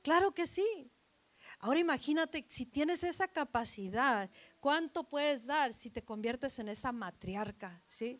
Claro 0.00 0.32
que 0.32 0.46
sí. 0.46 0.90
Ahora 1.58 1.80
imagínate 1.80 2.46
si 2.48 2.64
tienes 2.64 3.04
esa 3.04 3.28
capacidad, 3.28 4.30
¿cuánto 4.58 5.04
puedes 5.04 5.44
dar 5.44 5.74
si 5.74 5.90
te 5.90 6.02
conviertes 6.02 6.58
en 6.58 6.68
esa 6.68 6.92
matriarca? 6.92 7.82
¿Sí? 7.84 8.18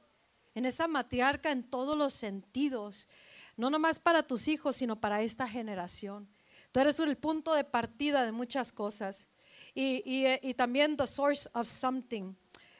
En 0.54 0.66
esa 0.66 0.86
matriarca 0.86 1.50
en 1.50 1.62
todos 1.62 1.96
los 1.96 2.12
sentidos 2.12 3.08
no 3.56 3.70
nomás 3.70 4.00
para 4.00 4.22
tus 4.22 4.48
hijos, 4.48 4.76
sino 4.76 5.00
para 5.00 5.22
esta 5.22 5.48
generación. 5.48 6.28
Tú 6.72 6.80
eres 6.80 6.98
el 6.98 7.16
punto 7.16 7.54
de 7.54 7.64
partida 7.64 8.24
de 8.24 8.32
muchas 8.32 8.72
cosas. 8.72 9.28
Y, 9.74 10.54
también 10.54 10.96
the 10.96 11.06
source 11.06 11.48
of 11.54 11.66
something. 11.66 12.34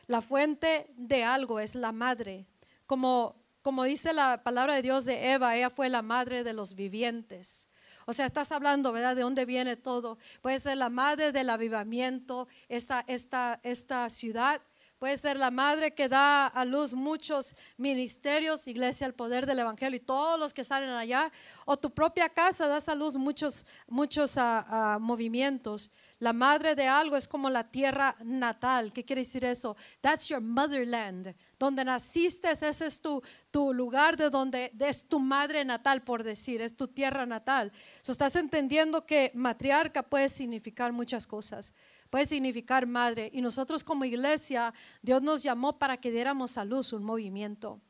La 0.07 0.21
fuente 0.21 0.93
de 0.97 1.25
algo 1.25 1.61
es 1.61 1.75
la 1.75 1.93
madre. 1.93 2.47
Como, 2.87 3.37
como 3.63 3.85
dice 3.85 4.13
la 4.13 4.43
palabra 4.43 4.75
de 4.75 4.83
Dios 4.83 5.05
de 5.05 5.33
Eva, 5.33 5.57
ella 5.57 5.71
fue 5.71 5.89
la 5.89 6.03
madre 6.03 6.45
de 6.45 6.53
los 6.53 6.75
vivientes. 6.75 7.71
O 8.07 8.13
sea, 8.13 8.27
estás 8.27 8.53
hablando, 8.53 8.93
¿verdad? 8.93 9.17
De 9.17 9.23
dónde 9.23 9.45
viene 9.45 9.77
todo. 9.77 10.19
Puede 10.43 10.61
ser 10.61 10.77
la 10.77 10.91
madre 10.91 11.33
del 11.33 11.49
avivamiento, 11.49 12.49
esta, 12.69 13.05
esta, 13.07 13.61
esta 13.63 14.11
ciudad 14.11 14.61
Puede 15.05 15.19
ser 15.19 15.37
la 15.37 15.51
madre 15.51 15.93
que 15.93 16.09
da 16.09 16.47
a 16.47 16.65
luz 16.65 16.95
muchos 16.95 17.57
ministerios, 17.77 18.67
iglesia, 18.67 19.07
el 19.07 19.13
poder 19.13 19.45
del 19.45 19.59
evangelio 19.59 19.99
y 19.99 20.01
todos 20.01 20.41
los 20.41 20.55
que 20.55 20.65
salen 20.65 20.89
allá. 20.89 21.31
O 21.67 21.77
tu 21.77 21.91
propia 21.91 22.27
casa 22.31 22.69
das 22.69 22.89
a 22.89 22.95
luz 22.95 23.15
muchos, 23.15 23.67
muchos 23.87 24.39
ah, 24.39 24.65
ah, 24.67 24.99
movimientos. 24.99 25.93
La 26.21 26.33
madre 26.33 26.75
de 26.75 26.89
algo 26.89 27.17
es 27.17 27.29
como 27.29 27.51
la 27.51 27.71
tierra 27.71 28.17
natal. 28.25 28.95
¿Qué 28.95 29.05
quiere 29.05 29.21
decir 29.21 29.45
eso? 29.45 29.77
That's 30.01 30.29
your 30.29 30.41
motherland. 30.41 31.35
Donde 31.59 31.85
naciste, 31.85 32.51
ese 32.51 32.87
es 32.87 33.03
tu, 33.03 33.23
tu 33.51 33.75
lugar 33.75 34.17
de 34.17 34.31
donde 34.31 34.73
es 34.79 35.07
tu 35.07 35.21
madre 35.21 35.67
natal, 35.67 36.01
por 36.01 36.23
decir, 36.23 36.63
es 36.63 36.77
tu 36.77 36.89
tierra 36.89 37.27
natal. 37.27 37.71
So, 38.01 38.11
estás 38.11 38.37
entendiendo 38.37 39.05
que 39.05 39.33
matriarca 39.35 40.03
puede 40.03 40.31
significar 40.31 40.95
muchas 40.95 41.27
cosas 41.27 41.75
puede 42.15 42.27
significar 42.27 42.87
madre. 42.87 43.29
Y 43.33 43.41
nosotros 43.41 43.83
como 43.83 44.05
iglesia, 44.05 44.73
Dios 45.03 45.21
nos 45.21 45.43
llamó 45.43 45.81
para 45.81 45.97
que 45.97 46.13
diéramos 46.13 46.57
a 46.57 46.65
luz 46.65 46.93
un 46.93 47.03
movimiento. 47.03 47.81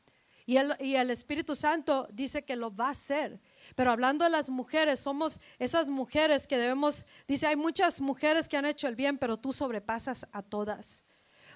Y 0.46 0.56
el, 0.56 0.72
y 0.80 0.94
el 0.94 1.10
Espíritu 1.10 1.54
Santo 1.54 2.08
dice 2.10 2.42
que 2.42 2.56
lo 2.56 2.74
va 2.74 2.86
a 2.86 2.92
hacer. 2.92 3.38
Pero 3.76 3.90
hablando 3.90 4.24
de 4.24 4.30
las 4.30 4.48
mujeres, 4.48 5.00
somos 5.00 5.40
esas 5.58 5.90
mujeres 5.90 6.46
que 6.46 6.56
debemos, 6.56 7.04
dice, 7.28 7.48
hay 7.48 7.56
muchas 7.56 8.00
mujeres 8.00 8.48
que 8.48 8.56
han 8.56 8.64
hecho 8.64 8.88
el 8.88 8.96
bien, 8.96 9.18
pero 9.18 9.36
tú 9.36 9.52
sobrepasas 9.52 10.26
a 10.32 10.40
todas. 10.40 11.04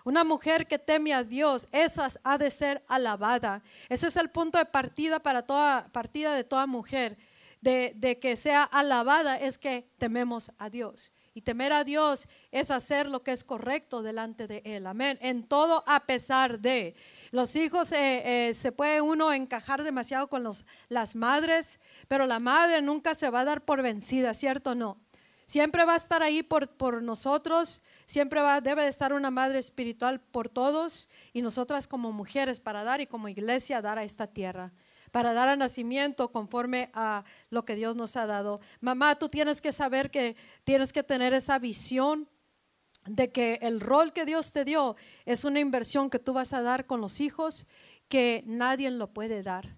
Una 0.05 0.23
mujer 0.23 0.67
que 0.67 0.79
teme 0.79 1.15
a 1.15 1.25
Dios, 1.25 1.69
esas 1.73 2.21
ha 2.23 2.37
de 2.37 2.51
ser 2.51 2.85
alabada. 2.87 3.63
Ese 3.89 4.09
es 4.09 4.17
el 4.17 4.29
punto 4.29 4.59
de 4.59 4.67
partida 4.67 5.21
para 5.21 5.41
toda 5.41 5.89
partida 5.91 6.35
de 6.35 6.45
toda 6.45 6.67
mujer, 6.67 7.17
de, 7.63 7.95
de 7.97 8.19
que 8.19 8.37
sea 8.37 8.63
alabada, 8.65 9.39
es 9.39 9.57
que 9.57 9.91
tememos 9.97 10.53
a 10.59 10.69
Dios. 10.69 11.13
Y 11.39 11.43
temer 11.43 11.73
a 11.73 11.85
Dios 11.85 12.29
es 12.51 12.73
hacer 12.73 13.07
lo 13.07 13.23
que 13.23 13.31
es 13.31 13.45
correcto 13.45 14.03
delante 14.03 14.49
de 14.49 14.61
Él. 14.65 14.89
Amén. 14.89 15.21
En 15.23 15.45
todo 15.45 15.85
a 15.87 16.05
pesar 16.05 16.59
de. 16.59 16.97
Los 17.31 17.55
hijos 17.55 17.93
eh, 17.93 18.49
eh, 18.49 18.55
se 18.55 18.73
puede 18.73 19.01
uno 19.01 19.33
encajar 19.33 19.85
demasiado 19.85 20.27
con 20.27 20.43
los, 20.43 20.67
las 20.89 21.15
madres, 21.15 21.79
pero 22.09 22.27
la 22.27 22.41
madre 22.41 22.83
nunca 22.83 23.15
se 23.15 23.31
va 23.31 23.43
a 23.43 23.45
dar 23.45 23.65
por 23.65 23.83
vencida, 23.83 24.35
¿cierto 24.35 24.75
no? 24.75 24.99
Siempre 25.47 25.85
va 25.85 25.93
a 25.93 25.99
estar 25.99 26.25
ahí 26.25 26.43
por, 26.43 26.71
por 26.71 27.05
nosotros, 27.05 27.85
siempre 28.05 28.41
va, 28.41 28.61
debe 28.61 28.83
de 28.83 28.89
estar 28.89 29.13
una 29.13 29.31
madre 29.31 29.61
espiritual 29.61 30.21
por 30.21 30.49
todos 30.49 31.09
y 31.33 31.41
nosotras 31.41 31.87
como 31.87 32.11
mujeres 32.11 32.59
para 32.59 32.83
dar 32.83 33.01
y 33.01 33.07
como 33.07 33.29
iglesia 33.29 33.81
dar 33.81 33.97
a 33.97 34.03
esta 34.03 34.27
tierra 34.27 34.73
para 35.11 35.33
dar 35.33 35.49
a 35.49 35.57
nacimiento 35.57 36.31
conforme 36.33 36.91
a 36.95 37.25
lo 37.51 37.65
que 37.65 37.77
Dios 37.77 37.97
nos 37.97 38.17
ha 38.17 38.27
dado. 38.27 38.61
Mamá, 38.81 39.17
tú 39.17 39.29
tienes 39.29 39.61
que 39.61 39.73
saber 39.73 40.11
que 40.11 40.37
tienes 40.65 40.93
que 40.93 41.03
tener 41.03 41.35
esa 41.35 41.59
visión 41.59 42.29
de 43.07 43.31
que 43.31 43.59
el 43.63 43.81
rol 43.81 44.13
que 44.13 44.25
Dios 44.25 44.53
te 44.53 44.65
dio 44.65 44.97
es 45.25 45.45
una 45.45 45.61
inversión 45.61 46.11
que 46.11 46.19
tú 46.19 46.33
vas 46.33 46.53
a 46.53 46.63
dar 46.63 46.87
con 46.87 47.01
los 47.01 47.21
hijos 47.21 47.67
que 48.09 48.43
nadie 48.47 48.91
lo 48.91 49.13
puede 49.13 49.43
dar, 49.43 49.77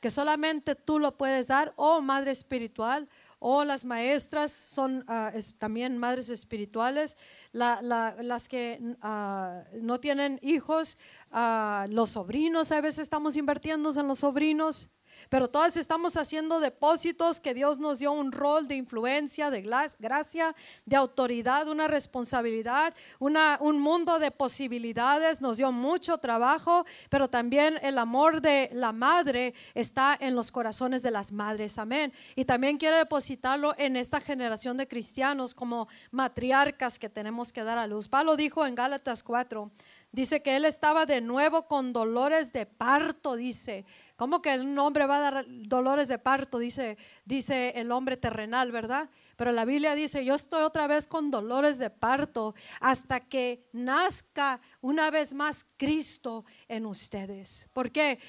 que 0.00 0.10
solamente 0.10 0.74
tú 0.74 0.98
lo 0.98 1.16
puedes 1.16 1.48
dar, 1.48 1.72
oh 1.76 2.00
Madre 2.02 2.30
Espiritual, 2.30 3.08
o 3.46 3.62
las 3.62 3.84
maestras 3.84 4.50
son 4.50 5.04
ah, 5.06 5.30
también 5.58 5.98
madres 5.98 6.30
espirituales, 6.30 7.18
las 7.52 8.48
que 8.48 8.96
ah, 9.02 9.62
no 9.82 10.00
tienen 10.00 10.38
hijos, 10.40 10.96
ah, 11.30 11.86
los 11.90 12.08
sobrinos, 12.08 12.72
a 12.72 12.80
veces 12.80 13.00
estamos 13.00 13.36
invirtiendo 13.36 13.92
en 14.00 14.08
los 14.08 14.20
sobrinos. 14.20 14.93
Pero 15.28 15.48
todas 15.48 15.76
estamos 15.76 16.16
haciendo 16.16 16.60
depósitos 16.60 17.40
que 17.40 17.54
Dios 17.54 17.78
nos 17.78 17.98
dio 17.98 18.12
un 18.12 18.32
rol 18.32 18.68
de 18.68 18.76
influencia, 18.76 19.50
de 19.50 19.62
gracia, 19.62 20.54
de 20.86 20.96
autoridad, 20.96 21.68
una 21.68 21.88
responsabilidad, 21.88 22.94
un 23.18 23.80
mundo 23.80 24.18
de 24.18 24.30
posibilidades. 24.30 25.40
Nos 25.40 25.56
dio 25.56 25.72
mucho 25.72 26.18
trabajo, 26.18 26.84
pero 27.08 27.28
también 27.28 27.78
el 27.82 27.98
amor 27.98 28.40
de 28.40 28.70
la 28.72 28.92
madre 28.92 29.54
está 29.74 30.16
en 30.20 30.34
los 30.34 30.50
corazones 30.50 31.02
de 31.02 31.10
las 31.10 31.32
madres. 31.32 31.78
Amén. 31.78 32.12
Y 32.36 32.44
también 32.44 32.78
quiere 32.78 32.96
depositarlo 32.96 33.74
en 33.78 33.96
esta 33.96 34.20
generación 34.20 34.76
de 34.76 34.88
cristianos 34.88 35.54
como 35.54 35.88
matriarcas 36.10 36.98
que 36.98 37.08
tenemos 37.08 37.52
que 37.52 37.64
dar 37.64 37.78
a 37.78 37.86
luz. 37.86 38.08
Pablo 38.08 38.36
dijo 38.36 38.64
en 38.66 38.74
Gálatas 38.74 39.22
4. 39.22 39.70
Dice 40.14 40.44
que 40.44 40.54
él 40.54 40.64
estaba 40.64 41.06
de 41.06 41.20
nuevo 41.20 41.66
con 41.66 41.92
dolores 41.92 42.52
de 42.52 42.66
parto, 42.66 43.34
dice. 43.34 43.84
¿Cómo 44.14 44.40
que 44.40 44.56
un 44.60 44.78
hombre 44.78 45.06
va 45.06 45.16
a 45.16 45.20
dar 45.32 45.44
dolores 45.48 46.06
de 46.06 46.20
parto? 46.20 46.60
Dice, 46.60 46.96
dice 47.24 47.72
el 47.74 47.90
hombre 47.90 48.16
terrenal, 48.16 48.70
¿verdad? 48.70 49.10
Pero 49.34 49.50
la 49.50 49.64
Biblia 49.64 49.96
dice, 49.96 50.24
yo 50.24 50.36
estoy 50.36 50.62
otra 50.62 50.86
vez 50.86 51.08
con 51.08 51.32
dolores 51.32 51.78
de 51.78 51.90
parto 51.90 52.54
hasta 52.78 53.18
que 53.18 53.68
nazca 53.72 54.60
una 54.80 55.10
vez 55.10 55.34
más 55.34 55.66
Cristo 55.76 56.44
en 56.68 56.86
ustedes. 56.86 57.68
Porque 57.72 58.20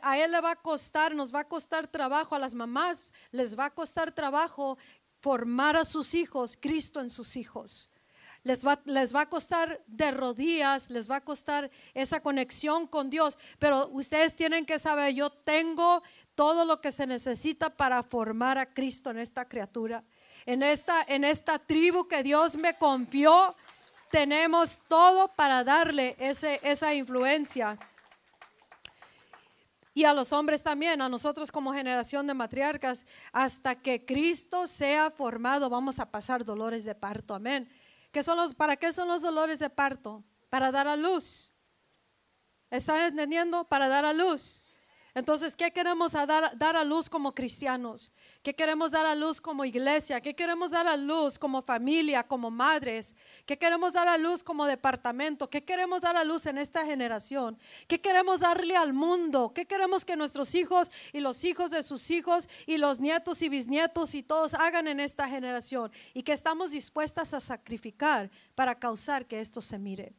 a 0.00 0.18
él 0.18 0.30
le 0.32 0.40
va 0.40 0.52
a 0.52 0.62
costar, 0.62 1.14
nos 1.14 1.34
va 1.34 1.40
a 1.40 1.48
costar 1.48 1.86
trabajo, 1.86 2.34
a 2.34 2.38
las 2.38 2.54
mamás 2.54 3.12
les 3.30 3.58
va 3.58 3.66
a 3.66 3.74
costar 3.74 4.10
trabajo 4.10 4.78
formar 5.20 5.76
a 5.76 5.84
sus 5.84 6.14
hijos, 6.14 6.56
Cristo 6.58 7.02
en 7.02 7.10
sus 7.10 7.36
hijos 7.36 7.90
les 8.46 8.64
va, 8.64 8.78
les 8.84 9.12
va 9.12 9.22
a 9.22 9.28
costar 9.28 9.80
de 9.88 10.12
rodillas, 10.12 10.88
les 10.88 11.10
va 11.10 11.16
a 11.16 11.20
costar 11.20 11.68
esa 11.94 12.20
conexión 12.20 12.86
con 12.86 13.10
Dios, 13.10 13.38
pero 13.58 13.88
ustedes 13.88 14.36
tienen 14.36 14.64
que 14.64 14.78
saber, 14.78 15.14
yo 15.14 15.30
tengo 15.30 16.00
todo 16.36 16.64
lo 16.64 16.80
que 16.80 16.92
se 16.92 17.08
necesita 17.08 17.70
para 17.70 18.04
formar 18.04 18.56
a 18.56 18.72
Cristo 18.72 19.10
en 19.10 19.18
esta 19.18 19.48
criatura, 19.48 20.04
en 20.46 20.62
esta, 20.62 21.02
en 21.08 21.24
esta 21.24 21.58
tribu 21.58 22.06
que 22.06 22.22
Dios 22.22 22.56
me 22.56 22.74
confió, 22.74 23.56
tenemos 24.12 24.78
todo 24.86 25.26
para 25.34 25.64
darle 25.64 26.14
ese, 26.20 26.60
esa 26.62 26.94
influencia. 26.94 27.76
Y 29.92 30.04
a 30.04 30.12
los 30.12 30.32
hombres 30.32 30.62
también, 30.62 31.02
a 31.02 31.08
nosotros 31.08 31.50
como 31.50 31.72
generación 31.74 32.28
de 32.28 32.34
matriarcas, 32.34 33.06
hasta 33.32 33.74
que 33.74 34.04
Cristo 34.04 34.68
sea 34.68 35.10
formado, 35.10 35.68
vamos 35.68 35.98
a 35.98 36.08
pasar 36.08 36.44
dolores 36.44 36.84
de 36.84 36.94
parto. 36.94 37.34
Amén 37.34 37.68
¿Para 38.56 38.76
qué 38.76 38.92
son 38.92 39.08
los 39.08 39.22
dolores 39.22 39.58
de 39.58 39.70
parto? 39.70 40.24
Para 40.48 40.70
dar 40.70 40.88
a 40.88 40.96
luz. 40.96 41.52
¿Están 42.70 43.00
entendiendo? 43.00 43.64
Para 43.68 43.88
dar 43.88 44.04
a 44.04 44.12
luz. 44.12 44.64
Entonces, 45.14 45.56
¿qué 45.56 45.72
queremos 45.72 46.12
dar, 46.12 46.56
dar, 46.58 46.76
a 46.76 46.84
luz 46.84 47.08
como 47.08 47.34
cristianos? 47.34 48.12
¿Qué 48.46 48.54
queremos 48.54 48.92
dar 48.92 49.04
a 49.06 49.16
luz 49.16 49.40
como 49.40 49.64
iglesia? 49.64 50.20
¿Qué 50.20 50.32
queremos 50.32 50.70
dar 50.70 50.86
a 50.86 50.96
luz 50.96 51.36
como 51.36 51.62
familia, 51.62 52.22
como 52.22 52.48
madres? 52.48 53.12
¿Qué 53.44 53.58
queremos 53.58 53.92
dar 53.92 54.06
a 54.06 54.16
luz 54.16 54.44
como 54.44 54.66
departamento? 54.66 55.50
¿Qué 55.50 55.64
queremos 55.64 56.00
dar 56.00 56.16
a 56.16 56.22
luz 56.22 56.46
en 56.46 56.58
esta 56.58 56.86
generación? 56.86 57.58
¿Qué 57.88 58.00
queremos 58.00 58.38
darle 58.38 58.76
al 58.76 58.92
mundo? 58.92 59.50
¿Qué 59.52 59.66
queremos 59.66 60.04
que 60.04 60.14
nuestros 60.14 60.54
hijos 60.54 60.92
y 61.12 61.18
los 61.18 61.42
hijos 61.42 61.72
de 61.72 61.82
sus 61.82 62.08
hijos 62.12 62.48
y 62.66 62.78
los 62.78 63.00
nietos 63.00 63.42
y 63.42 63.48
bisnietos 63.48 64.14
y 64.14 64.22
todos 64.22 64.54
hagan 64.54 64.86
en 64.86 65.00
esta 65.00 65.28
generación? 65.28 65.90
Y 66.14 66.22
que 66.22 66.32
estamos 66.32 66.70
dispuestas 66.70 67.34
a 67.34 67.40
sacrificar 67.40 68.30
para 68.54 68.78
causar 68.78 69.26
que 69.26 69.40
esto 69.40 69.60
se 69.60 69.76
mire. 69.76 70.14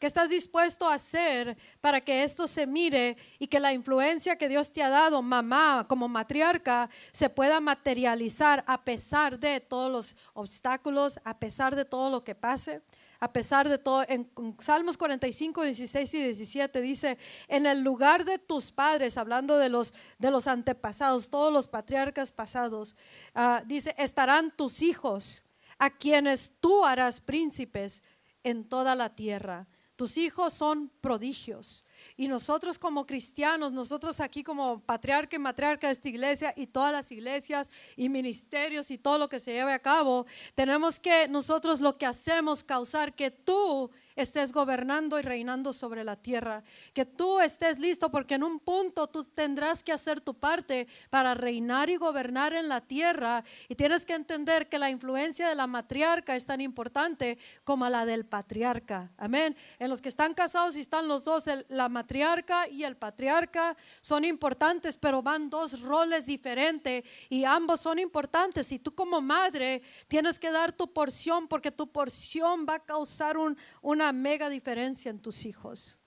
¿Qué 0.00 0.06
estás 0.06 0.30
dispuesto 0.30 0.88
a 0.88 0.94
hacer 0.94 1.58
para 1.82 2.00
que 2.00 2.24
esto 2.24 2.48
se 2.48 2.66
mire 2.66 3.18
y 3.38 3.48
que 3.48 3.60
la 3.60 3.74
influencia 3.74 4.36
que 4.36 4.48
Dios 4.48 4.72
te 4.72 4.82
ha 4.82 4.88
dado, 4.88 5.20
mamá, 5.20 5.84
como 5.86 6.08
matriarca, 6.08 6.88
se 7.12 7.28
pueda 7.28 7.60
materializar 7.60 8.64
a 8.66 8.82
pesar 8.82 9.38
de 9.38 9.60
todos 9.60 9.92
los 9.92 10.16
obstáculos, 10.32 11.20
a 11.22 11.38
pesar 11.38 11.76
de 11.76 11.84
todo 11.84 12.08
lo 12.08 12.24
que 12.24 12.34
pase? 12.34 12.80
A 13.18 13.30
pesar 13.30 13.68
de 13.68 13.76
todo, 13.76 14.02
en 14.08 14.26
Salmos 14.58 14.96
45, 14.96 15.64
16 15.64 16.14
y 16.14 16.22
17 16.22 16.80
dice, 16.80 17.18
en 17.46 17.66
el 17.66 17.82
lugar 17.82 18.24
de 18.24 18.38
tus 18.38 18.70
padres, 18.70 19.18
hablando 19.18 19.58
de 19.58 19.68
los, 19.68 19.92
de 20.18 20.30
los 20.30 20.46
antepasados, 20.46 21.28
todos 21.28 21.52
los 21.52 21.68
patriarcas 21.68 22.32
pasados, 22.32 22.96
ah, 23.34 23.62
dice, 23.66 23.94
estarán 23.98 24.50
tus 24.56 24.80
hijos, 24.80 25.50
a 25.78 25.90
quienes 25.90 26.56
tú 26.58 26.86
harás 26.86 27.20
príncipes 27.20 28.04
en 28.42 28.66
toda 28.66 28.94
la 28.94 29.14
tierra. 29.14 29.66
Tus 30.00 30.16
hijos 30.16 30.54
son 30.54 30.90
prodigios. 31.02 31.84
Y 32.16 32.26
nosotros 32.26 32.78
como 32.78 33.04
cristianos, 33.04 33.70
nosotros 33.70 34.18
aquí 34.20 34.42
como 34.42 34.80
patriarca 34.80 35.36
y 35.36 35.38
matriarca 35.38 35.88
de 35.88 35.92
esta 35.92 36.08
iglesia 36.08 36.54
y 36.56 36.68
todas 36.68 36.90
las 36.90 37.12
iglesias 37.12 37.68
y 37.98 38.08
ministerios 38.08 38.90
y 38.90 38.96
todo 38.96 39.18
lo 39.18 39.28
que 39.28 39.38
se 39.38 39.52
lleve 39.52 39.74
a 39.74 39.78
cabo, 39.78 40.24
tenemos 40.54 40.98
que 40.98 41.28
nosotros 41.28 41.82
lo 41.82 41.98
que 41.98 42.06
hacemos 42.06 42.64
causar 42.64 43.12
que 43.12 43.30
tú 43.30 43.90
estés 44.16 44.52
gobernando 44.52 45.18
y 45.18 45.22
reinando 45.22 45.72
sobre 45.72 46.04
la 46.04 46.16
tierra, 46.16 46.62
que 46.94 47.04
tú 47.04 47.40
estés 47.40 47.78
listo 47.78 48.10
porque 48.10 48.34
en 48.34 48.44
un 48.44 48.60
punto 48.60 49.06
tú 49.06 49.24
tendrás 49.24 49.82
que 49.82 49.92
hacer 49.92 50.20
tu 50.20 50.34
parte 50.34 50.88
para 51.10 51.34
reinar 51.34 51.90
y 51.90 51.96
gobernar 51.96 52.52
en 52.52 52.68
la 52.68 52.80
tierra 52.80 53.44
y 53.68 53.74
tienes 53.74 54.04
que 54.04 54.14
entender 54.14 54.68
que 54.68 54.78
la 54.78 54.90
influencia 54.90 55.48
de 55.48 55.54
la 55.54 55.66
matriarca 55.66 56.36
es 56.36 56.46
tan 56.46 56.60
importante 56.60 57.38
como 57.64 57.88
la 57.88 58.04
del 58.04 58.24
patriarca. 58.24 59.10
Amén. 59.16 59.56
En 59.78 59.90
los 59.90 60.00
que 60.00 60.08
están 60.08 60.34
casados 60.34 60.76
y 60.76 60.80
están 60.80 61.08
los 61.08 61.24
dos, 61.24 61.44
la 61.68 61.88
matriarca 61.88 62.68
y 62.68 62.84
el 62.84 62.96
patriarca 62.96 63.76
son 64.00 64.24
importantes, 64.24 64.96
pero 64.96 65.22
van 65.22 65.50
dos 65.50 65.80
roles 65.80 66.26
diferentes 66.26 67.04
y 67.28 67.44
ambos 67.44 67.80
son 67.80 67.98
importantes. 67.98 68.72
Y 68.72 68.78
tú 68.78 68.94
como 68.94 69.20
madre 69.20 69.82
tienes 70.08 70.38
que 70.38 70.50
dar 70.50 70.72
tu 70.72 70.92
porción 70.92 71.48
porque 71.48 71.70
tu 71.70 71.86
porción 71.86 72.66
va 72.68 72.74
a 72.74 72.84
causar 72.84 73.36
un, 73.36 73.56
una 74.00 74.12
mega 74.12 74.48
diferencia 74.48 75.10
en 75.10 75.20
tus 75.20 75.44
hijos. 75.44 75.98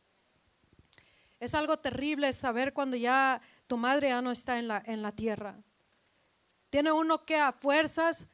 Es 1.39 1.53
algo 1.53 1.77
terrible 1.77 2.33
saber 2.33 2.73
cuando 2.73 2.97
ya 2.97 3.39
tu 3.67 3.77
madre 3.77 4.09
ya 4.09 4.19
no 4.19 4.31
está 4.31 4.57
en 4.57 4.67
la, 4.67 4.81
en 4.83 5.03
la 5.03 5.11
tierra. 5.11 5.61
Tiene 6.71 6.91
uno 6.91 7.23
que 7.23 7.37
a 7.37 7.51
fuerzas 7.51 8.29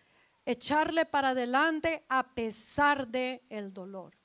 echarle 0.46 1.06
para 1.06 1.30
adelante 1.30 2.06
a 2.08 2.34
pesar 2.34 3.06
de 3.06 3.44
el 3.50 3.74
dolor. 3.74 4.16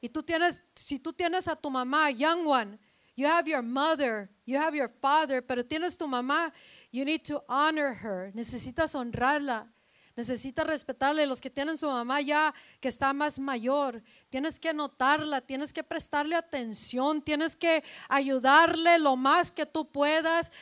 Y 0.00 0.08
tú 0.08 0.22
tienes, 0.22 0.62
si 0.74 0.98
tú 0.98 1.12
tienes 1.12 1.48
a 1.48 1.54
tu 1.54 1.70
mamá, 1.70 2.10
young 2.10 2.46
one, 2.46 2.78
you 3.14 3.26
have 3.26 3.46
your 3.46 3.62
mother, 3.62 4.30
you 4.46 4.58
have 4.58 4.74
your 4.74 4.88
father, 4.88 5.44
pero 5.44 5.62
tienes 5.62 5.98
tu 5.98 6.08
mamá, 6.08 6.50
you 6.90 7.04
need 7.04 7.22
to 7.24 7.44
honor 7.46 7.94
her. 7.94 8.32
Necesitas 8.34 8.94
honrarla. 8.94 9.70
Necesita 10.14 10.64
respetarle. 10.64 11.26
Los 11.26 11.40
que 11.40 11.50
tienen 11.50 11.78
su 11.78 11.88
mamá 11.88 12.20
ya 12.20 12.54
que 12.80 12.88
está 12.88 13.12
más 13.12 13.38
mayor, 13.38 14.02
tienes 14.30 14.60
que 14.60 14.74
notarla, 14.74 15.40
tienes 15.40 15.72
que 15.72 15.82
prestarle 15.82 16.36
atención, 16.36 17.22
tienes 17.22 17.56
que 17.56 17.82
ayudarle 18.08 18.98
lo 18.98 19.16
más 19.16 19.50
que 19.50 19.66
tú 19.66 19.86
puedas 19.90 20.52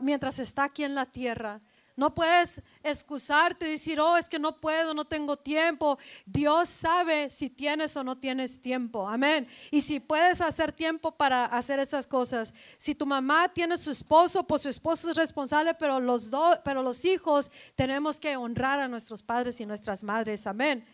mientras 0.00 0.38
está 0.38 0.64
aquí 0.64 0.84
en 0.84 0.94
la 0.94 1.06
tierra. 1.06 1.60
No 1.96 2.14
puedes 2.14 2.60
excusarte 2.82 3.68
y 3.68 3.72
decir, 3.72 4.00
oh, 4.00 4.16
es 4.16 4.28
que 4.28 4.38
no 4.38 4.60
puedo, 4.60 4.94
no 4.94 5.04
tengo 5.04 5.36
tiempo. 5.36 5.96
Dios 6.26 6.68
sabe 6.68 7.30
si 7.30 7.50
tienes 7.50 7.96
o 7.96 8.02
no 8.02 8.18
tienes 8.18 8.60
tiempo. 8.60 9.08
Amén. 9.08 9.46
Y 9.70 9.80
si 9.80 10.00
puedes 10.00 10.40
hacer 10.40 10.72
tiempo 10.72 11.12
para 11.12 11.44
hacer 11.44 11.78
esas 11.78 12.06
cosas. 12.06 12.52
Si 12.78 12.94
tu 12.94 13.06
mamá 13.06 13.48
tiene 13.48 13.76
su 13.76 13.92
esposo, 13.92 14.44
pues 14.44 14.62
su 14.62 14.68
esposo 14.68 15.10
es 15.10 15.16
responsable, 15.16 15.74
pero 15.74 16.00
los, 16.00 16.30
pero 16.64 16.82
los 16.82 17.04
hijos 17.04 17.52
tenemos 17.76 18.18
que 18.18 18.36
honrar 18.36 18.80
a 18.80 18.88
nuestros 18.88 19.22
padres 19.22 19.60
y 19.60 19.66
nuestras 19.66 20.02
madres. 20.02 20.46
Amén. 20.46 20.84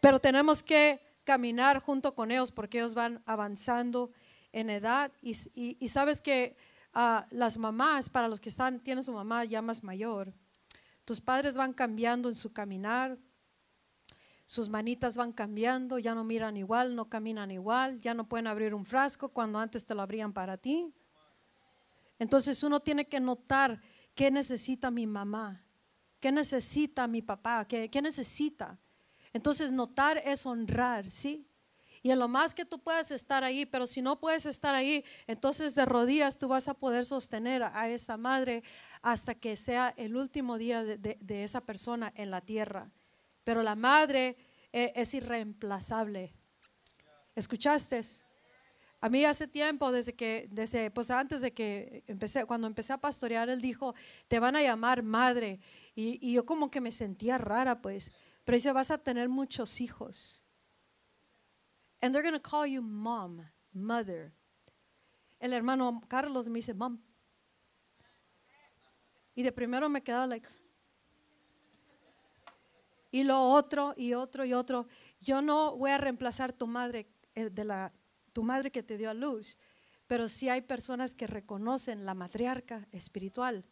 Pero 0.00 0.18
tenemos 0.18 0.62
que 0.62 1.00
caminar 1.24 1.80
junto 1.80 2.14
con 2.14 2.30
ellos 2.32 2.50
porque 2.50 2.78
ellos 2.78 2.94
van 2.94 3.22
avanzando 3.26 4.10
en 4.52 4.70
edad. 4.70 5.10
Y, 5.22 5.34
sabes 5.88 6.20
que 6.20 6.56
las 6.92 7.56
mamás, 7.56 8.10
para 8.10 8.28
los 8.28 8.40
que 8.40 8.48
están, 8.48 8.80
tienen 8.80 9.02
su 9.02 9.12
mamá 9.12 9.44
ya 9.44 9.62
más 9.62 9.82
mayor, 9.82 10.32
tus 11.04 11.20
padres 11.20 11.56
van 11.56 11.72
cambiando 11.72 12.28
en 12.28 12.34
su 12.34 12.52
caminar, 12.52 13.18
sus 14.46 14.68
manitas 14.68 15.16
van 15.16 15.32
cambiando, 15.32 15.98
ya 15.98 16.14
no 16.14 16.24
miran 16.24 16.56
igual, 16.56 16.94
no 16.94 17.08
caminan 17.08 17.50
igual, 17.50 18.00
ya 18.00 18.12
no 18.12 18.28
pueden 18.28 18.46
abrir 18.46 18.74
un 18.74 18.84
frasco 18.84 19.30
cuando 19.30 19.58
antes 19.58 19.86
te 19.86 19.94
lo 19.94 20.02
abrían 20.02 20.32
para 20.32 20.56
ti. 20.58 20.92
Entonces 22.18 22.62
uno 22.62 22.78
tiene 22.80 23.08
que 23.08 23.18
notar 23.18 23.80
qué 24.14 24.30
necesita 24.30 24.90
mi 24.90 25.06
mamá, 25.06 25.64
qué 26.20 26.30
necesita 26.30 27.06
mi 27.06 27.22
papá, 27.22 27.66
qué, 27.66 27.90
qué 27.90 28.02
necesita. 28.02 28.78
Entonces 29.32 29.72
notar 29.72 30.18
es 30.18 30.44
honrar, 30.44 31.10
¿sí? 31.10 31.48
Y 32.02 32.10
en 32.10 32.18
lo 32.18 32.26
más 32.26 32.52
que 32.52 32.64
tú 32.64 32.80
puedes 32.80 33.12
estar 33.12 33.44
ahí, 33.44 33.64
pero 33.64 33.86
si 33.86 34.02
no 34.02 34.18
puedes 34.18 34.44
estar 34.46 34.74
ahí, 34.74 35.04
entonces 35.28 35.76
de 35.76 35.84
rodillas 35.84 36.36
tú 36.36 36.48
vas 36.48 36.66
a 36.66 36.74
poder 36.74 37.04
sostener 37.04 37.62
a 37.62 37.88
esa 37.88 38.16
madre 38.16 38.64
hasta 39.02 39.36
que 39.36 39.54
sea 39.54 39.94
el 39.96 40.16
último 40.16 40.58
día 40.58 40.82
de, 40.82 41.44
esa 41.44 41.60
persona 41.60 42.12
en 42.16 42.32
la 42.32 42.40
tierra. 42.40 42.90
Pero 43.44 43.62
la 43.62 43.76
madre 43.76 44.36
eh, 44.72 44.92
es 44.96 45.14
irreemplazable. 45.14 46.32
¿Escuchaste? 47.36 48.00
A 49.00 49.08
mí 49.08 49.24
hace 49.24 49.46
tiempo, 49.46 49.92
desde 49.92 50.14
que, 50.14 50.48
desde, 50.50 50.90
pues 50.90 51.10
antes 51.10 51.40
de 51.40 51.52
que 51.52 52.02
empecé, 52.08 52.46
cuando 52.46 52.66
empecé 52.66 52.92
a 52.92 52.98
pastorear, 52.98 53.48
él 53.48 53.60
dijo, 53.60 53.94
te 54.26 54.40
van 54.40 54.56
a 54.56 54.62
llamar 54.62 55.04
madre. 55.04 55.60
Y, 55.94 56.18
y 56.20 56.34
yo 56.34 56.46
como 56.46 56.68
que 56.68 56.80
me 56.80 56.90
sentía 56.90 57.38
rara, 57.38 57.80
pues. 57.80 58.12
Pero 58.44 58.56
dice, 58.56 58.72
vas 58.72 58.90
a 58.90 58.98
tener 58.98 59.28
muchos 59.28 59.80
hijos. 59.80 60.41
And 62.02 62.12
they're 62.12 62.22
going 62.22 62.34
to 62.34 62.40
call 62.40 62.66
you 62.66 62.82
mom, 62.82 63.40
mother. 63.72 64.32
El 65.40 65.52
hermano 65.52 66.00
Carlos 66.08 66.48
me 66.48 66.58
dice, 66.58 66.74
mom. 66.74 66.98
Y 69.34 69.42
de 69.42 69.52
primero 69.52 69.88
me 69.88 70.02
quedaba 70.02 70.26
like. 70.26 70.48
Y 73.12 73.24
lo 73.24 73.40
otro, 73.40 73.94
y 73.96 74.14
otro, 74.14 74.44
y 74.44 74.52
otro. 74.52 74.86
Yo 75.20 75.40
no 75.40 75.76
voy 75.76 75.90
a 75.90 75.98
reemplazar 75.98 76.52
tu 76.52 76.66
madre 76.66 77.06
eh, 77.34 77.50
de 77.50 77.64
la 77.64 77.92
tu 78.32 78.42
madre 78.42 78.70
que 78.70 78.82
te 78.82 78.96
dio 78.96 79.10
a 79.10 79.14
luz, 79.14 79.58
pero 80.06 80.28
sí 80.28 80.48
hay 80.48 80.62
personas 80.62 81.14
que 81.14 81.26
reconocen 81.26 82.04
la 82.04 82.14
matriarca 82.14 82.88
espiritual. 82.90 83.64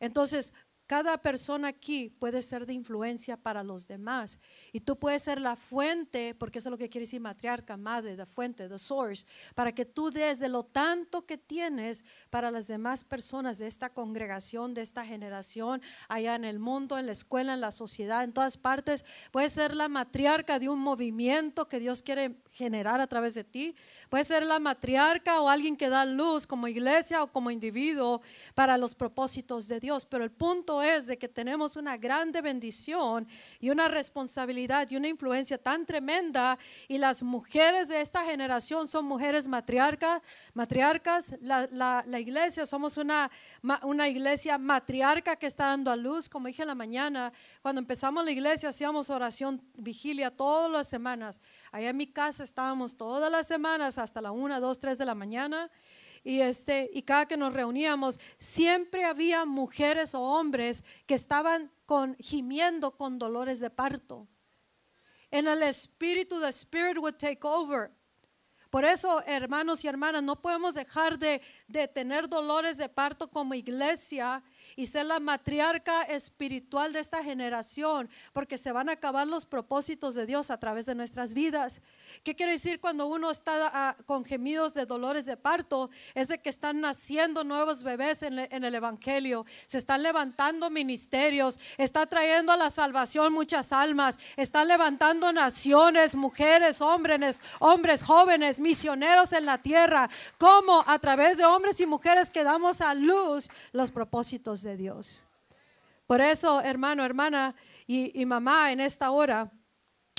Entonces, 0.00 0.54
cada 0.90 1.18
persona 1.18 1.68
aquí 1.68 2.08
puede 2.18 2.42
ser 2.42 2.66
de 2.66 2.72
influencia 2.72 3.36
para 3.36 3.62
los 3.62 3.86
demás. 3.86 4.40
Y 4.72 4.80
tú 4.80 4.96
puedes 4.96 5.22
ser 5.22 5.40
la 5.40 5.54
fuente, 5.54 6.34
porque 6.34 6.58
eso 6.58 6.68
es 6.68 6.72
lo 6.72 6.78
que 6.78 6.88
quiere 6.88 7.04
decir 7.04 7.20
matriarca, 7.20 7.76
madre, 7.76 8.16
la 8.16 8.26
fuente, 8.26 8.68
the 8.68 8.76
source, 8.76 9.24
para 9.54 9.72
que 9.72 9.84
tú 9.84 10.10
des 10.10 10.40
de 10.40 10.48
lo 10.48 10.64
tanto 10.64 11.24
que 11.26 11.38
tienes 11.38 12.04
para 12.28 12.50
las 12.50 12.66
demás 12.66 13.04
personas 13.04 13.58
de 13.58 13.68
esta 13.68 13.90
congregación, 13.90 14.74
de 14.74 14.82
esta 14.82 15.06
generación, 15.06 15.80
allá 16.08 16.34
en 16.34 16.44
el 16.44 16.58
mundo, 16.58 16.98
en 16.98 17.06
la 17.06 17.12
escuela, 17.12 17.54
en 17.54 17.60
la 17.60 17.70
sociedad, 17.70 18.24
en 18.24 18.32
todas 18.32 18.56
partes. 18.56 19.04
Puedes 19.30 19.52
ser 19.52 19.76
la 19.76 19.88
matriarca 19.88 20.58
de 20.58 20.68
un 20.68 20.80
movimiento 20.80 21.68
que 21.68 21.78
Dios 21.78 22.02
quiere 22.02 22.42
generar 22.50 23.00
a 23.00 23.06
través 23.06 23.34
de 23.34 23.44
ti. 23.44 23.76
Puede 24.08 24.24
ser 24.24 24.44
la 24.44 24.58
matriarca 24.58 25.40
o 25.40 25.48
alguien 25.48 25.76
que 25.76 25.88
da 25.88 26.04
luz 26.04 26.48
como 26.48 26.66
iglesia 26.66 27.22
o 27.22 27.30
como 27.30 27.52
individuo 27.52 28.22
para 28.56 28.76
los 28.76 28.96
propósitos 28.96 29.68
de 29.68 29.78
Dios. 29.78 30.04
Pero 30.04 30.24
el 30.24 30.32
punto 30.32 30.79
es 30.82 31.06
de 31.06 31.18
que 31.18 31.28
tenemos 31.28 31.76
una 31.76 31.96
grande 31.96 32.40
bendición 32.40 33.26
y 33.60 33.70
una 33.70 33.88
responsabilidad 33.88 34.90
y 34.90 34.96
una 34.96 35.08
influencia 35.08 35.58
tan 35.58 35.86
tremenda 35.86 36.58
y 36.88 36.98
las 36.98 37.22
mujeres 37.22 37.88
de 37.88 38.00
esta 38.00 38.24
generación 38.24 38.88
son 38.88 39.04
mujeres 39.04 39.48
matriarcas. 39.48 40.22
matriarcas. 40.54 41.36
La, 41.40 42.04
iglesia 42.18 42.66
somos 42.66 42.96
una, 42.96 43.30
una 43.82 44.08
iglesia 44.08 44.58
matriarca 44.58 45.36
que 45.36 45.46
está 45.46 45.66
dando 45.66 45.90
a 45.90 45.96
luz. 45.96 46.28
Como 46.28 46.48
dije 46.48 46.62
en 46.62 46.68
la 46.68 46.74
mañana, 46.74 47.32
cuando 47.62 47.80
empezamos 47.80 48.24
la 48.24 48.30
iglesia 48.30 48.68
hacíamos 48.68 49.10
oración, 49.10 49.62
vigilia 49.74 50.30
todas 50.30 50.70
las 50.70 50.88
semanas. 50.88 51.40
Allá 51.72 51.90
en 51.90 51.96
mi 51.96 52.06
casa 52.06 52.44
estábamos 52.44 52.96
todas 52.96 53.30
las 53.30 53.46
semanas 53.46 53.98
hasta 53.98 54.20
la 54.20 54.32
1, 54.32 54.60
2, 54.60 54.78
3 54.78 54.98
de 54.98 55.04
la 55.04 55.14
mañana. 55.14 55.70
Y, 56.22 56.40
este, 56.40 56.90
y 56.92 57.02
cada 57.02 57.26
que 57.26 57.36
nos 57.36 57.52
reuníamos, 57.52 58.20
siempre 58.38 59.04
había 59.04 59.44
mujeres 59.44 60.14
o 60.14 60.20
hombres 60.20 60.84
que 61.06 61.14
estaban 61.14 61.70
con, 61.86 62.16
gimiendo 62.16 62.96
con 62.96 63.18
dolores 63.18 63.60
de 63.60 63.70
parto. 63.70 64.28
En 65.30 65.46
el 65.48 65.62
espíritu, 65.62 66.40
the 66.40 66.48
spirit 66.48 66.98
would 66.98 67.16
take 67.16 67.40
over. 67.42 67.90
Por 68.70 68.84
eso, 68.84 69.20
hermanos 69.26 69.84
y 69.84 69.88
hermanas, 69.88 70.22
no 70.22 70.36
podemos 70.36 70.74
dejar 70.74 71.18
de, 71.18 71.42
tener 71.92 72.28
dolores 72.28 72.76
de 72.76 72.88
parto 72.88 73.26
como 73.26 73.54
iglesia 73.54 74.44
y 74.76 74.86
ser 74.86 75.06
la 75.06 75.18
matriarca 75.18 76.02
espiritual 76.02 76.92
de 76.92 77.00
esta 77.00 77.24
generación, 77.24 78.08
porque 78.32 78.56
se 78.56 78.70
van 78.70 78.88
a 78.88 78.92
acabar 78.92 79.26
los 79.26 79.44
propósitos 79.44 80.14
de 80.14 80.24
Dios 80.24 80.52
a 80.52 80.58
través 80.60 80.86
de 80.86 80.94
nuestras 80.94 81.34
vidas. 81.34 81.80
¿Qué 82.22 82.36
quiere 82.36 82.52
decir 82.52 82.78
cuando 82.78 83.06
uno 83.06 83.32
está 83.32 83.70
ah, 83.72 83.96
con 84.06 84.24
gemidos 84.24 84.72
de 84.74 84.86
dolores 84.86 85.26
de 85.26 85.36
parto? 85.36 85.90
Es 86.14 86.28
de 86.28 86.38
que 86.38 86.48
están 86.48 86.80
naciendo 86.80 87.42
nuevos 87.42 87.82
bebés 87.82 88.22
en, 88.22 88.38
el 88.38 88.74
Evangelio, 88.74 89.46
se 89.66 89.78
están 89.78 90.04
levantando 90.04 90.70
ministerios, 90.70 91.58
está 91.76 92.06
trayendo 92.06 92.52
a 92.52 92.56
la 92.56 92.70
salvación 92.70 93.32
muchas 93.32 93.72
almas, 93.72 94.16
está 94.36 94.64
levantando 94.64 95.32
naciones, 95.32 96.14
mujeres, 96.14 96.80
hombres, 96.80 97.42
hombres 97.58 98.04
jóvenes, 98.04 98.59
misioneros 98.60 99.32
en 99.32 99.46
la 99.46 99.58
tierra, 99.58 100.08
como 100.38 100.84
a 100.86 100.98
través 100.98 101.38
de 101.38 101.44
hombres 101.44 101.80
y 101.80 101.86
mujeres 101.86 102.30
que 102.30 102.44
damos 102.44 102.80
a 102.80 102.94
luz 102.94 103.48
los 103.72 103.90
propósitos 103.90 104.62
de 104.62 104.76
Dios. 104.76 105.24
Por 106.06 106.20
eso, 106.20 106.60
hermano, 106.60 107.04
hermana 107.04 107.54
y, 107.86 108.24
mamá, 108.26 108.72
en 108.72 108.80
esta 108.80 109.10
hora 109.10 109.50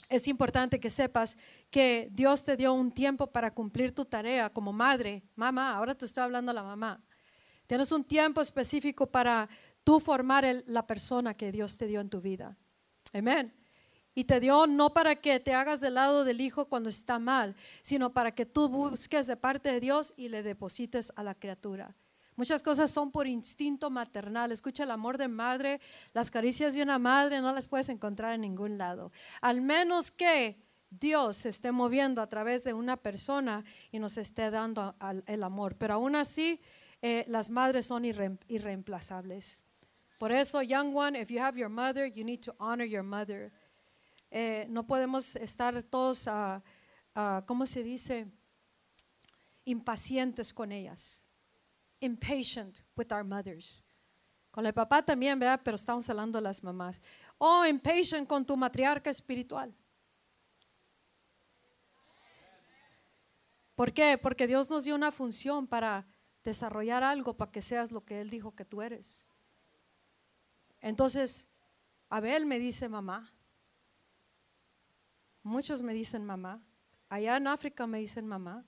es 0.10 0.28
importante 0.28 0.80
que 0.80 0.90
sepas 0.90 1.38
que 1.70 2.10
Dios 2.12 2.44
te 2.44 2.58
dio 2.58 2.74
un 2.74 2.92
tiempo 2.92 3.28
para 3.28 3.54
cumplir 3.54 3.94
tu 3.94 4.06
tarea 4.06 4.50
como 4.50 4.74
madre. 4.74 5.24
Mamá, 5.36 5.76
ahora 5.76 5.96
te 5.96 6.06
estoy 6.06 6.24
hablando 6.24 6.52
a 6.52 6.54
la 6.54 6.64
mamá. 6.64 7.02
Tienes 7.68 7.92
un 7.92 8.04
tiempo 8.04 8.42
específico 8.42 9.08
para 9.08 9.48
tú 9.84 10.00
formar 10.00 10.64
la 10.66 10.86
persona 10.86 11.34
que 11.34 11.52
Dios 11.52 11.78
te 11.78 11.88
dio 11.88 12.02
en 12.02 12.10
tu 12.10 12.20
vida. 12.22 12.58
Amén. 13.14 13.61
Y 14.14 14.26
te 14.26 14.40
dio 14.40 14.68
no 14.68 14.94
para 14.94 15.16
que 15.16 15.40
te 15.40 15.54
hagas 15.54 15.80
del 15.80 15.94
lado 15.96 16.24
del 16.26 16.42
hijo 16.42 16.66
cuando 16.66 16.90
está 16.90 17.18
mal, 17.18 17.56
sino 17.82 18.14
para 18.14 18.34
que 18.34 18.46
tú 18.46 18.68
busques 18.68 19.28
de 19.28 19.38
parte 19.38 19.72
de 19.72 19.80
Dios 19.80 20.14
y 20.18 20.30
le 20.30 20.44
deposites 20.44 21.14
a 21.16 21.24
la 21.24 21.34
criatura. 21.34 21.96
Muchas 22.36 22.64
cosas 22.64 22.90
son 22.90 23.12
por 23.12 23.28
instinto 23.28 23.90
maternal. 23.90 24.52
Escucha 24.52 24.84
el 24.84 24.92
amor 24.92 25.18
de 25.18 25.28
madre, 25.28 25.80
las 26.14 26.32
caricias 26.32 26.74
de 26.74 26.82
una 26.82 26.98
madre 26.98 27.42
no 27.42 27.54
las 27.54 27.68
puedes 27.68 27.90
encontrar 27.90 28.34
en 28.34 28.42
ningún 28.42 28.78
lado. 28.78 29.12
Al 29.42 29.62
menos 29.62 30.12
que 30.12 30.62
Dios 30.90 31.38
se 31.38 31.50
esté 31.50 31.72
moviendo 31.72 32.22
a 32.22 32.28
través 32.28 32.64
de 32.64 32.74
una 32.74 32.98
persona 32.98 33.64
y 33.92 34.00
nos 34.00 34.18
esté 34.18 34.50
dando 34.50 34.96
el 35.26 35.44
amor. 35.44 35.76
Pero 35.78 35.94
aún 35.94 36.16
así, 36.16 36.60
eh, 37.02 37.26
las 37.28 37.50
madres 37.50 37.86
son 37.86 38.06
irreemplazables. 38.06 39.66
Por 40.18 40.32
eso, 40.32 40.62
young 40.62 40.96
one, 40.96 41.20
if 41.20 41.30
you 41.30 41.40
have 41.40 41.58
your 41.58 41.70
mother, 41.70 42.06
you 42.06 42.24
need 42.24 42.42
to 42.42 42.54
honor 42.60 42.86
your 42.86 43.04
mother. 43.04 43.52
Eh, 44.32 44.66
no 44.70 44.88
podemos 44.88 45.36
estar 45.36 45.84
todos, 45.84 46.28
¿cómo 47.46 47.66
se 47.66 47.84
dice? 47.84 48.28
Impacientes 49.66 50.54
con 50.54 50.72
ellas 50.72 51.28
impatient 52.02 52.82
with 52.96 53.12
our 53.14 53.24
mothers. 53.24 53.84
Con 54.52 54.66
el 54.66 54.74
papá 54.74 55.02
también, 55.02 55.40
¿verdad? 55.40 55.62
Pero 55.64 55.76
estamos 55.76 56.10
hablando 56.10 56.38
de 56.38 56.44
las 56.44 56.62
mamás. 56.64 57.02
Oh, 57.38 57.66
impatient 57.66 58.28
con 58.28 58.46
tu 58.46 58.58
matriarca 58.58 59.10
espiritual. 59.10 59.74
¿Por 63.76 63.94
qué? 63.94 64.18
Porque 64.18 64.48
Dios 64.48 64.70
nos 64.70 64.84
dio 64.84 64.94
una 64.94 65.12
función 65.12 65.66
para 65.66 66.06
desarrollar 66.44 67.04
algo 67.04 67.38
para 67.38 67.52
que 67.52 67.62
seas 67.62 67.92
lo 67.92 68.04
que 68.04 68.20
Él 68.20 68.30
dijo 68.30 68.54
que 68.54 68.66
tú 68.66 68.82
eres. 68.82 69.26
Entonces, 70.82 71.50
Abel 72.10 72.46
me 72.46 72.60
dice 72.60 72.90
mamá. 72.90 73.32
Muchos 75.44 75.82
me 75.82 75.94
dicen 75.94 76.26
mamá. 76.26 76.62
Allá 77.10 77.38
en 77.38 77.48
África 77.48 77.88
me 77.88 78.00
dicen 78.00 78.28
mamá. 78.28 78.66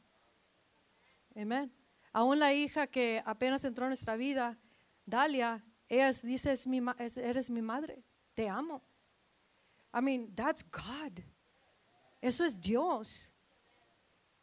Amén. 1.36 1.72
Aún 2.12 2.40
la 2.40 2.54
hija 2.54 2.88
que 2.88 3.22
apenas 3.26 3.64
entró 3.64 3.86
en 3.86 3.90
nuestra 3.90 4.16
vida, 4.16 4.58
Dalia, 5.06 5.64
ella 5.88 6.12
dice, 6.24 6.52
es 6.52 6.68
mi, 6.68 6.82
eres 7.18 7.50
mi 7.50 7.62
madre, 7.62 8.04
te 8.34 8.48
amo. 8.48 8.84
I 9.94 10.02
mean, 10.02 10.34
that's 10.36 10.64
God. 10.64 11.20
Eso 12.22 12.46
es 12.46 12.60
Dios. 12.60 13.34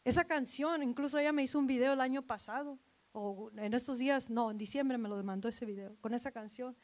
Esa 0.04 0.24
canción, 0.24 0.82
incluso 0.82 1.18
ella 1.18 1.32
me 1.32 1.42
hizo 1.42 1.58
un 1.58 1.66
video 1.66 1.92
el 1.92 2.00
año 2.00 2.22
pasado, 2.22 2.78
o 3.12 3.50
en 3.56 3.74
estos 3.74 3.98
días, 3.98 4.30
no, 4.30 4.50
en 4.50 4.58
diciembre 4.58 4.96
me 4.98 5.08
lo 5.08 5.16
demandó 5.16 5.48
ese 5.48 5.66
video, 5.66 5.96
con 6.00 6.14
esa 6.14 6.30
canción. 6.30 6.76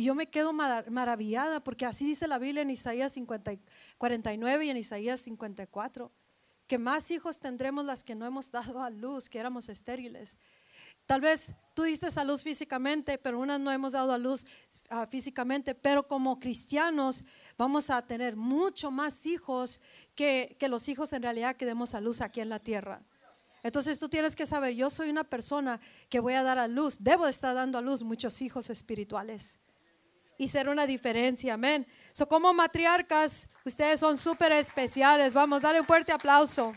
Y 0.00 0.04
yo 0.04 0.14
me 0.14 0.30
quedo 0.30 0.54
maravillada 0.54 1.62
porque 1.62 1.84
así 1.84 2.06
dice 2.06 2.26
la 2.26 2.38
Biblia 2.38 2.62
en 2.62 2.70
Isaías 2.70 3.12
50, 3.12 3.52
49 3.98 4.64
y 4.64 4.70
en 4.70 4.78
Isaías 4.78 5.20
54 5.20 6.10
que 6.66 6.78
más 6.78 7.10
hijos 7.10 7.38
tendremos 7.38 7.84
las 7.84 8.02
que 8.02 8.14
no 8.14 8.24
hemos 8.24 8.50
dado 8.50 8.82
a 8.82 8.88
luz, 8.88 9.28
que 9.28 9.38
éramos 9.38 9.68
estériles. 9.68 10.38
Tal 11.04 11.20
vez 11.20 11.52
tú 11.74 11.82
diste 11.82 12.06
a 12.18 12.24
luz 12.24 12.42
físicamente, 12.42 13.18
pero 13.18 13.38
unas 13.38 13.60
no 13.60 13.70
hemos 13.70 13.92
dado 13.92 14.14
a 14.14 14.16
luz 14.16 14.46
ah, 14.88 15.06
físicamente, 15.06 15.74
pero 15.74 16.08
como 16.08 16.40
cristianos 16.40 17.24
vamos 17.58 17.90
a 17.90 18.00
tener 18.00 18.36
mucho 18.36 18.90
más 18.90 19.26
hijos 19.26 19.82
que, 20.14 20.56
que 20.58 20.68
los 20.68 20.88
hijos 20.88 21.12
en 21.12 21.24
realidad 21.24 21.56
que 21.56 21.66
demos 21.66 21.92
a 21.92 22.00
luz 22.00 22.22
aquí 22.22 22.40
en 22.40 22.48
la 22.48 22.58
tierra. 22.58 23.02
Entonces 23.62 23.98
tú 23.98 24.08
tienes 24.08 24.34
que 24.34 24.46
saber, 24.46 24.72
yo 24.72 24.88
soy 24.88 25.10
una 25.10 25.24
persona 25.24 25.78
que 26.08 26.20
voy 26.20 26.32
a 26.32 26.42
dar 26.42 26.56
a 26.56 26.68
luz, 26.68 27.04
debo 27.04 27.26
estar 27.26 27.54
dando 27.54 27.76
a 27.76 27.82
luz 27.82 28.02
muchos 28.02 28.40
hijos 28.40 28.70
espirituales. 28.70 29.60
Y 30.40 30.48
ser 30.48 30.70
una 30.70 30.86
diferencia. 30.86 31.52
Amén. 31.52 31.86
So, 32.14 32.26
como 32.26 32.54
matriarcas, 32.54 33.50
ustedes 33.62 34.00
son 34.00 34.16
súper 34.16 34.52
especiales. 34.52 35.34
Vamos, 35.34 35.60
dale 35.60 35.80
un 35.80 35.86
fuerte 35.86 36.12
aplauso 36.12 36.74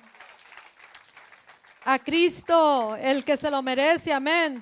a 1.86 1.98
Cristo, 1.98 2.98
el 2.98 3.24
que 3.24 3.38
se 3.38 3.50
lo 3.50 3.62
merece. 3.62 4.12
Amén. 4.12 4.62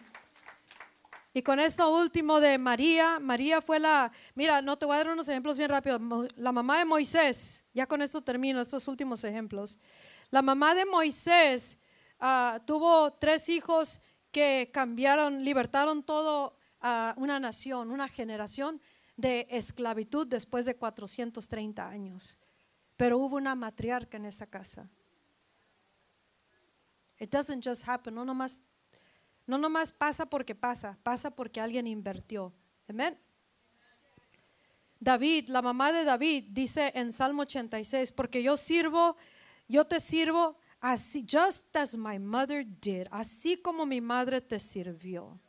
Y 1.34 1.42
con 1.42 1.60
esto 1.60 1.90
último 1.90 2.40
de 2.40 2.60
María, 2.60 3.18
María 3.20 3.60
fue 3.60 3.80
la, 3.80 4.12
mira, 4.36 4.62
no 4.62 4.78
te 4.78 4.86
voy 4.86 4.94
a 4.94 4.98
dar 5.00 5.14
unos 5.14 5.28
ejemplos 5.28 5.58
bien 5.58 5.72
rápidos. 5.72 6.00
La 6.36 6.52
mamá 6.52 6.78
de 6.78 6.86
Moisés, 6.86 7.72
ya 7.74 7.88
con 7.88 8.04
esto 8.04 8.22
termino 8.22 8.62
estos 8.62 8.88
últimos 8.88 9.24
ejemplos. 9.24 9.80
La 10.30 10.44
mamá 10.44 10.76
de 10.76 10.86
Moisés 10.86 11.80
ah, 12.20 12.62
tuvo 12.68 13.14
tres 13.14 13.50
hijos 13.50 14.02
que 14.32 14.70
cambiaron, 14.72 15.44
libertaron 15.44 16.04
todo 16.04 16.56
a 16.82 17.14
una 17.18 17.40
nación, 17.40 17.92
una 17.92 18.08
generación 18.08 18.82
de 19.16 19.48
esclavitud 19.50 20.28
después 20.28 20.66
de 20.66 20.76
430 20.76 21.88
años. 21.88 22.40
Pero 22.98 23.18
hubo 23.18 23.38
una 23.38 23.56
matriarca 23.56 24.18
en 24.18 24.26
esa 24.26 24.46
casa. 24.46 24.90
It 27.20 27.30
doesn't 27.32 27.64
just 27.64 27.88
happen, 27.88 28.16
no 28.16 28.26
nomás, 28.26 28.62
no 29.46 29.58
nomás 29.58 29.92
pasa 29.92 30.26
porque 30.26 30.56
pasa, 30.56 30.98
pasa 31.04 31.30
porque 31.30 31.62
alguien 31.62 31.86
invirtió. 31.86 32.52
Amén. 32.88 33.18
David, 35.00 35.50
la 35.50 35.62
mamá 35.62 35.92
de 35.92 36.04
David, 36.04 36.46
dice 36.50 36.92
en 36.94 37.12
Salmo 37.12 37.42
86, 37.42 38.12
porque 38.12 38.44
yo 38.44 38.56
sirvo, 38.56 39.18
yo 39.68 39.86
te 39.86 40.00
sirvo 40.00 40.56
así, 40.80 41.26
just 41.28 41.76
as 41.76 41.96
my 41.96 42.20
mother 42.20 42.66
did, 42.66 43.08
así 43.10 43.58
como 43.58 43.86
mi 43.86 44.00
madre 44.00 44.42
te 44.42 44.60
sirvió. 44.60 45.40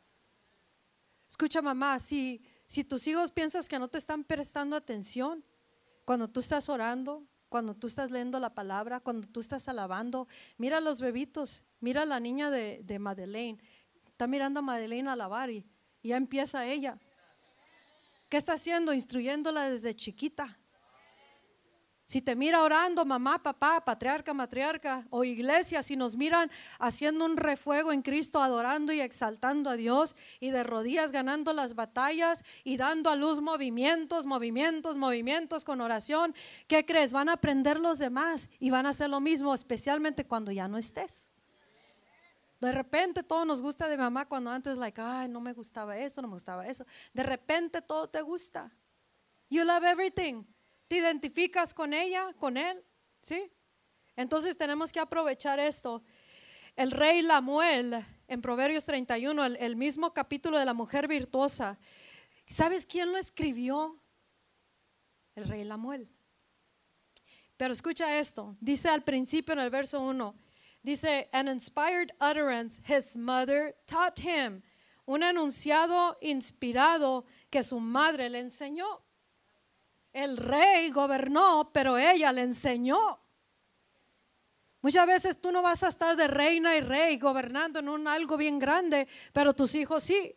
Escucha 1.29 1.61
mamá, 1.61 1.99
si, 1.99 2.43
si 2.73 2.85
tus 2.85 3.07
hijos 3.07 3.31
piensas 3.31 3.68
que 3.68 3.79
no 3.79 3.89
te 3.89 3.99
están 3.99 4.25
prestando 4.25 4.77
atención, 4.77 5.45
cuando 6.07 6.31
tú 6.31 6.41
estás 6.41 6.70
orando, 6.70 7.23
cuando 7.51 7.75
tú 7.75 7.87
estás 7.87 8.11
leyendo 8.11 8.41
la 8.41 8.55
palabra, 8.55 8.99
cuando 9.01 9.29
tú 9.29 9.41
estás 9.41 9.68
alabando, 9.68 10.27
mira 10.57 10.79
a 10.79 10.81
los 10.81 11.03
bebitos, 11.03 11.66
mira 11.81 12.01
a 12.01 12.07
la 12.07 12.18
niña 12.18 12.51
de, 12.51 12.81
de 12.83 12.99
Madeleine, 12.99 13.62
está 14.07 14.27
mirando 14.27 14.61
a 14.61 14.62
Madeleine 14.62 15.11
alabar 15.11 15.51
y 15.51 15.66
ya 16.03 16.16
empieza 16.16 16.64
ella. 16.64 16.99
¿Qué 18.31 18.39
está 18.39 18.55
haciendo? 18.55 18.95
Instruyéndola 18.95 19.68
desde 19.68 19.95
chiquita. 19.95 20.59
Si 22.13 22.21
te 22.21 22.37
mira 22.37 22.63
orando, 22.63 23.07
mamá, 23.07 23.43
papá, 23.43 23.83
patriarca, 23.83 24.35
matriarca 24.35 25.07
o 25.09 25.25
iglesia, 25.25 25.83
si 25.83 25.97
nos 25.97 26.15
miran 26.15 26.51
haciendo 26.79 27.25
un 27.25 27.39
refuego 27.39 27.91
en 27.91 28.03
Cristo, 28.03 28.43
adorando 28.43 28.93
y 28.93 29.01
exaltando 29.01 29.71
a 29.71 29.77
Dios 29.77 30.15
y 30.39 30.51
de 30.51 30.63
rodillas 30.63 31.11
ganando 31.11 31.55
las 31.55 31.75
batallas 31.75 32.45
y 32.65 32.77
dando 32.77 33.09
a 33.09 33.17
luz 33.17 33.41
movimientos, 33.41 34.27
movimientos, 34.27 34.99
movimientos 34.99 35.65
con 35.65 35.81
oración, 35.81 36.35
¿qué 36.67 36.85
crees? 36.85 37.15
Van 37.15 37.31
a 37.31 37.33
aprender 37.33 37.81
los 37.81 37.99
demás 37.99 38.51
y 38.61 38.69
van 38.69 38.85
a 38.85 38.91
hacer 38.91 39.09
lo 39.09 39.21
mismo, 39.21 39.55
especialmente 39.55 40.27
cuando 40.27 40.53
ya 40.53 40.69
no 40.69 40.77
estés. 40.77 41.33
De 42.61 42.73
repente 42.73 43.23
todo 43.23 43.47
nos 43.47 43.63
gusta 43.63 43.89
de 43.89 43.97
mamá 43.97 44.29
cuando 44.29 44.51
antes, 44.51 44.77
like, 44.77 45.01
ay, 45.01 45.31
no 45.31 45.41
me 45.41 45.55
gustaba 45.55 45.97
eso, 45.97 46.21
no 46.21 46.29
me 46.29 46.35
gustaba 46.35 46.67
eso. 46.67 46.85
De 47.15 47.23
repente 47.23 47.81
todo 47.81 48.11
te 48.11 48.21
gusta. 48.21 48.71
You 49.49 49.65
love 49.65 49.85
everything. 49.85 50.45
¿Te 50.93 50.99
identificas 50.99 51.72
con 51.72 51.95
ella, 51.95 52.34
con 52.38 52.59
él? 52.59 52.84
¿Sí? 53.22 53.51
Entonces 54.14 54.59
tenemos 54.59 54.93
que 54.93 55.01
aprovechar 55.01 55.59
esto. 55.59 56.03
El 56.76 56.90
rey 56.90 57.22
Lamuel, 57.22 57.97
en 58.28 58.43
Proverbios 58.43 58.84
31, 58.84 59.43
el, 59.43 59.57
el 59.57 59.74
mismo 59.74 60.12
capítulo 60.12 60.59
de 60.59 60.66
la 60.66 60.74
mujer 60.74 61.09
virtuosa, 61.09 61.78
¿sabes 62.45 62.84
quién 62.84 63.11
lo 63.11 63.16
escribió? 63.16 64.03
El 65.34 65.49
rey 65.49 65.64
Lamuel. 65.64 66.11
Pero 67.57 67.72
escucha 67.72 68.18
esto, 68.18 68.55
dice 68.61 68.90
al 68.90 69.03
principio 69.03 69.55
en 69.55 69.61
el 69.61 69.70
verso 69.70 69.99
1, 69.99 70.34
dice, 70.82 71.30
an 71.32 71.49
inspired 71.49 72.11
utterance 72.20 72.82
his 72.86 73.16
mother 73.16 73.74
taught 73.86 74.18
him, 74.18 74.61
un 75.07 75.22
enunciado 75.22 76.18
inspirado 76.20 77.24
que 77.49 77.62
su 77.62 77.80
madre 77.80 78.28
le 78.28 78.40
enseñó. 78.40 79.01
El 80.13 80.37
rey 80.37 80.91
gobernó, 80.91 81.71
pero 81.73 81.97
ella 81.97 82.33
le 82.33 82.43
enseñó. 82.43 83.19
Muchas 84.83 85.07
veces 85.07 85.41
tú 85.41 85.53
no 85.53 85.63
vas 85.63 85.83
a 85.85 85.89
estar 85.89 86.17
de 86.17 86.27
reina 86.27 86.77
y 86.77 86.81
rey 86.81 87.17
gobernando 87.17 87.79
en 87.79 87.89
un 87.89 88.09
algo 88.09 88.37
bien 88.37 88.59
grande, 88.59 89.07
pero 89.33 89.55
tus 89.55 89.75
hijos 89.75 90.03
sí. 90.03 90.35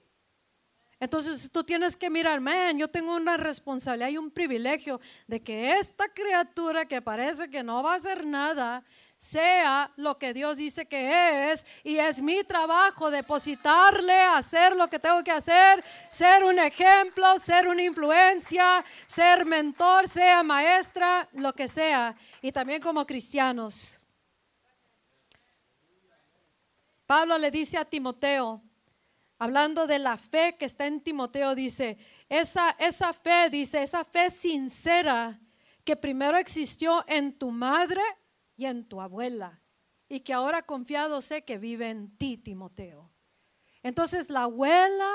Entonces 1.00 1.52
tú 1.52 1.64
tienes 1.64 1.96
que 1.96 2.10
mirar, 2.10 2.40
man, 2.40 2.78
yo 2.78 2.88
tengo 2.88 3.16
una 3.16 3.36
responsabilidad 3.36 4.10
y 4.10 4.18
un 4.18 4.32
privilegio 4.32 5.02
de 5.28 5.44
que 5.44 5.78
esta 5.78 6.08
criatura 6.08 6.86
que 6.86 7.02
parece 7.02 7.50
que 7.50 7.64
no 7.64 7.84
va 7.84 7.94
a 7.94 7.98
hacer 7.98 8.26
nada, 8.26 8.84
sea 9.18 9.92
lo 9.98 10.18
que 10.18 10.34
Dios 10.34 10.58
dice 10.58 10.86
que 10.86 11.52
es 11.52 11.66
y 11.84 11.98
es 11.98 12.22
mi 12.22 12.44
trabajo 12.44 13.12
depositarle, 13.12 14.14
hacer 14.14 14.76
lo 14.76 14.90
que 14.90 15.00
tengo 15.00 15.24
que 15.24 15.32
hacer, 15.32 15.84
ser 16.12 16.44
un 16.44 16.60
ejemplo, 16.60 17.40
ser 17.40 17.68
una 17.68 17.84
influencia, 17.84 18.84
ser 19.06 19.46
mentor, 19.46 20.08
sea 20.08 20.44
maestra, 20.44 21.28
lo 21.34 21.54
que 21.54 21.68
sea, 21.68 22.16
y 22.42 22.52
también 22.52 22.82
como 22.82 23.06
cristianos. 23.06 24.02
Pablo 27.06 27.38
le 27.38 27.52
dice 27.52 27.78
a 27.78 27.86
Timoteo, 27.86 28.62
hablando 29.46 29.88
de 29.88 30.00
la 30.00 30.18
fe 30.18 30.58
que 30.60 30.66
está 30.66 30.86
en 30.86 31.02
Timoteo, 31.02 31.56
dice, 31.56 31.98
esa, 32.28 32.72
esa 32.80 33.14
fe, 33.14 33.50
dice, 33.50 33.82
esa 33.82 34.04
fe 34.04 34.30
sincera 34.30 35.40
que 35.84 35.96
primero 35.96 36.38
existió 36.38 37.04
en 37.08 37.38
tu 37.38 37.52
madre, 37.52 38.02
y 38.56 38.66
en 38.66 38.88
tu 38.88 39.02
abuela, 39.02 39.62
y 40.08 40.22
que 40.22 40.34
ahora 40.34 40.64
confiado 40.64 41.22
sé 41.22 41.44
que 41.44 41.58
vive 41.58 41.90
en 41.90 42.16
ti, 42.18 42.38
Timoteo. 42.38 43.12
Entonces 43.84 44.30
la 44.30 44.44
abuela 44.44 45.12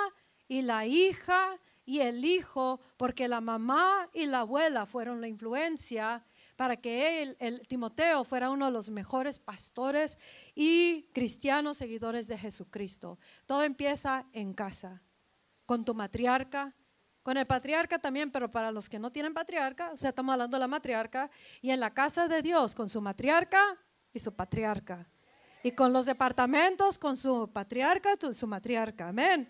y 0.46 0.62
la 0.62 0.86
hija 0.86 1.58
y 1.84 2.00
el 2.00 2.24
hijo, 2.24 2.80
porque 2.96 3.28
la 3.28 3.40
mamá 3.40 4.08
y 4.12 4.26
la 4.26 4.40
abuela 4.40 4.86
fueron 4.86 5.20
la 5.20 5.28
influencia 5.28 6.24
para 6.60 6.76
que 6.76 7.22
él, 7.22 7.38
el 7.40 7.66
Timoteo 7.66 8.22
fuera 8.22 8.50
uno 8.50 8.66
de 8.66 8.70
los 8.70 8.90
mejores 8.90 9.38
pastores 9.38 10.18
y 10.54 11.08
cristianos 11.14 11.78
seguidores 11.78 12.28
de 12.28 12.36
Jesucristo. 12.36 13.18
Todo 13.46 13.62
empieza 13.62 14.26
en 14.34 14.52
casa, 14.52 15.02
con 15.64 15.86
tu 15.86 15.94
matriarca, 15.94 16.76
con 17.22 17.38
el 17.38 17.46
patriarca 17.46 17.98
también, 17.98 18.30
pero 18.30 18.50
para 18.50 18.72
los 18.72 18.90
que 18.90 18.98
no 18.98 19.10
tienen 19.10 19.32
patriarca, 19.32 19.90
o 19.90 19.96
sea, 19.96 20.10
estamos 20.10 20.34
hablando 20.34 20.58
de 20.58 20.60
la 20.60 20.68
matriarca, 20.68 21.30
y 21.62 21.70
en 21.70 21.80
la 21.80 21.94
casa 21.94 22.28
de 22.28 22.42
Dios 22.42 22.74
con 22.74 22.90
su 22.90 23.00
matriarca 23.00 23.78
y 24.12 24.18
su 24.18 24.36
patriarca. 24.36 25.08
Y 25.62 25.70
con 25.70 25.94
los 25.94 26.04
departamentos 26.04 26.98
con 26.98 27.16
su 27.16 27.50
patriarca, 27.50 28.10
su 28.32 28.46
matriarca. 28.46 29.08
Amén. 29.08 29.48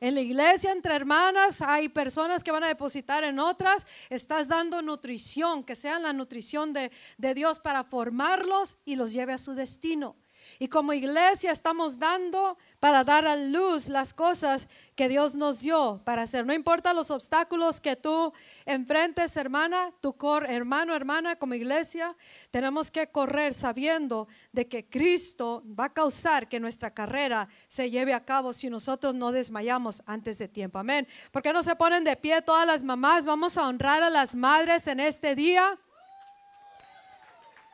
En 0.00 0.14
la 0.14 0.20
iglesia, 0.20 0.70
entre 0.70 0.94
hermanas, 0.94 1.60
hay 1.60 1.88
personas 1.88 2.44
que 2.44 2.52
van 2.52 2.62
a 2.62 2.68
depositar 2.68 3.24
en 3.24 3.40
otras. 3.40 3.86
Estás 4.10 4.46
dando 4.46 4.80
nutrición, 4.80 5.64
que 5.64 5.74
sea 5.74 5.98
la 5.98 6.12
nutrición 6.12 6.72
de, 6.72 6.92
de 7.16 7.34
Dios 7.34 7.58
para 7.58 7.82
formarlos 7.82 8.76
y 8.84 8.94
los 8.94 9.12
lleve 9.12 9.32
a 9.32 9.38
su 9.38 9.54
destino. 9.54 10.14
Y 10.60 10.68
como 10.68 10.92
iglesia 10.92 11.52
estamos 11.52 12.00
dando 12.00 12.58
para 12.80 13.04
dar 13.04 13.26
a 13.26 13.36
luz 13.36 13.88
las 13.88 14.12
cosas 14.12 14.68
que 14.96 15.08
Dios 15.08 15.36
nos 15.36 15.60
dio 15.60 16.00
para 16.04 16.22
hacer. 16.22 16.44
No 16.44 16.52
importa 16.52 16.92
los 16.92 17.12
obstáculos 17.12 17.80
que 17.80 17.94
tú 17.94 18.32
enfrentes, 18.66 19.36
hermana, 19.36 19.92
tu 20.00 20.16
cor, 20.16 20.50
hermano, 20.50 20.96
hermana, 20.96 21.36
como 21.36 21.54
iglesia, 21.54 22.16
tenemos 22.50 22.90
que 22.90 23.08
correr 23.08 23.54
sabiendo 23.54 24.26
de 24.50 24.66
que 24.66 24.88
Cristo 24.88 25.62
va 25.78 25.86
a 25.86 25.92
causar 25.92 26.48
que 26.48 26.58
nuestra 26.58 26.92
carrera 26.92 27.48
se 27.68 27.88
lleve 27.90 28.12
a 28.12 28.24
cabo 28.24 28.52
si 28.52 28.68
nosotros 28.68 29.14
no 29.14 29.30
desmayamos 29.30 30.02
antes 30.06 30.38
de 30.38 30.48
tiempo. 30.48 30.80
Amén. 30.80 31.06
¿Por 31.30 31.42
qué 31.42 31.52
no 31.52 31.62
se 31.62 31.76
ponen 31.76 32.02
de 32.02 32.16
pie 32.16 32.42
todas 32.42 32.66
las 32.66 32.82
mamás? 32.82 33.26
Vamos 33.26 33.56
a 33.56 33.66
honrar 33.68 34.02
a 34.02 34.10
las 34.10 34.34
madres 34.34 34.88
en 34.88 34.98
este 34.98 35.36
día. 35.36 35.78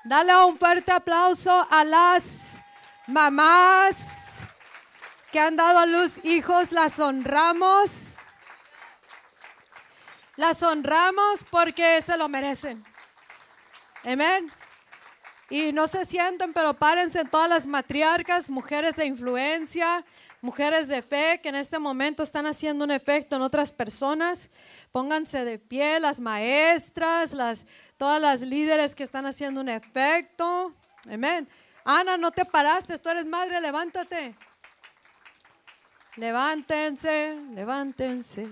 Dale 0.05 0.37
un 0.45 0.59
fuerte 0.59 0.93
aplauso 0.93 1.67
a 1.71 1.83
las 1.83 2.64
Mamás 3.07 4.41
que 5.31 5.39
han 5.39 5.57
dado 5.57 5.79
a 5.79 5.87
luz 5.87 6.25
hijos, 6.25 6.73
las 6.73 6.99
honramos. 7.01 8.11
Las 10.37 10.63
honramos 10.63 11.45
porque 11.51 12.01
se 12.01 12.17
lo 12.17 12.29
merecen. 12.29 12.85
Amén. 14.05 14.51
Y 15.51 15.73
no 15.73 15.87
se 15.87 16.07
sienten, 16.07 16.53
pero 16.53 16.73
párense 16.75 17.25
todas 17.27 17.49
las 17.49 17.67
matriarcas, 17.67 18.49
mujeres 18.49 18.97
de 18.97 19.05
influencia, 19.05 20.05
mujeres 20.41 20.89
de 20.89 21.03
fe 21.03 21.41
que 21.43 21.51
en 21.51 21.57
este 21.57 21.79
momento 21.79 22.23
están 22.23 22.47
haciendo 22.47 22.85
un 22.85 22.91
efecto 22.91 23.37
en 23.37 23.43
otras 23.43 23.73
personas. 23.73 24.51
Pónganse 24.93 25.45
de 25.45 25.59
pie, 25.59 26.01
las 26.01 26.21
maestras, 26.21 27.33
las, 27.33 27.67
todas 27.99 28.21
las 28.21 28.41
líderes 28.41 28.95
que 28.95 29.03
están 29.03 29.27
haciendo 29.27 29.61
un 29.61 29.69
efecto. 29.69 30.75
Amén. 31.11 31.49
Ana, 31.85 32.17
no 32.17 32.31
te 32.31 32.47
paraste, 32.47 32.99
tú 32.99 33.11
eres 33.11 33.27
madre, 33.27 33.61
levántate. 33.61 34.35
Levántense, 36.17 37.37
levántense. 37.53 38.49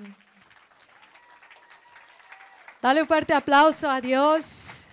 Dale 2.82 3.00
un 3.00 3.08
fuerte 3.08 3.32
aplauso 3.32 3.88
a 3.88 4.00
Dios. 4.02 4.88